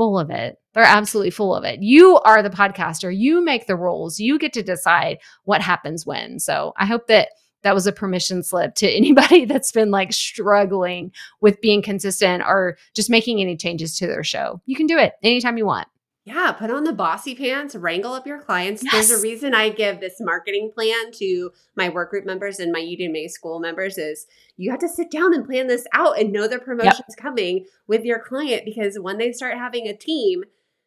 full 0.00 0.18
of 0.18 0.30
it. 0.30 0.56
They're 0.72 0.82
absolutely 0.82 1.30
full 1.30 1.54
of 1.54 1.62
it. 1.62 1.82
You 1.82 2.20
are 2.20 2.42
the 2.42 2.48
podcaster. 2.48 3.14
You 3.14 3.44
make 3.44 3.66
the 3.66 3.76
rules. 3.76 4.18
You 4.18 4.38
get 4.38 4.54
to 4.54 4.62
decide 4.62 5.18
what 5.44 5.60
happens 5.60 6.06
when. 6.06 6.38
So 6.38 6.72
I 6.78 6.86
hope 6.86 7.06
that 7.08 7.28
that 7.64 7.74
was 7.74 7.86
a 7.86 7.92
permission 7.92 8.42
slip 8.42 8.74
to 8.76 8.90
anybody 8.96 9.44
that's 9.44 9.72
been 9.72 9.90
like 9.90 10.14
struggling 10.14 11.12
with 11.42 11.60
being 11.60 11.82
consistent 11.82 12.42
or 12.46 12.78
just 12.94 13.10
making 13.10 13.42
any 13.42 13.58
changes 13.58 13.94
to 13.98 14.06
their 14.06 14.24
show. 14.24 14.62
You 14.64 14.74
can 14.74 14.86
do 14.86 14.96
it 14.96 15.12
anytime 15.22 15.58
you 15.58 15.66
want. 15.66 15.86
Yeah, 16.32 16.52
put 16.52 16.70
on 16.70 16.84
the 16.84 16.92
bossy 16.92 17.34
pants, 17.34 17.74
wrangle 17.74 18.12
up 18.12 18.24
your 18.24 18.40
clients. 18.40 18.82
There's 18.92 19.10
a 19.10 19.20
reason 19.20 19.52
I 19.52 19.68
give 19.68 19.98
this 19.98 20.20
marketing 20.20 20.70
plan 20.72 21.10
to 21.14 21.50
my 21.76 21.88
work 21.88 22.10
group 22.10 22.24
members 22.24 22.60
and 22.60 22.70
my 22.70 22.78
UDMA 22.80 23.28
school 23.28 23.58
members 23.58 23.98
is 23.98 24.26
you 24.56 24.70
have 24.70 24.78
to 24.80 24.88
sit 24.88 25.10
down 25.10 25.34
and 25.34 25.44
plan 25.44 25.66
this 25.66 25.86
out 25.92 26.20
and 26.20 26.32
know 26.32 26.46
the 26.46 26.60
promotion's 26.60 27.16
coming 27.16 27.66
with 27.88 28.04
your 28.04 28.20
client 28.20 28.64
because 28.64 28.96
when 28.96 29.18
they 29.18 29.32
start 29.32 29.58
having 29.58 29.88
a 29.88 29.96
team, 29.96 30.44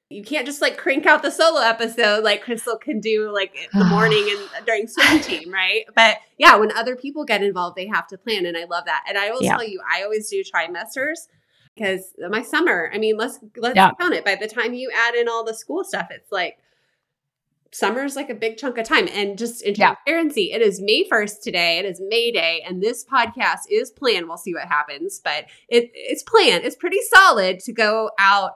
you 0.10 0.24
can't 0.24 0.46
just 0.46 0.62
like 0.62 0.78
crank 0.78 1.06
out 1.06 1.24
the 1.24 1.32
solo 1.32 1.60
episode 1.60 2.24
like 2.24 2.46
Krystal 2.46 2.80
can 2.80 3.02
do 3.02 3.30
like 3.34 3.54
in 3.56 3.80
the 3.80 3.86
morning 3.90 4.26
and 4.56 4.66
during 4.66 4.88
swim 4.88 5.20
team, 5.20 5.52
right? 5.52 5.84
But 5.94 6.20
yeah, 6.38 6.56
when 6.56 6.72
other 6.72 6.96
people 6.96 7.26
get 7.26 7.44
involved, 7.44 7.76
they 7.76 7.88
have 7.88 8.08
to 8.08 8.18
plan. 8.18 8.46
And 8.46 8.56
I 8.56 8.64
love 8.64 8.86
that. 8.86 9.04
And 9.10 9.18
I 9.18 9.32
will 9.32 9.44
Yeah. 9.44 9.56
tell 9.56 9.68
you, 9.68 9.82
I 9.92 10.04
always 10.04 10.30
do 10.30 10.42
trimesters 10.42 11.28
because 11.76 12.14
my 12.30 12.42
summer, 12.44 12.92
I 12.94 12.98
mean, 12.98 13.18
let's 13.18 13.40
let's 13.58 13.76
Yeah. 13.76 13.92
count 14.00 14.14
it. 14.14 14.26
By 14.26 14.36
the 14.36 14.48
time 14.48 14.74
you 14.74 14.92
add 14.96 15.16
in 15.16 15.28
all 15.28 15.44
the 15.44 15.54
school 15.54 15.84
stuff, 15.84 16.08
it's 16.12 16.32
like 16.32 16.58
summer's 17.72 18.16
like 18.16 18.30
a 18.30 18.36
big 18.36 18.58
chunk 18.58 18.78
of 18.78 18.88
time. 18.88 19.08
And 19.12 19.38
just 19.38 19.64
in 19.64 19.74
Yeah. 19.74 19.96
transparency, 19.96 20.52
it 20.52 20.62
is 20.62 20.80
May 20.80 21.04
1st 21.10 21.42
today. 21.44 21.80
It 21.80 21.86
is 21.86 22.00
May 22.00 22.32
Day, 22.32 22.64
and 22.66 22.82
this 22.82 23.04
podcast 23.04 23.62
is 23.70 23.90
planned. 23.92 24.28
We'll 24.28 24.38
see 24.38 24.54
what 24.54 24.68
happens, 24.68 25.20
but 25.24 25.46
it 25.70 25.92
it's 25.96 26.24
planned. 26.24 26.64
It's 26.66 26.76
pretty 26.76 27.02
solid 27.02 27.60
to 27.62 27.72
go 27.74 28.12
out 28.20 28.54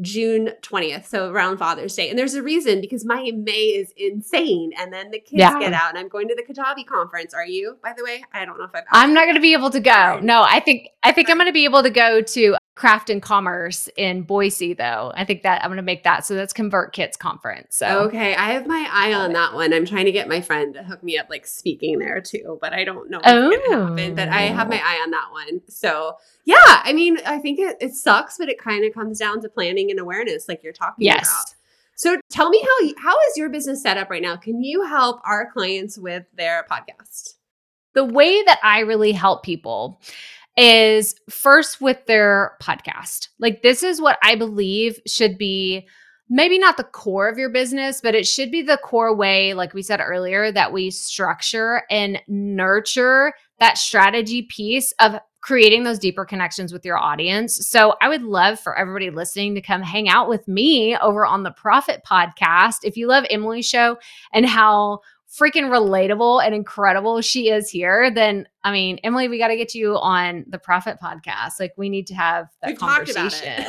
June 0.00 0.50
20th, 0.62 1.06
so 1.06 1.30
around 1.30 1.58
Father's 1.58 1.94
Day. 1.94 2.10
And 2.10 2.18
there's 2.18 2.34
a 2.34 2.42
reason 2.42 2.80
because 2.80 3.04
my 3.04 3.30
May 3.34 3.66
is 3.66 3.92
insane. 3.96 4.72
And 4.78 4.92
then 4.92 5.10
the 5.10 5.18
kids 5.18 5.38
Yeah. 5.40 5.58
get 5.58 5.72
out, 5.72 5.90
and 5.90 5.98
I'm 5.98 6.08
going 6.08 6.28
to 6.28 6.34
the 6.34 6.42
Kajabi 6.42 6.86
conference. 6.86 7.32
Are 7.32 7.46
you, 7.46 7.76
by 7.82 7.92
the 7.96 8.04
way? 8.04 8.22
I 8.32 8.44
don't 8.44 8.58
know 8.58 8.64
if 8.64 8.74
I've 8.74 8.84
I'm 8.92 9.14
not 9.14 9.24
going 9.24 9.36
to 9.36 9.40
be 9.40 9.52
able 9.52 9.70
to 9.70 9.80
go. 9.80 10.18
No, 10.22 10.42
I 10.42 10.60
think 10.60 10.88
I 11.02 11.12
think 11.12 11.30
I'm 11.30 11.36
going 11.36 11.48
to 11.48 11.52
be 11.52 11.64
able 11.64 11.82
to 11.82 11.90
go 11.90 12.20
to 12.20 12.56
Craft 12.76 13.08
and 13.10 13.20
Commerce 13.22 13.88
in 13.96 14.22
Boise 14.22 14.74
though. 14.74 15.10
I 15.16 15.24
think 15.24 15.42
that 15.42 15.64
I'm 15.64 15.68
going 15.70 15.76
to 15.78 15.82
make 15.82 16.04
that. 16.04 16.24
So 16.26 16.34
that's 16.34 16.52
ConvertKit's 16.52 17.16
conference. 17.16 17.74
So 17.76 18.00
Okay, 18.02 18.34
I 18.36 18.52
have 18.52 18.66
my 18.66 18.86
eye 18.92 19.12
on 19.14 19.32
that 19.32 19.54
one. 19.54 19.72
I'm 19.72 19.86
trying 19.86 20.04
to 20.04 20.12
get 20.12 20.28
my 20.28 20.40
friend 20.42 20.74
to 20.74 20.82
hook 20.84 21.02
me 21.02 21.16
up, 21.18 21.26
like 21.30 21.46
speaking 21.46 21.98
there 21.98 22.20
too, 22.20 22.58
but 22.60 22.74
I 22.74 22.84
don't 22.84 23.10
know 23.10 23.18
what's 23.18 23.56
gonna 23.66 23.86
happen. 23.88 24.14
But 24.14 24.28
I 24.28 24.42
have 24.42 24.68
my 24.68 24.78
Oh. 24.78 24.84
eye 24.84 25.00
on 25.02 25.10
that 25.10 25.28
one. 25.32 25.62
So 25.68 26.16
yeah, 26.44 26.54
I 26.84 26.92
mean, 26.92 27.18
I 27.26 27.38
think 27.38 27.58
it, 27.58 27.76
it 27.80 27.94
sucks, 27.94 28.36
but 28.38 28.48
it 28.50 28.58
kind 28.58 28.84
of 28.84 28.92
comes 28.92 29.18
down 29.18 29.40
to 29.40 29.48
planning 29.48 29.90
and 29.90 29.98
awareness, 29.98 30.46
like 30.48 30.62
you're 30.62 30.72
talking 30.74 31.08
about. 31.08 31.20
yes. 31.20 31.54
So 31.96 32.18
tell 32.28 32.50
me 32.50 32.60
how 32.60 32.92
how 33.02 33.14
is 33.30 33.38
your 33.38 33.48
business 33.48 33.82
set 33.82 33.96
up 33.96 34.10
right 34.10 34.20
now? 34.20 34.36
Can 34.36 34.62
you 34.62 34.82
help 34.84 35.22
our 35.24 35.50
clients 35.50 35.96
with 35.96 36.24
their 36.36 36.66
podcast? 36.70 37.36
The 37.94 38.04
way 38.04 38.42
that 38.42 38.60
I 38.62 38.80
really 38.80 39.12
help 39.12 39.42
people 39.44 39.98
is 40.56 41.14
first 41.28 41.80
with 41.80 42.04
their 42.06 42.56
podcast. 42.62 43.28
Like 43.38 43.62
this 43.62 43.82
is 43.82 44.00
what 44.00 44.18
I 44.22 44.36
believe 44.36 45.00
should 45.06 45.38
be 45.38 45.86
maybe 46.28 46.58
not 46.58 46.76
the 46.76 46.84
core 46.84 47.28
of 47.28 47.38
your 47.38 47.50
business, 47.50 48.00
but 48.00 48.14
it 48.14 48.26
should 48.26 48.50
be 48.50 48.62
the 48.62 48.78
core 48.78 49.14
way, 49.14 49.54
like 49.54 49.74
we 49.74 49.82
said 49.82 50.00
earlier, 50.00 50.50
that 50.50 50.72
we 50.72 50.90
structure 50.90 51.82
and 51.88 52.20
nurture 52.26 53.32
that 53.60 53.78
strategy 53.78 54.42
piece 54.42 54.92
of 55.00 55.18
creating 55.40 55.84
those 55.84 56.00
deeper 56.00 56.24
connections 56.24 56.72
with 56.72 56.84
your 56.84 56.98
audience. 56.98 57.68
So 57.68 57.94
I 58.00 58.08
would 58.08 58.22
love 58.22 58.58
for 58.58 58.76
everybody 58.76 59.10
listening 59.10 59.54
to 59.54 59.60
come 59.60 59.80
hang 59.80 60.08
out 60.08 60.28
with 60.28 60.48
me 60.48 60.96
over 60.96 61.24
on 61.24 61.44
the 61.44 61.52
Proffitt 61.52 62.00
Podcast. 62.02 62.78
If 62.82 62.96
you 62.96 63.06
love 63.06 63.24
Emily's 63.30 63.68
show 63.68 63.96
and 64.32 64.44
how 64.44 65.00
freaking 65.28 65.70
relatable 65.70 66.44
and 66.44 66.54
incredible 66.54 67.20
she 67.20 67.50
is 67.50 67.68
here, 67.68 68.10
then 68.10 68.46
I 68.64 68.72
mean, 68.72 68.98
Emily, 69.04 69.28
we 69.28 69.38
got 69.38 69.48
to 69.48 69.56
get 69.56 69.74
you 69.74 69.96
on 69.96 70.44
the 70.48 70.58
Proffitt 70.58 70.98
Podcast. 70.98 71.60
Like, 71.60 71.72
we 71.76 71.88
need 71.88 72.08
to 72.08 72.14
have 72.14 72.48
that 72.62 72.70
We've 72.70 72.78
conversation. 72.78 73.64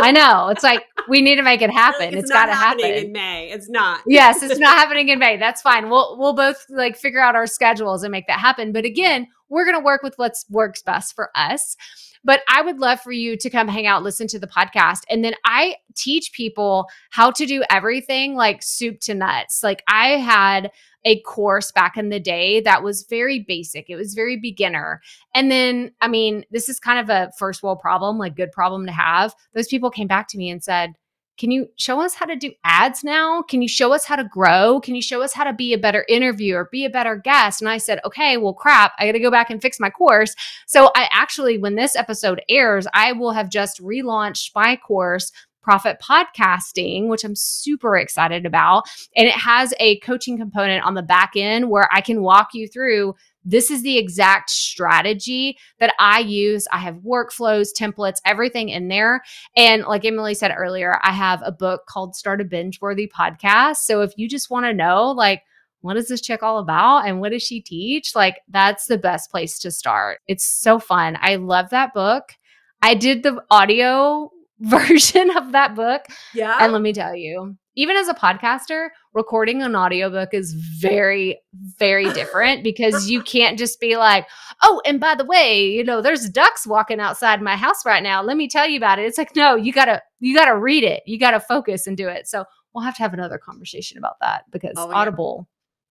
I 0.00 0.10
know. 0.10 0.48
It's 0.48 0.62
like 0.62 0.84
we 1.08 1.20
need 1.20 1.36
to 1.36 1.42
make 1.42 1.62
it 1.62 1.70
happen. 1.70 2.14
it's 2.14 2.30
got 2.30 2.46
to 2.46 2.54
happen. 2.54 2.84
in 2.84 3.12
May. 3.12 3.50
It's 3.50 3.68
not. 3.68 4.00
yes, 4.06 4.42
it's 4.42 4.58
not 4.58 4.76
happening 4.76 5.08
in 5.08 5.18
May. 5.18 5.36
That's 5.36 5.62
fine. 5.62 5.90
We'll 5.90 6.16
we'll 6.18 6.34
both 6.34 6.66
like 6.70 6.96
figure 6.96 7.20
out 7.20 7.34
our 7.34 7.46
schedules 7.46 8.02
and 8.02 8.12
make 8.12 8.26
that 8.26 8.40
happen. 8.40 8.72
But 8.72 8.84
again, 8.84 9.28
we're 9.48 9.64
gonna 9.64 9.84
work 9.84 10.02
with 10.02 10.14
what 10.16 10.34
works 10.48 10.82
best 10.82 11.14
for 11.14 11.30
us. 11.34 11.76
But 12.22 12.42
I 12.48 12.62
would 12.62 12.78
love 12.78 13.00
for 13.00 13.12
you 13.12 13.36
to 13.38 13.50
come 13.50 13.68
hang 13.68 13.86
out, 13.86 14.02
listen 14.02 14.26
to 14.28 14.38
the 14.38 14.46
podcast. 14.46 15.00
And 15.08 15.24
then 15.24 15.34
I 15.44 15.76
teach 15.94 16.32
people 16.32 16.86
how 17.10 17.30
to 17.30 17.46
do 17.46 17.62
everything 17.70 18.34
like 18.34 18.62
soup 18.62 19.00
to 19.00 19.14
nuts. 19.14 19.62
Like 19.62 19.82
I 19.88 20.18
had 20.18 20.70
a 21.04 21.20
course 21.22 21.72
back 21.72 21.96
in 21.96 22.10
the 22.10 22.20
day 22.20 22.60
that 22.60 22.82
was 22.82 23.04
very 23.08 23.40
basic. 23.40 23.88
It 23.88 23.96
was 23.96 24.14
very 24.14 24.36
beginner. 24.36 25.00
And 25.34 25.50
then, 25.50 25.92
I 26.00 26.08
mean, 26.08 26.44
this 26.50 26.68
is 26.68 26.78
kind 26.78 26.98
of 26.98 27.08
a 27.08 27.32
first 27.38 27.62
world 27.62 27.80
problem, 27.80 28.18
like 28.18 28.36
good 28.36 28.52
problem 28.52 28.86
to 28.86 28.92
have. 28.92 29.34
Those 29.54 29.68
people 29.68 29.90
came 29.90 30.08
back 30.08 30.28
to 30.28 30.38
me 30.38 30.50
and 30.50 30.62
said, 30.62 30.94
can 31.38 31.50
you 31.50 31.68
show 31.76 32.02
us 32.02 32.12
how 32.12 32.26
to 32.26 32.36
do 32.36 32.52
ads 32.64 33.02
now? 33.02 33.40
Can 33.40 33.62
you 33.62 33.68
show 33.68 33.94
us 33.94 34.04
how 34.04 34.14
to 34.14 34.24
grow? 34.24 34.78
Can 34.78 34.94
you 34.94 35.00
show 35.00 35.22
us 35.22 35.32
how 35.32 35.44
to 35.44 35.54
be 35.54 35.72
a 35.72 35.78
better 35.78 36.04
interviewer, 36.06 36.68
be 36.70 36.84
a 36.84 36.90
better 36.90 37.16
guest? 37.16 37.62
And 37.62 37.70
I 37.70 37.78
said, 37.78 37.98
okay, 38.04 38.36
well, 38.36 38.52
crap, 38.52 38.92
I 38.98 39.06
got 39.06 39.12
to 39.12 39.20
go 39.20 39.30
back 39.30 39.48
and 39.48 39.62
fix 39.62 39.80
my 39.80 39.88
course. 39.88 40.34
So 40.66 40.90
I 40.94 41.08
actually, 41.10 41.56
when 41.56 41.76
this 41.76 41.96
episode 41.96 42.42
airs, 42.50 42.86
I 42.92 43.12
will 43.12 43.32
have 43.32 43.48
just 43.48 43.82
relaunched 43.82 44.50
my 44.54 44.76
course. 44.76 45.32
Proffitt 45.66 45.98
podcasting, 46.00 47.08
which 47.08 47.24
I'm 47.24 47.36
super 47.36 47.96
excited 47.96 48.46
about. 48.46 48.84
And 49.16 49.26
it 49.26 49.34
has 49.34 49.74
a 49.78 49.98
coaching 50.00 50.38
component 50.38 50.84
on 50.84 50.94
the 50.94 51.02
back 51.02 51.32
end 51.36 51.70
where 51.70 51.88
I 51.92 52.00
can 52.00 52.22
walk 52.22 52.48
you 52.54 52.68
through 52.68 53.14
this 53.44 53.70
is 53.70 53.82
the 53.82 53.96
exact 53.96 54.50
strategy 54.50 55.56
that 55.78 55.94
I 55.98 56.20
use. 56.20 56.66
I 56.70 56.78
have 56.78 56.96
workflows, 56.96 57.68
templates, 57.76 58.20
everything 58.24 58.68
in 58.68 58.88
there. 58.88 59.22
And 59.56 59.84
like 59.84 60.04
Emily 60.04 60.34
said 60.34 60.52
earlier, 60.56 60.98
I 61.02 61.12
have 61.12 61.40
a 61.44 61.52
book 61.52 61.86
called 61.86 62.14
Start 62.14 62.40
a 62.40 62.44
Binge 62.44 62.80
Worthy 62.80 63.08
Podcast. 63.08 63.76
So 63.76 64.02
if 64.02 64.12
you 64.16 64.28
just 64.28 64.50
want 64.50 64.66
to 64.66 64.74
know, 64.74 65.10
like, 65.10 65.42
what 65.80 65.96
is 65.96 66.08
this 66.08 66.20
chick 66.20 66.42
all 66.42 66.58
about 66.58 67.06
and 67.06 67.20
what 67.20 67.32
does 67.32 67.42
she 67.42 67.62
teach? 67.62 68.14
Like, 68.14 68.40
that's 68.48 68.86
the 68.86 68.98
best 68.98 69.30
place 69.30 69.58
to 69.60 69.70
start. 69.70 70.20
It's 70.28 70.44
so 70.44 70.78
fun. 70.78 71.16
I 71.20 71.36
love 71.36 71.70
that 71.70 71.94
book. 71.94 72.36
I 72.82 72.94
did 72.94 73.22
the 73.22 73.42
audio 73.50 74.30
version 74.68 75.36
of 75.36 75.52
that 75.52 75.74
book. 75.74 76.02
Yeah. 76.34 76.58
And 76.60 76.72
let 76.72 76.82
me 76.82 76.92
tell 76.92 77.14
you, 77.14 77.56
even 77.76 77.96
as 77.96 78.08
a 78.08 78.14
podcaster, 78.14 78.88
recording 79.14 79.62
an 79.62 79.74
audiobook 79.74 80.34
is 80.34 80.52
very, 80.52 81.40
very 81.78 82.12
different 82.12 82.62
because 82.64 83.08
you 83.08 83.22
can't 83.22 83.58
just 83.58 83.80
be 83.80 83.96
like, 83.96 84.26
oh, 84.62 84.82
and 84.84 85.00
by 85.00 85.14
the 85.14 85.24
way, 85.24 85.66
you 85.66 85.82
know, 85.82 86.02
there's 86.02 86.28
ducks 86.28 86.66
walking 86.66 87.00
outside 87.00 87.40
my 87.40 87.56
house 87.56 87.86
right 87.86 88.02
now. 88.02 88.22
Let 88.22 88.36
me 88.36 88.48
tell 88.48 88.68
you 88.68 88.76
about 88.76 88.98
it. 88.98 89.06
It's 89.06 89.18
like, 89.18 89.34
no, 89.34 89.56
you 89.56 89.72
gotta, 89.72 90.02
you 90.18 90.34
gotta 90.34 90.56
read 90.56 90.84
it. 90.84 91.02
You 91.06 91.18
gotta 91.18 91.40
focus 91.40 91.86
and 91.86 91.96
do 91.96 92.08
it. 92.08 92.28
So 92.28 92.44
we'll 92.74 92.84
have 92.84 92.96
to 92.96 93.02
have 93.02 93.14
another 93.14 93.38
conversation 93.38 93.98
about 93.98 94.16
that 94.20 94.44
because 94.50 94.74
Oh, 94.76 94.90
yeah. 95.06 95.14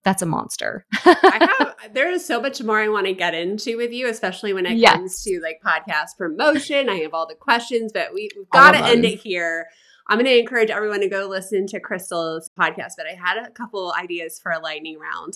That's 0.04 0.22
a 0.22 0.26
monster. 0.26 0.86
I 1.04 1.48
have 1.58 1.92
there 1.94 2.10
is 2.10 2.24
so 2.24 2.40
much 2.40 2.62
more 2.62 2.80
I 2.80 2.88
want 2.88 3.06
to 3.06 3.12
get 3.12 3.34
into 3.34 3.76
with 3.76 3.92
you, 3.92 4.08
especially 4.08 4.52
when 4.52 4.64
it 4.66 4.78
Yes. 4.78 4.94
comes 4.94 5.22
to 5.24 5.40
like 5.42 5.60
podcast 5.64 6.16
promotion. 6.16 6.88
I 6.88 6.96
have 7.00 7.12
all 7.14 7.26
the 7.26 7.34
questions, 7.34 7.92
but 7.92 8.14
we, 8.14 8.30
we've 8.36 8.48
got 8.50 8.72
to 8.72 8.78
end 8.84 9.04
it 9.04 9.20
here. 9.20 9.66
I'm 10.08 10.16
going 10.18 10.26
to 10.26 10.38
encourage 10.38 10.70
everyone 10.70 11.00
to 11.00 11.08
go 11.08 11.26
listen 11.28 11.66
to 11.68 11.80
Krystal's 11.80 12.50
podcast, 12.58 12.92
but 12.96 13.06
I 13.06 13.14
had 13.14 13.36
a 13.46 13.50
couple 13.50 13.92
ideas 13.96 14.40
for 14.42 14.50
a 14.52 14.58
lightning 14.58 14.98
round 14.98 15.34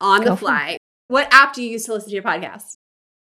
on 0.00 0.24
the 0.24 0.36
fly. 0.36 0.78
What 1.08 1.28
app 1.32 1.52
do 1.54 1.62
you 1.62 1.70
use 1.70 1.84
to 1.84 1.92
listen 1.94 2.08
to 2.10 2.14
your 2.14 2.22
podcast? 2.22 2.76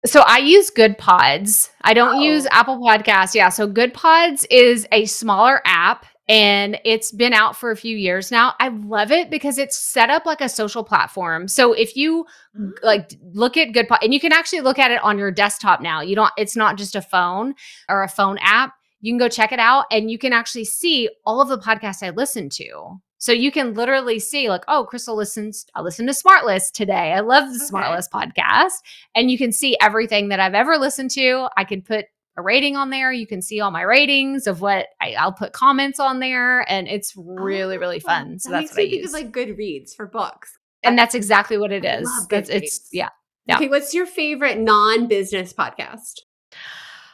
So 0.06 0.22
I 0.26 0.38
use 0.38 0.70
Goodpods. 0.72 1.72
I 1.82 1.94
don't 1.96 2.18
Oh. 2.18 2.22
use 2.22 2.46
Apple 2.52 2.80
Podcasts. 2.80 3.34
Yeah. 3.34 3.50
So 3.50 3.68
Goodpods 3.68 4.46
is 4.52 4.88
a 4.92 5.06
smaller 5.06 5.62
app 5.66 6.06
and 6.28 6.80
it's 6.84 7.12
been 7.12 7.34
out 7.34 7.56
for 7.56 7.72
a 7.72 7.76
few 7.76 7.96
years 7.96 8.32
now. 8.32 8.54
I 8.60 8.70
love 8.70 9.12
it 9.12 9.30
because 9.30 9.58
it's 9.58 9.78
set 9.78 10.10
up 10.10 10.26
like 10.26 10.42
a 10.42 10.50
social 10.50 10.84
platform. 10.84 11.48
So 11.48 11.74
if 11.74 11.96
you 11.96 12.26
mm-hmm. 12.58 12.72
like 12.84 13.14
look 13.34 13.58
at 13.58 13.70
Goodpod 13.70 14.00
and 14.02 14.14
you 14.14 14.20
can 14.20 14.34
actually 14.34 14.62
look 14.62 14.80
at 14.80 14.92
it 14.92 15.04
on 15.04 15.18
your 15.18 15.32
desktop 15.32 15.82
now. 15.82 16.02
You 16.02 16.16
don't 16.16 16.32
it's 16.38 16.56
not 16.56 16.78
just 16.78 16.96
a 16.96 17.02
phone 17.02 17.54
or 17.90 18.04
a 18.04 18.10
phone 18.10 18.38
app. 18.42 18.74
You 19.02 19.12
can 19.12 19.20
go 19.20 19.30
check 19.30 19.52
it 19.52 19.60
out 19.60 19.86
and 19.92 20.10
you 20.10 20.18
can 20.18 20.34
actually 20.34 20.66
see 20.66 21.10
all 21.26 21.42
of 21.42 21.50
the 21.50 21.60
podcasts 21.60 22.02
I 22.02 22.10
listen 22.10 22.50
to. 22.52 23.00
So 23.18 23.32
you 23.32 23.52
can 23.52 23.74
literally 23.74 24.20
see 24.20 24.50
like, 24.50 24.64
oh, 24.68 24.88
Krystal 24.92 25.16
listens, 25.16 25.66
I 25.74 25.82
listened 25.82 26.10
to 26.10 26.14
SmartLess 26.14 26.72
today. 26.72 27.14
I 27.14 27.22
love 27.22 27.46
the 27.50 27.56
Okay. 27.56 27.66
SmartLess 27.72 28.10
podcast 28.10 28.74
and 29.16 29.30
you 29.30 29.38
can 29.38 29.52
see 29.52 29.78
everything 29.80 30.30
that 30.30 30.40
I've 30.40 30.54
ever 30.54 30.78
listened 30.78 31.12
to. 31.12 31.48
I 31.56 31.64
can 31.64 31.82
put 31.82 32.06
a 32.38 32.42
rating 32.42 32.76
on 32.76 32.90
there. 32.90 33.12
You 33.12 33.28
can 33.28 33.42
see 33.42 33.62
all 33.62 33.72
my 33.72 33.82
ratings 33.82 34.48
of 34.48 34.62
what 34.62 34.88
I, 35.02 35.14
I'll 35.14 35.32
put 35.34 35.54
comments 35.54 36.00
on 36.00 36.20
there, 36.20 36.70
and 36.70 36.88
it's 36.88 37.14
really 37.16 37.78
oh, 37.78 37.80
really 37.80 38.02
Oh, 38.04 38.08
fun. 38.08 38.40
So 38.40 38.50
that 38.50 38.62
that's 38.62 38.76
makes 38.76 38.78
what 38.78 38.82
I 38.82 38.90
think 38.90 39.02
use, 39.02 39.10
of 39.10 39.14
like 39.14 39.32
good 39.32 39.58
reads 39.58 39.94
for 39.96 40.06
books. 40.08 40.58
and 40.84 40.98
that's 40.98 41.16
exactly 41.16 41.58
what 41.58 41.72
it 41.72 41.86
I 41.86 42.00
love 42.00 42.30
That's 42.30 42.50
it's 42.50 42.90
yeah. 42.92 43.10
Yeah. 43.48 43.58
Okay, 43.58 43.70
what's 43.70 43.94
your 43.94 44.08
favorite 44.08 44.58
non-business 44.58 45.54
podcast? 45.54 46.22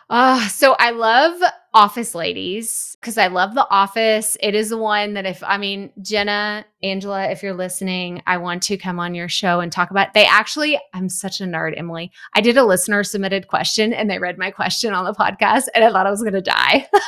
Uh, 0.09 0.45
so 0.49 0.75
I 0.77 0.91
love 0.91 1.39
Office 1.73 2.13
Ladies 2.13 2.97
because 2.99 3.17
I 3.17 3.27
love 3.27 3.55
The 3.55 3.65
Office. 3.69 4.35
It 4.41 4.55
is 4.55 4.69
the 4.69 4.77
one 4.77 5.13
that 5.13 5.25
if 5.25 5.41
I 5.43 5.57
mean 5.57 5.91
Jenna, 6.01 6.65
Angela, 6.83 7.29
if 7.31 7.41
you're 7.43 7.53
listening, 7.53 8.21
I 8.27 8.37
want 8.37 8.63
to 8.63 8.77
come 8.77 8.99
on 8.99 9.15
your 9.15 9.29
show 9.29 9.61
and 9.61 9.71
talk 9.71 9.89
about. 9.89 10.13
They 10.13 10.25
actually, 10.25 10.77
I'm 10.93 11.07
such 11.07 11.39
a 11.39 11.45
nerd, 11.45 11.77
Emily. 11.77 12.11
I 12.35 12.41
did 12.41 12.57
a 12.57 12.65
listener 12.65 13.03
submitted 13.05 13.47
question 13.47 13.93
and 13.93 14.09
they 14.09 14.19
read 14.19 14.37
my 14.37 14.51
question 14.51 14.93
on 14.93 15.05
the 15.05 15.13
podcast, 15.13 15.67
and 15.73 15.83
I 15.85 15.91
thought 15.91 16.07
I 16.07 16.11
was 16.11 16.23
gonna 16.23 16.41
die. 16.41 16.87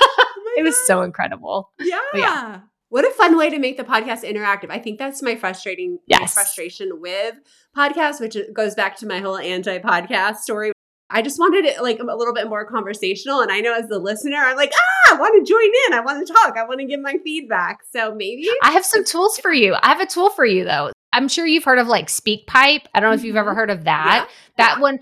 Oh 0.56 0.60
it 0.60 0.64
was 0.64 0.76
God. 0.76 0.86
so 0.86 1.02
incredible. 1.02 1.72
Yeah. 1.80 2.00
yeah. 2.14 2.60
What 2.90 3.06
a 3.06 3.10
fun 3.10 3.36
way 3.38 3.50
to 3.50 3.58
make 3.58 3.76
the 3.76 3.84
podcast 3.84 4.24
interactive. 4.24 4.70
I 4.70 4.78
think 4.78 5.00
that's 5.00 5.24
my 5.24 5.36
frustrating 5.36 5.94
my 5.94 6.20
Yes. 6.20 6.36
frustration 6.36 7.02
with 7.02 7.34
podcasts, 7.76 8.20
which 8.22 8.38
goes 8.54 8.76
back 8.76 8.96
to 8.98 9.08
my 9.08 9.18
whole 9.18 9.40
anti-podcast 9.40 10.36
story. 10.38 10.72
I 11.10 11.22
just 11.22 11.38
wanted 11.40 11.66
it 11.66 11.82
like 11.82 12.00
a 12.00 12.04
little 12.04 12.34
bit 12.34 12.48
more 12.50 12.66
conversational. 12.66 13.42
And 13.42 13.52
I 13.52 13.60
know 13.60 13.76
as 13.76 13.88
the 13.88 14.00
listener, 14.00 14.38
I'm 14.38 14.56
like, 14.56 14.72
ah, 14.74 15.14
I 15.16 15.20
want 15.20 15.46
to 15.46 15.52
join 15.52 15.70
in. 15.88 15.94
I 15.94 16.00
want 16.02 16.26
to 16.26 16.34
talk. 16.34 16.58
I 16.58 16.64
want 16.66 16.80
to 16.80 16.86
give 16.88 17.00
my 17.02 17.18
feedback. 17.24 17.80
So 17.92 18.16
maybe 18.16 18.48
I 18.64 18.72
have 18.72 18.86
some 18.86 19.04
tools 19.04 19.38
for 19.38 19.54
you. 19.54 19.76
I 19.82 19.90
have 19.90 20.00
a 20.02 20.06
tool 20.08 20.30
for 20.32 20.46
you 20.46 20.64
though. 20.64 20.92
I'm 21.12 21.28
sure 21.28 21.46
you've 21.46 21.66
heard 21.66 21.78
of 21.78 21.88
like 21.88 22.08
SpeakPipe. 22.08 22.86
I 22.94 23.00
don't 23.00 23.12
know 23.12 23.16
if 23.16 23.24
you've 23.24 23.36
ever 23.36 23.52
Mhm. 23.54 23.56
heard 23.56 23.70
of 23.70 23.84
that. 23.84 24.28
Yeah. 24.28 24.34
That 24.58 24.76
Yeah. 24.78 24.82
one, 24.82 25.00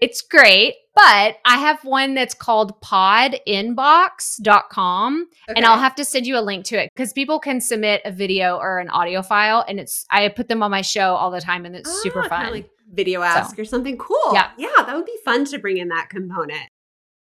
it's 0.00 0.22
great, 0.22 0.74
but 0.96 1.36
I 1.44 1.58
have 1.58 1.84
one 1.84 2.14
that's 2.14 2.34
called 2.34 2.80
podinbox.com 2.82 5.28
and 5.56 5.64
I'll 5.64 5.78
have 5.78 5.94
to 5.96 6.04
send 6.04 6.26
you 6.26 6.36
a 6.36 6.42
link 6.42 6.64
to 6.66 6.82
it 6.82 6.90
because 6.94 7.12
people 7.12 7.38
can 7.38 7.60
submit 7.60 8.02
a 8.04 8.10
video 8.10 8.56
or 8.56 8.80
an 8.80 8.88
audio 8.90 9.22
file 9.22 9.64
and 9.68 9.78
it's 9.78 10.04
I 10.10 10.28
put 10.28 10.48
them 10.48 10.62
on 10.62 10.70
my 10.72 10.82
show 10.82 11.14
all 11.14 11.30
the 11.30 11.40
time 11.40 11.64
and 11.64 11.76
it's 11.76 11.90
super 12.02 12.22
Ah, 12.24 12.28
fun. 12.28 12.50
Like 12.52 12.68
VideoAsk 12.94 13.58
or 13.58 13.64
something 13.64 13.98
cool. 13.98 14.32
Yeah. 14.32 14.50
Yeah, 14.56 14.68
that 14.78 14.94
would 14.94 15.06
be 15.06 15.18
fun 15.24 15.44
to 15.46 15.58
bring 15.58 15.78
in 15.78 15.88
that 15.88 16.08
component. 16.10 16.68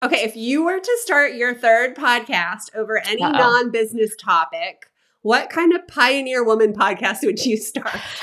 Okay, 0.02 0.22
if 0.22 0.36
you 0.36 0.64
were 0.64 0.78
to 0.78 0.98
start 1.02 1.34
your 1.34 1.54
third 1.54 1.96
podcast 1.96 2.74
over 2.74 2.98
any 2.98 3.22
non-business 3.22 4.14
topic, 4.16 4.90
what 5.22 5.48
kind 5.48 5.74
of 5.74 5.88
pioneer 5.88 6.44
woman 6.44 6.72
podcast 6.72 7.24
would 7.24 7.44
you 7.44 7.56
start? 7.56 7.98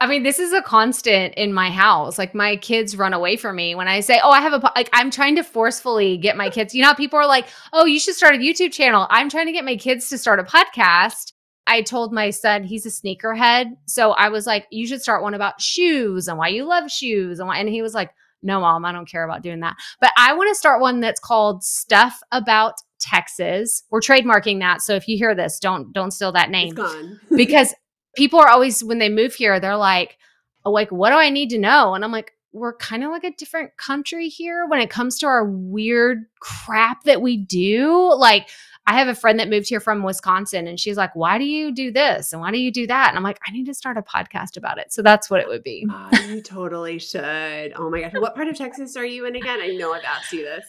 I 0.00 0.06
mean, 0.06 0.22
this 0.22 0.38
is 0.38 0.52
a 0.52 0.62
constant 0.62 1.34
in 1.34 1.52
my 1.52 1.70
house. 1.70 2.18
Like 2.18 2.34
my 2.34 2.56
kids 2.56 2.96
run 2.96 3.12
away 3.12 3.36
from 3.36 3.56
me 3.56 3.74
when 3.74 3.88
I 3.88 4.00
say, 4.00 4.20
"Oh, 4.22 4.30
I 4.30 4.40
have 4.40 4.52
a 4.52 4.60
po-" 4.60 4.70
like." 4.76 4.88
I'm 4.92 5.10
trying 5.10 5.36
to 5.36 5.42
forcefully 5.42 6.16
get 6.16 6.36
my 6.36 6.50
kids. 6.50 6.74
You 6.74 6.82
know, 6.82 6.94
people 6.94 7.18
are 7.18 7.26
like, 7.26 7.46
"Oh, 7.72 7.84
you 7.84 7.98
should 7.98 8.14
start 8.14 8.36
a 8.36 8.38
YouTube 8.38 8.72
channel." 8.72 9.08
I'm 9.10 9.28
trying 9.28 9.46
to 9.46 9.52
get 9.52 9.64
my 9.64 9.76
kids 9.76 10.08
to 10.10 10.18
start 10.18 10.38
a 10.38 10.44
podcast. 10.44 11.32
I 11.68 11.82
told 11.82 12.12
my 12.12 12.30
son 12.30 12.64
he's 12.64 12.86
a 12.86 12.88
sneakerhead, 12.88 13.76
so 13.86 14.12
I 14.12 14.30
was 14.30 14.46
like, 14.46 14.66
"You 14.70 14.86
should 14.86 15.02
start 15.02 15.22
one 15.22 15.34
about 15.34 15.60
shoes 15.60 16.26
and 16.26 16.38
why 16.38 16.48
you 16.48 16.64
love 16.64 16.90
shoes." 16.90 17.38
And 17.38 17.46
why, 17.46 17.58
and 17.58 17.68
he 17.68 17.82
was 17.82 17.94
like, 17.94 18.10
"No, 18.42 18.60
mom, 18.60 18.84
I 18.84 18.92
don't 18.92 19.08
care 19.08 19.24
about 19.24 19.42
doing 19.42 19.60
that." 19.60 19.76
But 20.00 20.10
I 20.16 20.34
want 20.34 20.48
to 20.50 20.54
start 20.54 20.80
one 20.80 21.00
that's 21.00 21.20
called 21.20 21.62
"Stuff 21.62 22.20
About 22.32 22.74
Texas." 22.98 23.84
We're 23.90 24.00
trademarking 24.00 24.58
that, 24.60 24.82
so 24.82 24.94
if 24.94 25.06
you 25.06 25.16
hear 25.16 25.34
this, 25.34 25.60
don't 25.60 25.92
don't 25.92 26.10
steal 26.10 26.32
that 26.32 26.50
name 26.50 26.68
It's 26.68 26.76
gone. 26.76 27.20
because 27.36 27.74
people 28.18 28.40
are 28.40 28.48
always 28.48 28.82
when 28.82 28.98
they 28.98 29.08
move 29.08 29.34
here 29.34 29.60
they're 29.60 29.76
like 29.76 30.18
oh, 30.64 30.70
like 30.70 30.90
what 30.90 31.10
do 31.10 31.16
i 31.16 31.30
need 31.30 31.50
to 31.50 31.58
know 31.58 31.94
and 31.94 32.04
i'm 32.04 32.12
like 32.12 32.32
we're 32.52 32.74
kind 32.76 33.04
of 33.04 33.10
like 33.10 33.24
a 33.24 33.34
different 33.36 33.76
country 33.76 34.28
here 34.28 34.66
when 34.66 34.80
it 34.80 34.90
comes 34.90 35.18
to 35.18 35.26
our 35.26 35.44
weird 35.44 36.24
crap 36.40 37.04
that 37.04 37.22
we 37.22 37.36
do 37.36 38.12
like 38.16 38.48
i 38.88 38.94
have 38.94 39.08
a 39.08 39.14
friend 39.14 39.38
that 39.38 39.48
moved 39.48 39.68
here 39.68 39.80
from 39.80 40.02
wisconsin 40.02 40.66
and 40.66 40.80
she's 40.80 40.96
like 40.96 41.14
why 41.14 41.38
do 41.38 41.44
you 41.44 41.72
do 41.72 41.92
this 41.92 42.32
and 42.32 42.40
why 42.42 42.50
do 42.50 42.58
you 42.58 42.72
do 42.72 42.86
that 42.86 43.08
and 43.08 43.16
i'm 43.16 43.22
like 43.22 43.38
i 43.46 43.52
need 43.52 43.66
to 43.66 43.74
start 43.74 43.96
a 43.96 44.02
podcast 44.02 44.56
about 44.56 44.78
it 44.78 44.92
so 44.92 45.02
that's 45.02 45.30
what 45.30 45.40
it 45.40 45.46
would 45.48 45.62
be 45.62 45.86
Oh, 45.90 46.08
you 46.28 46.40
totally 46.42 46.98
should. 46.98 47.72
Oh 47.76 47.90
my 47.90 48.00
gosh. 48.00 48.12
What 48.14 48.34
part 48.34 48.48
of 48.48 48.56
Texas 48.56 48.96
are 48.96 49.04
you 49.04 49.26
in 49.26 49.36
again? 49.36 49.60
I 49.60 49.68
know 49.68 49.92
I've 49.92 50.04
asked 50.04 50.32
you 50.32 50.42
this. 50.42 50.64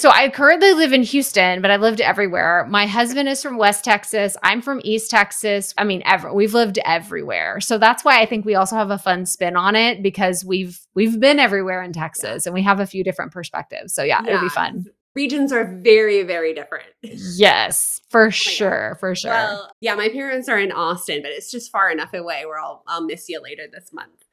So 0.00 0.08
I 0.08 0.28
currently 0.28 0.72
live 0.72 0.92
in 0.92 1.02
Houston, 1.02 1.60
but 1.62 1.70
I've 1.70 1.80
lived 1.80 2.00
everywhere. 2.00 2.66
My 2.68 2.86
husband 2.86 3.28
is 3.28 3.42
from 3.42 3.56
West 3.56 3.84
Texas. 3.84 4.36
I'm 4.42 4.62
from 4.62 4.80
East 4.84 5.10
Texas. 5.10 5.74
I 5.76 5.84
mean, 5.84 6.02
ever 6.04 6.32
we've 6.32 6.54
lived 6.54 6.78
everywhere. 6.84 7.60
So 7.60 7.78
that's 7.78 8.04
why 8.04 8.20
I 8.20 8.26
think 8.26 8.44
we 8.44 8.54
also 8.54 8.76
have 8.76 8.90
a 8.90 8.98
fun 8.98 9.26
spin 9.26 9.56
on 9.56 9.74
it 9.76 10.02
because 10.02 10.44
we've 10.44 10.78
we've 10.94 11.18
been 11.18 11.38
everywhere 11.40 11.82
in 11.82 11.92
Texas 11.92 12.46
and 12.46 12.54
we 12.54 12.62
have 12.62 12.80
a 12.80 12.86
few 12.86 13.02
different 13.02 13.32
perspectives. 13.32 13.94
So 13.94 14.02
yeah, 14.02 14.24
it'll 14.24 14.40
be 14.40 14.48
fun. 14.48 14.86
Regions 15.14 15.52
are 15.52 15.64
very, 15.82 16.22
very 16.22 16.54
different. 16.54 16.86
Yes, 17.02 18.00
for 18.10 18.26
oh 18.26 18.30
sure, 18.30 18.96
for 19.00 19.14
sure. 19.14 19.32
Well, 19.32 19.70
yeah, 19.80 19.94
my 19.94 20.08
parents 20.08 20.48
are 20.48 20.58
in 20.58 20.70
Austin, 20.70 21.20
but 21.22 21.32
it's 21.32 21.50
just 21.50 21.72
far 21.72 21.90
enough 21.90 22.14
away 22.14 22.46
where 22.46 22.60
I'll 22.60 22.82
I'll 22.86 23.04
miss 23.04 23.28
you 23.28 23.40
later 23.42 23.64
this 23.70 23.92
month. 23.92 24.24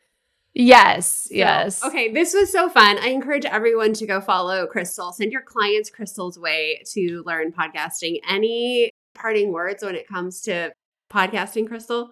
yes, 0.54 1.24
So, 1.30 1.36
yes. 1.36 1.84
Okay, 1.84 2.12
this 2.14 2.34
was 2.34 2.52
so 2.52 2.70
fun. 2.70 2.98
I 3.00 3.08
encourage 3.08 3.46
everyone 3.46 3.94
to 3.94 4.06
go 4.06 4.22
follow 4.22 4.68
Krystal. 4.68 5.14
Send 5.14 5.32
your 5.32 5.42
clients 5.42 5.90
Krystal's 5.90 6.38
way 6.38 6.82
to 6.94 7.24
learn 7.26 7.52
podcasting. 7.52 8.20
Any 8.30 8.92
parting 9.16 9.52
words 9.52 9.84
when 9.84 9.96
it 9.96 10.08
comes 10.08 10.42
to 10.42 10.72
podcasting, 11.12 11.68
Krystal? 11.68 12.10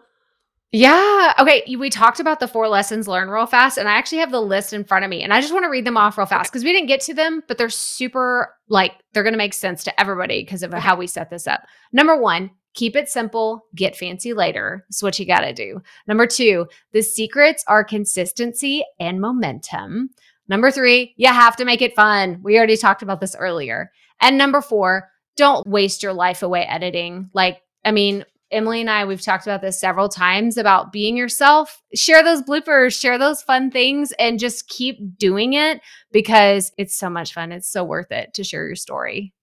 Yeah. 0.75 1.33
Okay. 1.39 1.63
We 1.77 1.89
talked 1.89 2.19
about 2.19 2.41
the 2.41 2.49
four 2.49 2.67
lessons 2.67 3.07
learned 3.07 3.31
real 3.31 3.45
fast, 3.45 3.77
and 3.77 3.87
I 3.87 3.93
actually 3.93 4.17
have 4.17 4.31
the 4.31 4.41
list 4.41 4.73
in 4.73 4.83
front 4.83 5.05
of 5.05 5.09
me, 5.09 5.23
and 5.23 5.31
I 5.33 5.39
just 5.39 5.53
want 5.53 5.63
to 5.63 5.69
read 5.69 5.85
them 5.85 5.95
off 5.95 6.17
real 6.17 6.27
fast 6.27 6.51
because 6.51 6.65
we 6.65 6.73
didn't 6.73 6.89
get 6.89 6.99
to 7.01 7.13
them, 7.13 7.41
but 7.47 7.57
they're 7.57 7.69
super 7.69 8.53
like 8.67 8.91
they're 9.13 9.23
going 9.23 9.33
to 9.33 9.37
make 9.37 9.53
sense 9.53 9.85
to 9.85 9.97
everybody 9.99 10.43
because 10.43 10.63
of 10.63 10.73
how 10.73 10.97
we 10.97 11.07
set 11.07 11.29
this 11.29 11.47
up. 11.47 11.61
Number 11.93 12.17
one, 12.17 12.51
keep 12.73 12.97
it 12.97 13.07
simple, 13.07 13.67
get 13.73 13.95
fancy 13.95 14.33
later. 14.33 14.85
That's 14.89 15.01
what 15.01 15.17
you 15.17 15.25
got 15.25 15.41
to 15.41 15.53
do. 15.53 15.81
Number 16.07 16.27
two, 16.27 16.67
the 16.91 17.01
secrets 17.01 17.63
are 17.69 17.85
consistency 17.85 18.83
and 18.99 19.21
momentum. 19.21 20.09
Number 20.49 20.71
three, 20.71 21.13
you 21.15 21.27
have 21.27 21.55
to 21.55 21.63
make 21.63 21.81
it 21.81 21.95
fun. 21.95 22.41
We 22.43 22.57
already 22.57 22.75
talked 22.75 23.01
about 23.01 23.21
this 23.21 23.35
earlier. 23.39 23.93
And 24.19 24.37
number 24.37 24.59
four, 24.59 25.09
don't 25.37 25.65
waste 25.65 26.03
your 26.03 26.13
life 26.13 26.43
away 26.43 26.65
editing. 26.65 27.29
Like, 27.33 27.61
I 27.85 27.91
mean, 27.91 28.25
Emily 28.51 28.81
and 28.81 28.89
I, 28.89 29.05
we've 29.05 29.21
talked 29.21 29.45
about 29.47 29.61
this 29.61 29.79
several 29.79 30.07
times 30.07 30.57
about 30.57 30.91
being 30.91 31.17
yourself. 31.17 31.81
Share 31.95 32.23
those 32.23 32.43
bloopers, 32.43 32.99
share 32.99 33.17
those 33.17 33.41
fun 33.41 33.71
things, 33.71 34.11
and 34.19 34.39
just 34.39 34.67
keep 34.67 35.17
doing 35.17 35.53
it 35.53 35.81
because 36.11 36.71
it's 36.77 36.95
so 36.95 37.09
much 37.09 37.33
fun. 37.33 37.51
It's 37.51 37.69
so 37.69 37.83
worth 37.83 38.11
it 38.11 38.33
to 38.35 38.43
share 38.43 38.65
your 38.65 38.75
story. 38.75 39.33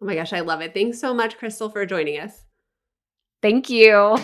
Oh 0.00 0.06
my 0.06 0.14
gosh, 0.14 0.32
I 0.32 0.40
love 0.40 0.60
it. 0.60 0.74
Thanks 0.74 1.00
so 1.00 1.12
much, 1.12 1.38
Krystal, 1.38 1.72
for 1.72 1.84
joining 1.86 2.20
us. 2.20 2.44
Thank 3.40 3.68
you. 3.68 4.16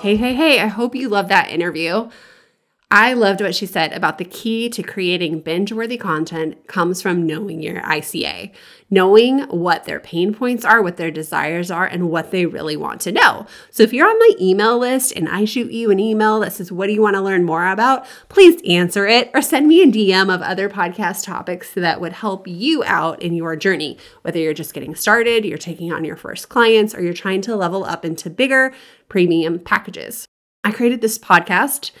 Hey, 0.00 0.16
hey, 0.16 0.34
hey, 0.34 0.60
I 0.60 0.66
hope 0.66 0.94
you 0.94 1.08
love 1.08 1.28
that 1.28 1.50
interview. 1.50 2.08
I 2.92 3.12
loved 3.12 3.40
what 3.40 3.54
she 3.54 3.66
said 3.66 3.92
about 3.92 4.18
the 4.18 4.24
key 4.24 4.68
to 4.70 4.82
creating 4.82 5.42
binge 5.42 5.72
worthy 5.72 5.96
content 5.96 6.66
comes 6.66 7.00
from 7.00 7.24
knowing 7.24 7.62
your 7.62 7.80
ICA, 7.82 8.50
knowing 8.90 9.42
what 9.42 9.84
their 9.84 10.00
pain 10.00 10.34
points 10.34 10.64
are, 10.64 10.82
what 10.82 10.96
their 10.96 11.12
desires 11.12 11.70
are, 11.70 11.86
and 11.86 12.10
what 12.10 12.32
they 12.32 12.46
really 12.46 12.76
want 12.76 13.00
to 13.02 13.12
know. 13.12 13.46
So 13.70 13.84
if 13.84 13.92
you're 13.92 14.08
on 14.08 14.18
my 14.18 14.32
email 14.40 14.76
list 14.76 15.12
and 15.14 15.28
I 15.28 15.44
shoot 15.44 15.70
you 15.70 15.92
an 15.92 16.00
email 16.00 16.40
that 16.40 16.52
says, 16.52 16.72
What 16.72 16.88
do 16.88 16.92
you 16.92 17.00
want 17.00 17.14
to 17.14 17.22
learn 17.22 17.44
more 17.44 17.64
about? 17.68 18.06
Please 18.28 18.60
answer 18.68 19.06
it 19.06 19.30
or 19.34 19.40
send 19.40 19.68
me 19.68 19.82
a 19.82 19.86
DM 19.86 20.34
of 20.34 20.42
other 20.42 20.68
podcast 20.68 21.24
topics 21.24 21.72
that 21.74 22.00
would 22.00 22.14
help 22.14 22.48
you 22.48 22.82
out 22.82 23.22
in 23.22 23.34
your 23.34 23.54
journey, 23.54 23.98
whether 24.22 24.40
you're 24.40 24.52
just 24.52 24.74
getting 24.74 24.96
started, 24.96 25.44
you're 25.44 25.58
taking 25.58 25.92
on 25.92 26.04
your 26.04 26.16
first 26.16 26.48
clients, 26.48 26.92
or 26.92 27.02
you're 27.02 27.12
trying 27.12 27.40
to 27.42 27.54
level 27.54 27.84
up 27.84 28.04
into 28.04 28.28
bigger 28.28 28.74
premium 29.08 29.60
packages. 29.60 30.26
I 30.64 30.72
created 30.72 31.02
this 31.02 31.20
podcast 31.20 31.92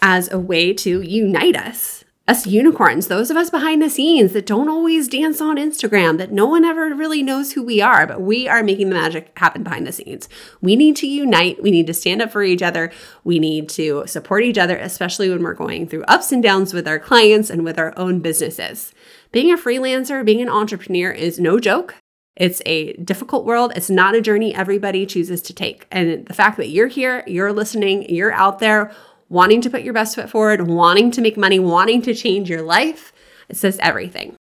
as 0.00 0.30
a 0.30 0.38
way 0.38 0.72
to 0.72 1.00
unite 1.02 1.56
us 1.56 2.04
us 2.28 2.46
unicorns, 2.46 3.08
those 3.08 3.30
of 3.30 3.38
us 3.38 3.48
behind 3.48 3.80
the 3.80 3.88
scenes 3.88 4.34
that 4.34 4.44
don't 4.44 4.68
always 4.68 5.08
dance 5.08 5.40
on 5.40 5.56
Instagram, 5.56 6.18
that 6.18 6.30
no 6.30 6.44
one 6.44 6.62
ever 6.62 6.94
really 6.94 7.22
knows 7.22 7.52
who 7.52 7.62
we 7.62 7.80
are, 7.80 8.06
but 8.06 8.20
we 8.20 8.46
are 8.46 8.62
making 8.62 8.90
the 8.90 8.94
magic 8.94 9.32
happen 9.38 9.62
behind 9.62 9.86
the 9.86 9.92
scenes. 9.92 10.28
We 10.60 10.76
need 10.76 10.94
to 10.96 11.06
unite. 11.06 11.62
We 11.62 11.70
need 11.70 11.86
to 11.86 11.94
stand 11.94 12.20
up 12.20 12.30
for 12.30 12.42
each 12.42 12.60
other. 12.60 12.92
We 13.24 13.38
need 13.38 13.70
to 13.70 14.06
support 14.06 14.44
each 14.44 14.58
other, 14.58 14.76
especially 14.76 15.30
when 15.30 15.42
we're 15.42 15.54
going 15.54 15.88
through 15.88 16.02
ups 16.02 16.30
and 16.30 16.42
downs 16.42 16.74
with 16.74 16.86
our 16.86 16.98
clients 16.98 17.48
and 17.48 17.64
with 17.64 17.78
our 17.78 17.98
own 17.98 18.20
businesses. 18.20 18.92
Being 19.32 19.50
a 19.50 19.56
freelancer, 19.56 20.22
being 20.22 20.42
an 20.42 20.50
entrepreneur 20.50 21.10
is 21.10 21.40
no 21.40 21.58
joke. 21.58 21.94
It's 22.36 22.62
a 22.66 22.92
difficult 22.92 23.46
world. 23.46 23.72
It's 23.74 23.90
not 23.90 24.14
a 24.14 24.20
journey 24.20 24.54
everybody 24.54 25.06
chooses 25.06 25.42
to 25.42 25.54
take. 25.54 25.86
And 25.90 26.26
the 26.26 26.34
fact 26.34 26.56
that 26.58 26.68
you're 26.68 26.86
here, 26.86 27.24
you're 27.26 27.52
listening, 27.52 28.08
you're 28.14 28.32
out 28.32 28.60
there 28.60 28.92
wanting 29.28 29.60
to 29.62 29.70
put 29.70 29.82
your 29.82 29.94
best 29.94 30.14
foot 30.14 30.30
forward, 30.30 30.66
wanting 30.66 31.10
to 31.12 31.20
make 31.20 31.36
money, 31.36 31.58
wanting 31.58 32.02
to 32.02 32.14
change 32.14 32.48
your 32.48 32.62
life. 32.62 33.12
It 33.48 33.56
says 33.56 33.78
everything. 33.82 34.36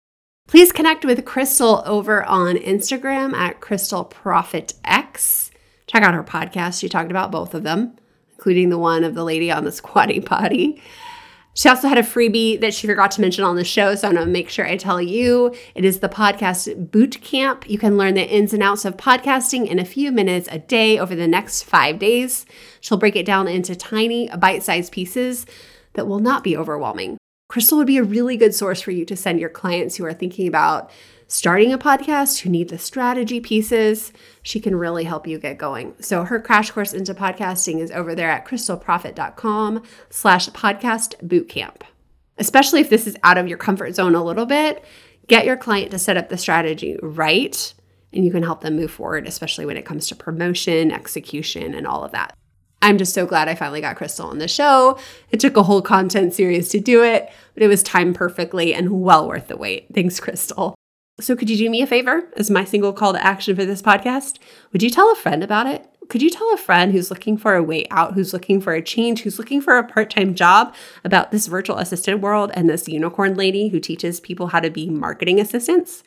Please 0.46 0.70
connect 0.70 1.04
with 1.04 1.24
Krystal 1.24 1.84
over 1.86 2.24
on 2.24 2.56
Instagram 2.56 3.34
at 3.34 3.60
Krystal 3.60 4.08
Proffitt 4.08 4.74
X. 4.84 5.50
Check 5.86 6.02
out 6.02 6.14
her 6.14 6.22
podcast. 6.22 6.80
She 6.80 6.88
talked 6.88 7.10
about 7.10 7.32
both 7.32 7.52
of 7.54 7.64
them, 7.64 7.96
including 8.32 8.70
the 8.70 8.78
one 8.78 9.02
of 9.02 9.14
the 9.14 9.24
lady 9.24 9.50
on 9.50 9.64
the 9.64 9.72
squatty 9.72 10.20
potty. 10.20 10.80
She 11.56 11.70
also 11.70 11.88
had 11.88 11.96
a 11.96 12.02
freebie 12.02 12.60
that 12.60 12.74
she 12.74 12.86
forgot 12.86 13.10
to 13.12 13.22
mention 13.22 13.42
on 13.42 13.56
the 13.56 13.64
show, 13.64 13.94
so 13.94 14.06
I'm 14.06 14.14
gonna 14.14 14.26
make 14.26 14.50
sure 14.50 14.66
I 14.66 14.76
tell 14.76 15.00
you. 15.00 15.54
It 15.74 15.86
is 15.86 16.00
the 16.00 16.08
podcast 16.08 16.90
boot 16.90 17.22
camp. 17.22 17.68
You 17.68 17.78
can 17.78 17.96
learn 17.96 18.12
the 18.12 18.28
ins 18.28 18.52
and 18.52 18.62
outs 18.62 18.84
of 18.84 18.98
podcasting 18.98 19.66
in 19.66 19.78
a 19.78 19.84
few 19.86 20.12
minutes 20.12 20.50
a 20.52 20.58
day 20.58 20.98
over 20.98 21.16
the 21.16 21.26
next 21.26 21.62
five 21.62 21.98
days. 21.98 22.44
She'll 22.82 22.98
break 22.98 23.16
it 23.16 23.24
down 23.24 23.48
into 23.48 23.74
tiny, 23.74 24.28
bite 24.38 24.64
sized 24.64 24.92
pieces 24.92 25.46
that 25.94 26.06
will 26.06 26.18
not 26.18 26.44
be 26.44 26.58
overwhelming. 26.58 27.16
Krystal 27.50 27.78
would 27.78 27.86
be 27.86 27.96
a 27.96 28.04
really 28.04 28.36
good 28.36 28.54
source 28.54 28.82
for 28.82 28.90
you 28.90 29.06
to 29.06 29.16
send 29.16 29.40
your 29.40 29.48
clients 29.48 29.96
who 29.96 30.04
are 30.04 30.12
thinking 30.12 30.46
about 30.46 30.90
starting 31.26 31.72
a 31.72 31.78
podcast, 31.78 32.40
who 32.40 32.50
need 32.50 32.68
the 32.68 32.78
strategy 32.78 33.40
pieces, 33.40 34.12
she 34.42 34.60
can 34.60 34.76
really 34.76 35.04
help 35.04 35.26
you 35.26 35.38
get 35.38 35.58
going. 35.58 35.94
So 36.00 36.24
her 36.24 36.40
crash 36.40 36.70
course 36.70 36.92
into 36.92 37.14
podcasting 37.14 37.80
is 37.80 37.90
over 37.90 38.14
there 38.14 38.30
at 38.30 38.46
krystalproffitt.com 38.46 39.82
slash 40.10 40.48
podcast 40.50 41.16
bootcamp. 41.26 41.82
Especially 42.38 42.80
if 42.80 42.90
this 42.90 43.06
is 43.06 43.16
out 43.22 43.38
of 43.38 43.48
your 43.48 43.58
comfort 43.58 43.94
zone 43.94 44.14
a 44.14 44.24
little 44.24 44.46
bit, 44.46 44.84
get 45.26 45.46
your 45.46 45.56
client 45.56 45.90
to 45.90 45.98
set 45.98 46.16
up 46.16 46.28
the 46.28 46.36
strategy 46.36 46.96
right 47.02 47.74
and 48.12 48.24
you 48.24 48.30
can 48.30 48.42
help 48.42 48.60
them 48.60 48.76
move 48.76 48.90
forward, 48.90 49.26
especially 49.26 49.66
when 49.66 49.76
it 49.76 49.84
comes 49.84 50.08
to 50.08 50.16
promotion, 50.16 50.90
execution, 50.90 51.74
and 51.74 51.86
all 51.86 52.04
of 52.04 52.12
that. 52.12 52.34
I'm 52.82 52.98
just 52.98 53.14
so 53.14 53.26
glad 53.26 53.48
I 53.48 53.54
finally 53.54 53.80
got 53.80 53.96
Krystal 53.96 54.26
on 54.26 54.38
the 54.38 54.48
show. 54.48 54.98
It 55.30 55.40
took 55.40 55.56
a 55.56 55.62
whole 55.62 55.82
content 55.82 56.34
series 56.34 56.68
to 56.70 56.80
do 56.80 57.02
it, 57.02 57.30
but 57.54 57.62
it 57.62 57.68
was 57.68 57.82
timed 57.82 58.14
perfectly 58.14 58.72
and 58.74 59.02
well 59.02 59.26
worth 59.26 59.48
the 59.48 59.56
wait. 59.56 59.86
Thanks, 59.92 60.20
Krystal. 60.20 60.74
So, 61.18 61.34
could 61.34 61.48
you 61.48 61.56
do 61.56 61.70
me 61.70 61.80
a 61.80 61.86
favor 61.86 62.28
as 62.36 62.50
my 62.50 62.64
single 62.64 62.92
call 62.92 63.14
to 63.14 63.24
action 63.24 63.56
for 63.56 63.64
this 63.64 63.80
podcast? 63.80 64.38
Would 64.72 64.82
you 64.82 64.90
tell 64.90 65.10
a 65.10 65.16
friend 65.16 65.42
about 65.42 65.66
it? 65.66 65.88
Could 66.10 66.20
you 66.20 66.28
tell 66.28 66.52
a 66.52 66.58
friend 66.58 66.92
who's 66.92 67.10
looking 67.10 67.38
for 67.38 67.54
a 67.54 67.62
way 67.62 67.86
out, 67.90 68.12
who's 68.12 68.34
looking 68.34 68.60
for 68.60 68.74
a 68.74 68.82
change, 68.82 69.22
who's 69.22 69.38
looking 69.38 69.62
for 69.62 69.78
a 69.78 69.84
part 69.84 70.10
time 70.10 70.34
job 70.34 70.74
about 71.04 71.30
this 71.30 71.46
virtual 71.46 71.78
assistant 71.78 72.20
world 72.20 72.50
and 72.52 72.68
this 72.68 72.86
unicorn 72.86 73.34
lady 73.34 73.68
who 73.68 73.80
teaches 73.80 74.20
people 74.20 74.48
how 74.48 74.60
to 74.60 74.70
be 74.70 74.90
marketing 74.90 75.40
assistants? 75.40 76.04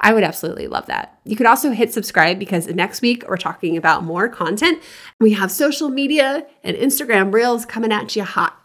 I 0.00 0.12
would 0.12 0.22
absolutely 0.24 0.68
love 0.68 0.86
that. 0.86 1.18
You 1.24 1.34
could 1.34 1.46
also 1.46 1.72
hit 1.72 1.92
subscribe 1.92 2.38
because 2.38 2.68
next 2.68 3.02
week 3.02 3.24
we're 3.28 3.36
talking 3.36 3.76
about 3.76 4.04
more 4.04 4.28
content. 4.28 4.80
We 5.20 5.32
have 5.32 5.50
social 5.50 5.88
media 5.88 6.46
and 6.62 6.76
Instagram 6.76 7.32
reels 7.32 7.66
coming 7.66 7.92
at 7.92 8.14
you 8.14 8.22
hot. 8.22 8.56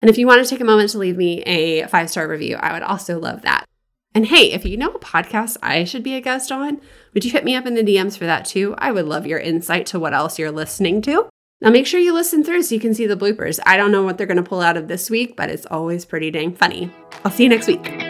And 0.00 0.08
if 0.08 0.16
you 0.16 0.26
want 0.26 0.42
to 0.42 0.48
take 0.48 0.60
a 0.60 0.64
moment 0.64 0.90
to 0.90 0.98
leave 0.98 1.16
me 1.16 1.42
a 1.42 1.86
five 1.88 2.08
star 2.08 2.28
review, 2.28 2.56
I 2.56 2.72
would 2.72 2.82
also 2.82 3.18
love 3.18 3.42
that. 3.42 3.66
And 4.14 4.26
hey, 4.26 4.50
if 4.50 4.64
you 4.64 4.76
know 4.76 4.90
a 4.90 4.98
podcast 4.98 5.56
I 5.62 5.84
should 5.84 6.02
be 6.02 6.14
a 6.14 6.20
guest 6.20 6.50
on, 6.50 6.80
would 7.14 7.24
you 7.24 7.30
hit 7.30 7.44
me 7.44 7.54
up 7.54 7.66
in 7.66 7.74
the 7.74 7.84
DMs 7.84 8.18
for 8.18 8.26
that 8.26 8.44
too? 8.44 8.74
I 8.78 8.90
would 8.90 9.06
love 9.06 9.26
your 9.26 9.38
insight 9.38 9.86
to 9.86 10.00
what 10.00 10.14
else 10.14 10.38
you're 10.38 10.50
listening 10.50 11.00
to. 11.02 11.28
Now, 11.60 11.70
make 11.70 11.86
sure 11.86 12.00
you 12.00 12.14
listen 12.14 12.42
through 12.42 12.62
so 12.62 12.74
you 12.74 12.80
can 12.80 12.94
see 12.94 13.06
the 13.06 13.16
bloopers. 13.16 13.60
I 13.66 13.76
don't 13.76 13.92
know 13.92 14.02
what 14.02 14.16
they're 14.16 14.26
going 14.26 14.38
to 14.38 14.42
pull 14.42 14.62
out 14.62 14.78
of 14.78 14.88
this 14.88 15.10
week, 15.10 15.36
but 15.36 15.50
it's 15.50 15.66
always 15.66 16.04
pretty 16.04 16.30
dang 16.30 16.54
funny. 16.54 16.90
I'll 17.24 17.30
see 17.30 17.42
you 17.42 17.50
next 17.50 17.66
week. 17.66 18.09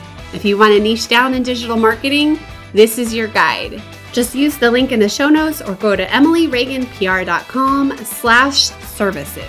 If 0.33 0.45
you 0.45 0.57
want 0.57 0.73
to 0.73 0.79
niche 0.79 1.09
down 1.09 1.33
in 1.33 1.43
digital 1.43 1.75
marketing, 1.75 2.39
this 2.73 2.97
is 2.97 3.13
your 3.13 3.27
guide. 3.27 3.81
Just 4.13 4.33
use 4.33 4.57
the 4.57 4.71
link 4.71 4.91
in 4.91 4.99
the 4.99 5.09
show 5.09 5.29
notes 5.29 5.61
or 5.61 5.75
go 5.75 5.95
to 5.95 6.05
emilyreaganpr.com 6.05 7.97
slash 7.97 8.57
services. 8.57 9.43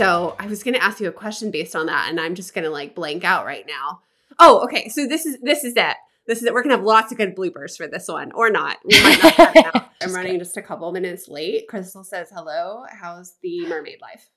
So 0.00 0.34
I 0.38 0.46
was 0.46 0.62
going 0.62 0.74
to 0.74 0.82
ask 0.82 0.98
you 0.98 1.08
a 1.08 1.12
question 1.12 1.50
based 1.50 1.76
on 1.76 1.86
that, 1.86 2.08
and 2.08 2.18
I'm 2.18 2.34
just 2.34 2.54
going 2.54 2.64
to 2.64 2.70
like 2.70 2.94
blank 2.94 3.22
out 3.22 3.44
right 3.44 3.66
now. 3.66 4.00
Oh, 4.38 4.64
okay. 4.64 4.88
So 4.88 5.06
this 5.06 5.26
is 5.26 5.38
this 5.42 5.62
is 5.62 5.74
it. 5.76 5.96
This 6.30 6.42
is 6.42 6.44
it. 6.44 6.54
We're 6.54 6.62
gonna 6.62 6.76
have 6.76 6.84
lots 6.84 7.10
of 7.10 7.18
good 7.18 7.34
bloopers 7.34 7.76
for 7.76 7.88
this 7.88 8.06
one, 8.06 8.30
or 8.30 8.50
not. 8.50 8.76
not 8.84 9.90
I'm 10.00 10.14
running 10.14 10.38
just 10.38 10.56
a 10.56 10.62
couple 10.62 10.92
minutes 10.92 11.26
late. 11.26 11.66
Krystal 11.68 12.06
says 12.06 12.28
hello. 12.32 12.84
How's 12.88 13.34
the 13.42 13.66
mermaid 13.66 13.98
life? 14.00 14.28